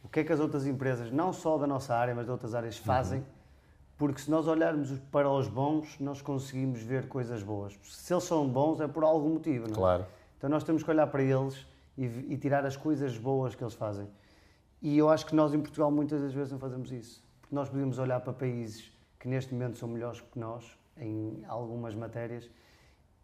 o 0.04 0.08
que 0.10 0.22
é 0.22 0.24
que 0.24 0.34
as 0.34 0.40
outras 0.40 0.66
empresas 0.66 1.12
não 1.12 1.32
só 1.32 1.58
da 1.60 1.68
nossa 1.68 1.94
área 1.96 2.16
mas 2.16 2.26
de 2.26 2.32
outras 2.32 2.56
áreas 2.56 2.76
fazem 2.78 3.24
porque 3.98 4.20
se 4.22 4.32
nós 4.32 4.48
olharmos 4.48 4.92
para 5.12 5.30
os 5.30 5.48
bons 5.48 6.00
nós 6.00 6.20
conseguimos 6.22 6.82
ver 6.82 7.08
coisas 7.08 7.44
boas 7.44 7.78
se 7.84 8.12
eles 8.12 8.24
são 8.24 8.48
bons 8.48 8.82
é 8.82 8.88
por 8.88 9.04
algum 9.04 9.34
motivo 9.36 9.66
não 9.68 9.74
é? 9.74 9.78
Claro. 9.78 10.06
Então 10.40 10.50
nós 10.50 10.64
temos 10.64 10.82
que 10.82 10.90
olhar 10.90 11.06
para 11.08 11.22
eles 11.22 11.68
e, 11.98 12.06
e 12.06 12.38
tirar 12.38 12.66
as 12.66 12.76
coisas 12.78 13.18
boas 13.18 13.56
que 13.56 13.64
eles 13.64 13.74
fazem. 13.74 14.08
E 14.82 14.98
eu 14.98 15.10
acho 15.10 15.26
que 15.26 15.34
nós 15.36 15.54
em 15.54 15.60
Portugal 15.60 15.90
muitas 15.92 16.22
das 16.22 16.34
vezes 16.34 16.52
não 16.52 16.60
fazemos 16.60 16.92
isso. 16.92 17.24
Porque 17.42 17.56
nós 17.56 17.70
podemos 17.70 17.98
olhar 17.98 18.20
para 18.20 18.34
países 18.34 18.92
que 19.20 19.28
neste 19.28 19.54
momento 19.54 19.78
são 19.78 19.90
melhores 19.90 20.22
que 20.22 20.38
nós 20.40 20.64
em 20.98 21.44
algumas 21.48 21.96
matérias 21.96 22.50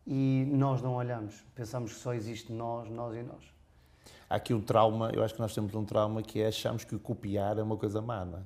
e 0.06 0.48
nós 0.52 0.82
não 0.82 0.96
olhamos. 0.96 1.44
Pensamos 1.56 1.94
que 1.94 2.00
só 2.00 2.14
existe 2.14 2.52
nós, 2.52 2.90
nós 2.90 3.16
e 3.16 3.22
nós. 3.24 3.44
Há 4.30 4.36
aqui 4.36 4.54
um 4.54 4.62
trauma, 4.62 5.12
eu 5.14 5.24
acho 5.24 5.36
que 5.36 5.40
nós 5.40 5.54
temos 5.54 5.74
um 5.76 5.86
trauma 5.86 6.22
que 6.24 6.42
é 6.42 6.48
achamos 6.48 6.84
que 6.84 6.96
o 6.96 7.00
copiar 7.00 7.58
é 7.58 7.64
uma 7.64 7.78
coisa 7.78 8.02
má, 8.02 8.26
não 8.26 8.40
é? 8.40 8.42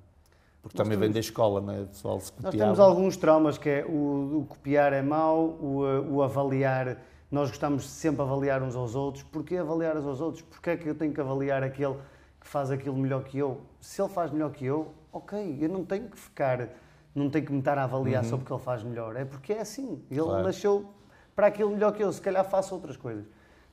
Porque 0.62 0.78
Nós 0.78 0.86
também 0.86 0.98
vem 0.98 1.12
temos- 1.12 1.14
da 1.14 1.20
escola, 1.22 1.62
não 1.62 1.74
é? 1.74 1.82
O 1.82 1.88
pessoal 1.88 2.20
se 2.20 2.32
Nós 2.34 2.46
copiava. 2.52 2.58
temos 2.58 2.80
alguns 2.80 3.16
traumas 3.16 3.58
que 3.58 3.70
é 3.70 3.86
o, 3.86 4.40
o 4.42 4.46
copiar 4.50 4.92
é 4.92 5.02
mau, 5.02 5.40
o, 5.62 6.16
o 6.16 6.22
avaliar, 6.24 6.98
nós 7.30 7.50
gostamos 7.50 7.84
de 7.84 7.90
sempre 7.90 8.22
avaliar 8.22 8.62
uns 8.64 8.76
aos 8.76 8.96
outros. 8.96 9.24
Porquê 9.24 9.58
avaliar 9.58 9.98
uns 9.98 10.06
aos 10.06 10.22
outros? 10.22 10.42
Porquê 10.44 10.72
é 10.72 10.78
que 10.78 10.88
eu 10.88 10.96
tenho 10.96 11.14
que 11.14 11.20
avaliar 11.22 11.62
aquele 11.64 11.96
que 12.40 12.48
faz 12.48 12.72
aquilo 12.72 12.96
melhor 12.98 13.24
que 13.24 13.38
eu? 13.38 13.62
Se 13.80 14.02
ele 14.02 14.10
faz 14.10 14.32
melhor 14.32 14.52
que 14.52 14.66
eu, 14.66 14.94
ok, 15.12 15.58
eu 15.62 15.68
não 15.70 15.84
tenho 15.86 16.10
que 16.10 16.18
ficar, 16.18 16.70
não 17.14 17.30
tenho 17.30 17.46
que 17.46 17.52
me 17.52 17.60
estar 17.60 17.78
a 17.78 17.84
avaliar 17.84 18.24
só 18.24 18.38
porque 18.38 18.54
ele 18.54 18.62
faz 18.62 18.82
melhor. 18.84 19.16
É 19.16 19.26
porque 19.26 19.54
é 19.54 19.62
assim, 19.62 20.02
ele 20.10 20.22
Claro. 20.22 20.44
nasceu 20.44 20.90
para 21.36 21.48
aquilo 21.48 21.72
melhor 21.72 21.92
que 21.94 22.04
eu, 22.04 22.12
se 22.12 22.22
calhar 22.22 22.44
faço 22.50 22.74
outras 22.74 22.96
coisas. 22.96 23.26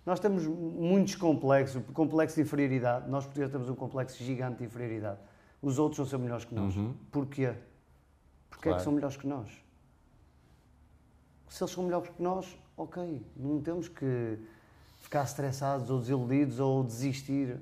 Nós 0.05 0.21
temos 0.21 0.47
muitos 0.47 1.15
complexos, 1.15 1.77
o 1.89 1.93
complexo 1.93 2.37
de 2.37 2.43
inferioridade, 2.43 3.09
nós 3.09 3.25
portugueses 3.25 3.53
temos 3.53 3.71
um 3.71 3.75
complexo 3.75 4.23
gigante 4.23 4.59
de 4.59 4.65
inferioridade. 4.65 5.19
Os 5.63 5.79
outros 5.79 5.99
não 6.01 6.07
são 6.07 6.19
melhores 6.19 6.45
que 6.45 6.55
nós. 6.55 6.75
Porquê? 7.11 7.55
Porque 8.51 8.69
é 8.69 8.73
Claro. 8.73 8.77
que 8.79 8.85
são 8.85 8.93
melhores 8.93 9.17
que 9.17 9.27
nós? 9.27 9.49
Se 11.49 11.63
eles 11.63 11.73
são 11.73 11.85
melhores 11.85 12.09
que 12.11 12.23
nós, 12.23 12.59
ok, 12.77 13.23
não 13.37 13.61
temos 13.61 13.89
que 13.89 14.39
ficar 14.97 15.25
estressados 15.25 15.91
ou 15.91 16.01
desiludidos 16.01 16.59
ou 16.59 16.83
desistir. 16.83 17.59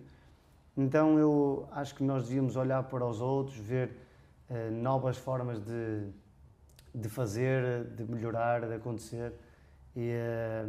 Então 0.77 1.19
eu 1.19 1.69
acho 1.73 1.95
que 1.95 2.03
nós 2.03 2.29
devíamos 2.29 2.57
olhar 2.57 2.83
para 2.85 3.07
os 3.07 3.21
outros, 3.21 3.57
ver 3.57 3.95
eh, 4.49 4.71
novas 4.71 5.19
formas 5.19 5.61
de, 5.61 6.09
de 6.95 7.09
fazer, 7.09 7.85
de 7.95 8.05
melhorar, 8.05 8.67
de 8.67 8.75
acontecer. 8.75 9.35
E, 9.95 10.09
eh, 10.11 10.65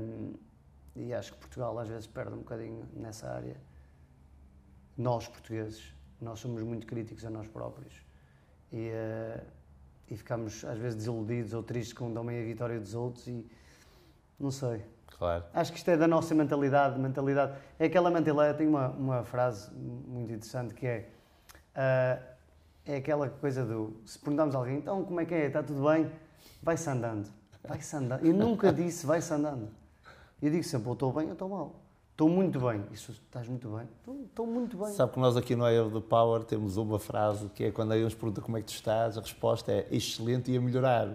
e 0.95 1.13
acho 1.13 1.33
que 1.33 1.39
Portugal 1.39 1.77
às 1.79 1.87
vezes 1.87 2.07
perde 2.07 2.33
um 2.33 2.39
bocadinho 2.39 2.85
nessa 2.93 3.29
área. 3.29 3.55
Nós, 4.97 5.27
portugueses, 5.27 5.93
nós 6.19 6.39
somos 6.39 6.61
muito 6.63 6.85
críticos 6.85 7.25
a 7.25 7.29
nós 7.29 7.47
próprios. 7.47 8.01
E, 8.71 8.89
eh, 8.89 9.43
e 10.09 10.17
ficamos 10.17 10.65
às 10.65 10.77
vezes 10.77 10.95
desiludidos 10.95 11.53
ou 11.53 11.63
tristes 11.63 11.93
com 11.93 12.13
também 12.13 12.41
a 12.41 12.45
vitória 12.45 12.79
dos 12.79 12.93
outros 12.93 13.25
e 13.27 13.45
não 14.39 14.51
sei. 14.51 14.83
Claro. 15.17 15.43
Acho 15.53 15.71
que 15.71 15.77
isto 15.77 15.89
é 15.89 15.95
da 15.95 16.07
nossa 16.07 16.33
mentalidade, 16.35 16.99
mentalidade. 16.99 17.53
É 17.79 17.85
aquela 17.85 18.09
mentalidade, 18.09 18.57
tem 18.57 18.67
uma, 18.67 18.89
uma 18.89 19.23
frase 19.23 19.71
muito 19.73 20.33
interessante 20.33 20.73
que 20.73 20.85
é 20.85 21.09
ah, 21.75 22.19
é 22.85 22.97
aquela 22.97 23.29
coisa 23.29 23.65
do 23.65 23.95
se 24.05 24.19
perguntarmos 24.19 24.55
a 24.55 24.57
alguém, 24.57 24.77
então 24.77 25.03
como 25.03 25.19
é 25.19 25.25
que 25.25 25.33
é? 25.33 25.47
Está 25.47 25.63
tudo 25.63 25.87
bem? 25.87 26.11
Vai-se 26.61 26.89
andando. 26.89 27.29
Vai-se 27.65 27.95
andando. 27.95 28.25
Eu 28.25 28.33
nunca 28.33 28.71
disse 28.73 29.05
vai-se 29.05 29.33
andando. 29.33 29.69
Eu 30.41 30.51
digo 30.51 30.63
sempre, 30.63 30.87
ou 30.87 30.93
estou 30.93 31.13
bem 31.13 31.27
ou 31.27 31.33
estou 31.33 31.49
mal. 31.49 31.79
Estou 32.11 32.29
muito 32.29 32.59
bem. 32.59 32.83
Isso, 32.91 33.11
estás 33.11 33.47
muito 33.47 33.69
bem? 33.69 33.87
Estou, 33.99 34.21
estou 34.23 34.45
muito 34.45 34.77
bem. 34.77 34.87
Sabe 34.89 35.13
que 35.13 35.19
nós 35.19 35.35
aqui 35.35 35.55
no 35.55 35.65
of 35.65 35.93
the 35.93 36.07
Power 36.07 36.43
temos 36.43 36.77
uma 36.77 36.99
frase 36.99 37.47
que 37.49 37.63
é 37.63 37.71
quando 37.71 37.91
alguém 37.91 38.03
nos 38.03 38.13
pergunta 38.13 38.41
como 38.41 38.57
é 38.57 38.61
que 38.61 38.67
tu 38.67 38.73
estás, 38.73 39.17
a 39.17 39.21
resposta 39.21 39.71
é 39.71 39.87
excelente 39.89 40.51
e 40.51 40.57
a 40.57 40.61
melhorar. 40.61 41.07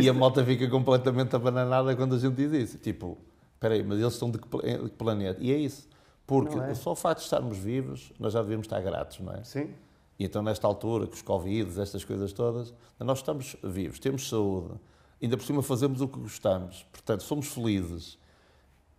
E 0.00 0.08
a 0.08 0.12
malta 0.12 0.44
fica 0.44 0.68
completamente 0.68 1.34
abananada 1.34 1.94
quando 1.96 2.14
a 2.14 2.18
gente 2.18 2.34
diz 2.34 2.52
isso. 2.52 2.78
Tipo, 2.78 3.16
espera 3.54 3.74
aí, 3.74 3.82
mas 3.82 3.98
eles 3.98 4.12
estão 4.12 4.30
de 4.30 4.38
que 4.38 4.48
pla- 4.48 4.62
de 4.62 4.78
que 4.90 4.96
planeta? 4.96 5.38
E 5.42 5.52
é 5.52 5.56
isso. 5.56 5.88
Porque 6.26 6.58
é? 6.58 6.74
só 6.74 6.92
o 6.92 6.94
facto 6.94 7.18
de 7.20 7.24
estarmos 7.24 7.56
vivos, 7.56 8.12
nós 8.18 8.34
já 8.34 8.42
devemos 8.42 8.66
estar 8.66 8.80
gratos, 8.82 9.18
não 9.20 9.32
é? 9.32 9.42
Sim? 9.44 9.70
E 10.18 10.24
então, 10.24 10.42
nesta 10.42 10.66
altura, 10.66 11.06
com 11.06 11.14
os 11.14 11.22
Covid, 11.22 11.80
estas 11.80 12.04
coisas 12.04 12.32
todas, 12.32 12.74
nós 12.98 13.18
estamos 13.18 13.56
vivos, 13.62 13.98
temos 13.98 14.28
saúde, 14.28 14.74
ainda 15.22 15.36
por 15.36 15.44
cima 15.44 15.62
fazemos 15.62 16.00
o 16.00 16.08
que 16.08 16.18
gostamos, 16.18 16.84
portanto, 16.92 17.22
somos 17.22 17.46
felizes. 17.48 18.18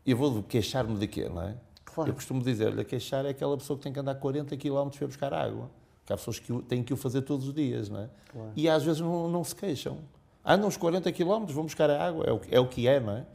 E 0.06 0.12
eu 0.12 0.18
vou 0.18 0.42
queixar-me 0.42 0.98
de 0.98 1.08
quê, 1.08 1.30
não 1.30 1.44
é? 1.44 1.56
Claro. 1.86 2.10
Eu 2.10 2.16
costumo 2.16 2.42
dizer, 2.42 2.68
olha, 2.68 2.84
queixar 2.86 3.26
é 3.26 3.30
aquela 3.30 3.56
pessoa 3.58 3.78
que 3.78 3.84
tem 3.84 3.94
que 3.94 4.00
andar 4.00 4.16
40 4.16 4.56
km 4.58 4.90
para 4.98 5.08
buscar 5.08 5.34
água. 5.34 5.70
Porque 6.00 6.14
há 6.14 6.18
pessoas 6.18 6.40
que 6.40 6.62
têm 6.64 6.82
que 6.82 6.94
o 6.94 6.98
fazer 6.98 7.22
todos 7.22 7.48
os 7.50 7.54
dias, 7.54 7.90
não 7.90 8.00
é? 8.00 8.10
Claro. 8.32 8.52
E 8.56 8.68
às 8.70 8.84
vezes 8.84 9.02
não, 9.02 9.28
não 9.30 9.44
se 9.44 9.54
queixam. 9.56 10.00
Andam 10.46 10.68
uns 10.68 10.78
40 10.78 11.12
km, 11.12 11.46
vão 11.48 11.64
buscar 11.64 11.90
a 11.90 12.06
água, 12.06 12.26
é 12.26 12.32
o, 12.32 12.42
é 12.52 12.60
o 12.60 12.68
que 12.68 12.88
é, 12.88 13.00
não 13.00 13.14
é? 13.14 13.26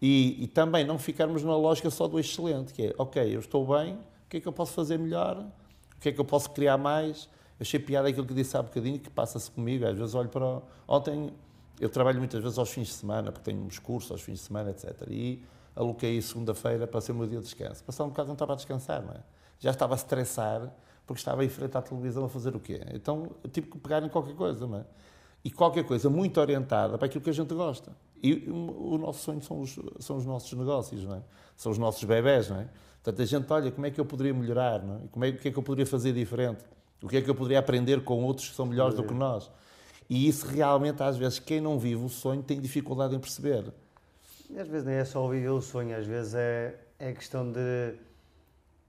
E, 0.00 0.44
e 0.44 0.46
também 0.46 0.84
não 0.84 0.98
ficarmos 0.98 1.42
na 1.42 1.56
lógica 1.56 1.90
só 1.90 2.06
do 2.06 2.18
excelente, 2.18 2.72
que 2.72 2.86
é, 2.86 2.94
ok, 2.98 3.34
eu 3.34 3.40
estou 3.40 3.66
bem, 3.66 3.94
o 3.94 4.28
que 4.28 4.36
é 4.38 4.40
que 4.40 4.48
eu 4.48 4.52
posso 4.52 4.72
fazer 4.72 4.98
melhor? 4.98 5.38
O 5.96 6.00
que 6.00 6.10
é 6.10 6.12
que 6.12 6.20
eu 6.20 6.24
posso 6.24 6.50
criar 6.50 6.76
mais? 6.76 7.28
Achei 7.58 7.78
piada 7.80 8.08
aquilo 8.08 8.26
que 8.26 8.34
disse 8.34 8.56
há 8.56 8.62
bocadinho, 8.62 8.98
que 8.98 9.08
passa-se 9.08 9.50
comigo, 9.50 9.86
às 9.86 9.96
vezes 9.96 10.14
olho 10.14 10.28
para... 10.28 10.60
Ontem, 10.86 11.32
eu 11.80 11.88
trabalho 11.88 12.18
muitas 12.18 12.42
vezes 12.42 12.58
aos 12.58 12.70
fins 12.70 12.88
de 12.88 12.94
semana, 12.94 13.32
porque 13.32 13.50
tenho 13.50 13.64
uns 13.64 13.78
cursos 13.78 14.10
aos 14.10 14.20
fins 14.20 14.34
de 14.34 14.40
semana, 14.40 14.70
etc. 14.70 14.94
E 15.08 15.42
aloquei 15.74 16.20
segunda-feira 16.20 16.86
para 16.86 17.00
ser 17.00 17.12
o 17.12 17.14
meu 17.14 17.26
dia 17.26 17.38
de 17.38 17.44
descanso. 17.44 17.82
Passado 17.84 18.06
um 18.06 18.10
bocado 18.10 18.28
não 18.28 18.34
estava 18.34 18.52
a 18.52 18.56
descansar, 18.56 19.02
não 19.02 19.12
é? 19.12 19.20
Já 19.58 19.70
estava 19.70 19.94
a 19.94 19.96
estressar, 19.96 20.72
porque 21.06 21.20
estava 21.20 21.44
em 21.44 21.48
frente 21.48 21.76
à 21.76 21.82
televisão 21.82 22.24
a 22.24 22.28
fazer 22.28 22.54
o 22.54 22.60
quê? 22.60 22.80
Então, 22.92 23.30
eu 23.42 23.50
tive 23.50 23.68
que 23.68 23.78
pegar 23.78 24.02
em 24.02 24.08
qualquer 24.08 24.34
coisa, 24.34 24.66
não 24.66 24.78
é? 24.78 24.84
E 25.44 25.50
qualquer 25.50 25.84
coisa 25.84 26.08
muito 26.08 26.40
orientada 26.40 26.96
para 26.96 27.06
aquilo 27.06 27.22
que 27.22 27.30
a 27.30 27.34
gente 27.34 27.52
gosta. 27.52 27.92
E 28.22 28.48
o 28.48 28.96
nosso 28.96 29.20
sonho 29.20 29.42
são 29.42 29.60
os, 29.60 29.78
são 30.00 30.16
os 30.16 30.24
nossos 30.24 30.50
negócios, 30.58 31.04
não 31.04 31.16
é? 31.16 31.22
São 31.56 31.70
os 31.70 31.76
nossos 31.76 32.02
bebés, 32.02 32.48
não 32.48 32.60
é? 32.60 32.68
Portanto, 33.02 33.20
a 33.20 33.26
gente 33.26 33.52
olha 33.52 33.70
como 33.70 33.86
é 33.86 33.90
que 33.90 34.00
eu 34.00 34.06
poderia 34.06 34.32
melhorar, 34.32 34.82
não 34.82 34.96
é? 34.96 35.00
Como 35.10 35.24
é, 35.26 35.28
o 35.28 35.36
que 35.36 35.48
é 35.48 35.50
que 35.50 35.58
eu 35.58 35.62
poderia 35.62 35.86
fazer 35.86 36.14
diferente? 36.14 36.64
O 37.02 37.08
que 37.08 37.18
é 37.18 37.20
que 37.20 37.28
eu 37.28 37.34
poderia 37.34 37.58
aprender 37.58 38.02
com 38.02 38.24
outros 38.24 38.48
que 38.48 38.54
são 38.56 38.64
melhores 38.64 38.94
do 38.94 39.04
que 39.04 39.12
nós? 39.12 39.50
E 40.08 40.26
isso 40.26 40.46
realmente, 40.46 41.02
às 41.02 41.18
vezes, 41.18 41.38
quem 41.38 41.60
não 41.60 41.78
vive 41.78 42.02
o 42.02 42.08
sonho 42.08 42.42
tem 42.42 42.58
dificuldade 42.58 43.14
em 43.14 43.18
perceber. 43.18 43.72
E 44.48 44.58
às 44.58 44.68
vezes 44.68 44.86
nem 44.86 44.96
é 44.96 45.04
só 45.04 45.26
viver 45.28 45.50
o 45.50 45.60
sonho, 45.60 45.96
às 45.96 46.06
vezes 46.06 46.34
é, 46.34 46.78
é 46.98 47.12
questão 47.12 47.50
de, 47.50 47.94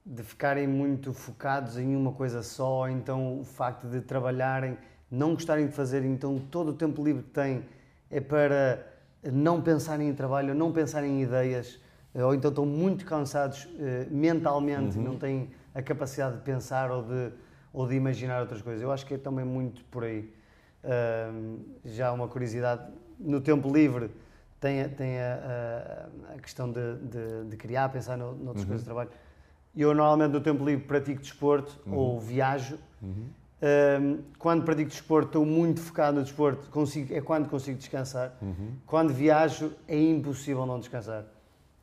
de 0.06 0.24
ficarem 0.24 0.68
muito 0.68 1.14
focados 1.14 1.78
em 1.78 1.95
uma 1.95 2.12
coisa 2.12 2.43
só, 2.43 2.88
então 2.89 3.39
o 3.39 3.43
facto 3.43 3.88
de 3.88 3.99
trabalharem, 4.01 4.78
não 5.12 5.34
gostarem 5.34 5.68
de 5.68 5.74
fazer, 5.74 6.03
então 6.03 6.39
todo 6.51 6.70
o 6.70 6.74
tempo 6.74 7.03
livre 7.03 7.24
que 7.24 7.30
têm 7.30 7.64
é 8.10 8.20
para 8.20 8.86
não 9.32 9.62
pensarem 9.62 10.10
em 10.10 10.14
trabalho, 10.14 10.53
não 10.53 10.72
pensarem 10.72 11.20
em 11.20 11.24
ideias, 11.24 11.80
eh, 12.14 12.24
ou 12.24 12.34
então 12.36 12.49
estão 12.49 12.66
muito 12.66 13.06
cansados 13.06 13.68
eh, 13.80 14.08
mentalmente, 14.12 14.97
não 14.97 15.18
têm 15.18 15.49
a 15.74 15.82
capacidade 15.82 16.38
de 16.38 16.41
pensar 16.43 16.91
ou 16.91 17.03
de, 17.03 17.32
ou 17.74 17.88
de 17.88 17.95
imaginar 17.95 18.39
outras 18.41 18.62
coisas. 18.62 18.82
Eu 18.82 18.91
acho 18.91 19.06
que 19.06 19.14
é 19.14 19.18
também 19.18 19.43
muito 19.45 19.84
por 19.86 20.03
aí. 20.03 20.32
Já 21.84 22.12
uma 22.12 22.28
curiosidade, 22.28 22.84
no 23.20 23.41
tempo 23.41 23.72
livre 23.74 24.12
tem, 24.60 24.84
a- 24.84 24.89
tem 24.89 25.20
a, 25.20 26.10
a- 26.32 26.34
a 26.36 26.39
questão 26.39 26.72
de, 26.72 26.95
de- 26.97 27.49
de 27.49 27.58
criar, 27.58 27.89
pensar 27.89 28.18
no, 28.18 28.34
noutras 28.36 28.66
coisas 28.66 28.82
de 28.82 28.86
trabalho. 28.86 29.10
eu 29.76 29.93
normalmente 29.93 30.32
no 30.32 30.41
tempo 30.41 30.64
livre 30.64 30.86
pratico 30.86 31.22
desporto 31.22 31.78
Uhum. 31.88 31.95
ou 31.97 32.20
viajo. 32.20 32.78
Um, 33.70 34.22
quando 34.38 34.63
pratico 34.63 34.89
desporto, 34.91 35.28
estou 35.30 35.45
muito 35.45 35.82
focado 35.82 36.18
no 36.18 36.24
desporto, 36.24 36.70
consigo, 36.70 37.11
é 37.16 37.20
quando 37.20 37.49
consigo 37.49 37.78
descansar. 37.80 38.38
Uhum. 38.39 38.74
Quando 38.86 39.11
viajo, 39.11 39.74
é 39.88 39.97
impossível 39.99 40.68
não 40.68 40.80
descansar. 40.80 41.26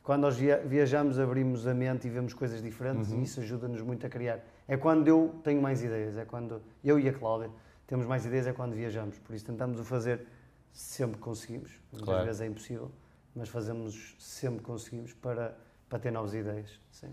Quando 0.00 0.22
nós 0.22 0.36
via- 0.36 0.58
viajamos, 0.64 1.18
abrimos 1.18 1.66
a 1.66 1.74
mente 1.74 2.06
e 2.06 2.10
vemos 2.10 2.34
coisas 2.34 2.62
diferentes 2.62 3.10
Uhum. 3.10 3.18
e 3.20 3.24
isso 3.24 3.40
ajuda-nos 3.40 3.82
muito 3.82 4.06
a 4.06 4.08
criar. 4.08 4.38
É 4.68 4.76
quando 4.76 5.08
eu 5.08 5.34
tenho 5.42 5.60
mais 5.60 5.82
ideias, 5.82 6.16
é 6.16 6.24
quando 6.24 6.62
eu 6.84 7.00
e 7.00 7.08
a 7.08 7.12
Cláudia 7.12 7.50
temos 7.86 8.06
mais 8.06 8.24
ideias, 8.24 8.46
é 8.46 8.52
quando 8.52 8.74
viajamos. 8.74 9.18
Por 9.18 9.34
isso 9.34 9.44
tentamos 9.44 9.80
o 9.80 9.84
fazer 9.84 10.24
sempre 10.72 11.16
que 11.16 11.22
conseguimos. 11.22 11.72
Muitas 11.90 12.08
Claro. 12.08 12.24
vezes 12.26 12.40
é 12.42 12.46
impossível, 12.46 12.92
mas 13.34 13.48
fazemos 13.48 14.14
sempre 14.20 14.58
que 14.60 14.64
conseguimos 14.66 15.12
para, 15.14 15.56
para 15.88 15.98
ter 15.98 16.12
novas 16.12 16.32
ideias. 16.32 16.78
Sim. 16.92 17.12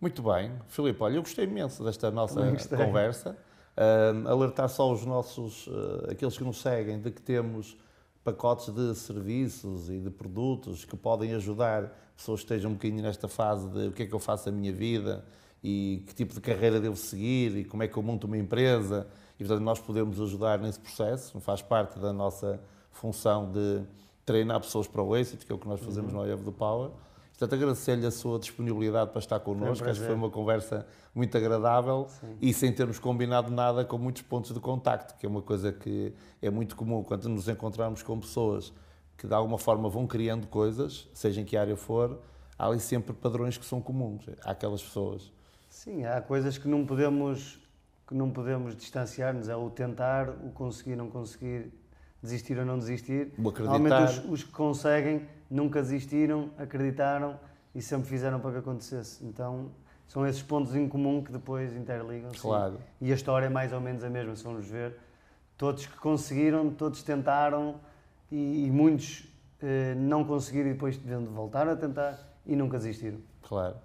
Muito 0.00 0.20
bem. 0.24 0.50
Filipe, 0.66 1.00
olha, 1.00 1.14
eu 1.16 1.22
gostei 1.22 1.44
imenso 1.44 1.84
desta 1.84 2.10
nossa 2.10 2.40
conversa. 2.76 3.36
Ahm, 3.76 4.26
alertar 4.26 4.68
só 4.68 4.92
os 4.92 5.04
nossos, 5.06 5.68
ah, 5.68 6.12
aqueles 6.12 6.36
que 6.36 6.44
nos 6.44 6.60
seguem, 6.60 7.00
de 7.00 7.10
que 7.10 7.22
temos 7.22 7.76
pacotes 8.22 8.68
de 8.72 8.94
serviços 8.94 9.90
e 9.90 9.98
de 9.98 10.10
produtos 10.10 10.84
que 10.84 10.96
podem 10.96 11.34
ajudar 11.34 11.92
pessoas 12.16 12.40
que 12.40 12.44
estejam 12.44 12.70
um 12.70 12.74
bocadinho 12.74 13.02
nesta 13.02 13.26
fase 13.26 13.68
de 13.68 13.88
o 13.88 13.92
que 13.92 14.04
é 14.04 14.06
que 14.06 14.14
eu 14.14 14.18
faço 14.18 14.46
da 14.46 14.52
minha 14.52 14.72
vida 14.72 15.24
e 15.62 16.04
que 16.06 16.14
tipo 16.14 16.34
de 16.34 16.40
carreira 16.40 16.80
devo 16.80 16.96
seguir 16.96 17.56
e 17.56 17.64
como 17.64 17.82
é 17.82 17.88
que 17.88 17.96
eu 17.96 18.02
monto 18.02 18.26
uma 18.26 18.36
empresa. 18.36 19.06
E, 19.38 19.44
portanto, 19.44 19.64
nós 19.64 19.80
podemos 19.80 20.20
ajudar 20.20 20.58
nesse 20.58 20.78
processo. 20.78 21.40
Faz 21.40 21.62
parte 21.62 21.98
da 21.98 22.12
nossa 22.12 22.60
função 22.90 23.50
de 23.50 23.82
treinar 24.24 24.60
pessoas 24.60 24.86
para 24.86 25.02
o 25.02 25.16
êxito, 25.16 25.44
que 25.44 25.50
é 25.50 25.54
o 25.54 25.58
que 25.58 25.66
nós 25.66 25.80
fazemos 25.80 26.12
no 26.12 26.24
I 26.24 26.32
Have 26.32 26.44
the 26.44 26.52
Power. 26.52 26.90
Portanto, 27.42 27.60
agradecer-lhe 27.60 28.06
a 28.06 28.10
sua 28.12 28.38
disponibilidade 28.38 29.10
para 29.10 29.18
estar 29.18 29.40
connosco. 29.40 29.84
Acho 29.88 29.98
que 29.98 30.06
foi 30.06 30.14
uma 30.14 30.30
conversa 30.30 30.86
muito 31.12 31.36
agradável 31.36 32.06
e 32.40 32.54
sem 32.54 32.72
termos 32.72 33.00
combinado 33.00 33.50
nada 33.50 33.84
com 33.84 33.98
muitos 33.98 34.22
pontos 34.22 34.54
de 34.54 34.60
contacto, 34.60 35.18
que 35.18 35.26
é 35.26 35.28
uma 35.28 35.42
coisa 35.42 35.72
que 35.72 36.14
é 36.40 36.48
muito 36.48 36.76
comum 36.76 37.02
quando 37.02 37.28
nos 37.28 37.48
encontramos 37.48 38.00
com 38.00 38.20
pessoas 38.20 38.72
que 39.16 39.26
de 39.26 39.34
alguma 39.34 39.58
forma 39.58 39.88
vão 39.88 40.06
criando 40.06 40.46
coisas, 40.46 41.08
seja 41.12 41.40
em 41.40 41.44
que 41.44 41.56
área 41.56 41.74
for, 41.74 42.20
há 42.56 42.68
ali 42.68 42.78
sempre 42.78 43.12
padrões 43.12 43.58
que 43.58 43.66
são 43.66 43.80
comuns. 43.80 44.24
Há 44.44 44.52
aquelas 44.52 44.80
pessoas. 44.80 45.32
Sim, 45.68 46.04
há 46.04 46.20
coisas 46.20 46.56
que 46.58 46.68
não 46.68 46.86
podemos 46.86 47.58
que 48.06 48.14
não 48.14 48.30
podemos 48.30 48.76
distanciar-nos, 48.76 49.48
é 49.48 49.56
o 49.56 49.68
tentar, 49.68 50.28
o 50.28 50.52
conseguir, 50.52 50.94
não 50.94 51.08
conseguir, 51.10 51.72
desistir 52.22 52.58
ou 52.58 52.64
não 52.64 52.78
desistir. 52.78 53.32
Normalmente 53.36 54.20
os, 54.20 54.30
os 54.30 54.44
que 54.44 54.52
conseguem 54.52 55.26
nunca 55.50 55.82
desistiram, 55.82 56.50
acreditaram 56.56 57.38
e 57.74 57.82
sempre 57.82 58.08
fizeram 58.08 58.38
para 58.40 58.52
que 58.52 58.58
acontecesse. 58.58 59.24
Então 59.24 59.70
são 60.06 60.26
esses 60.26 60.42
pontos 60.42 60.74
em 60.74 60.88
comum 60.88 61.22
que 61.22 61.32
depois 61.32 61.74
interligam-se. 61.74 62.40
Claro. 62.40 62.78
E 63.00 63.10
a 63.10 63.14
história 63.14 63.46
é 63.46 63.48
mais 63.48 63.72
ou 63.72 63.80
menos 63.80 64.04
a 64.04 64.10
mesma, 64.10 64.36
se 64.36 64.42
formos 64.42 64.66
ver. 64.66 64.96
Todos 65.56 65.86
que 65.86 65.96
conseguiram, 65.96 66.70
todos 66.70 67.02
tentaram 67.02 67.76
e, 68.30 68.66
e 68.66 68.70
muitos 68.70 69.24
eh, 69.62 69.94
não 69.96 70.24
conseguiram 70.24 70.70
e 70.70 70.72
depois 70.72 70.96
voltar 71.32 71.68
a 71.68 71.76
tentar 71.76 72.18
e 72.46 72.56
nunca 72.56 72.78
desistiram. 72.78 73.18
Claro. 73.42 73.76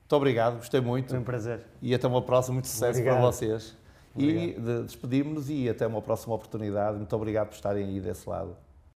Muito 0.00 0.16
obrigado, 0.16 0.56
gostei 0.56 0.80
muito. 0.80 1.10
Foi 1.10 1.18
um 1.18 1.24
prazer. 1.24 1.64
E 1.80 1.94
até 1.94 2.06
uma 2.06 2.20
próxima, 2.20 2.54
muito 2.54 2.68
sucesso 2.68 2.98
Obrigado. 2.98 3.14
para 3.14 3.26
vocês. 3.26 3.76
E 4.16 4.24
Obrigado. 4.24 4.60
de- 4.78 4.82
despedimos-nos 4.84 5.48
e 5.50 5.68
até 5.68 5.86
uma 5.86 6.02
próxima 6.02 6.34
oportunidade. 6.34 6.96
Muito 6.98 7.14
obrigado 7.16 7.48
por 7.48 7.54
estarem 7.54 7.84
aí 7.84 8.00
desse 8.00 8.28
lado. 8.28 8.56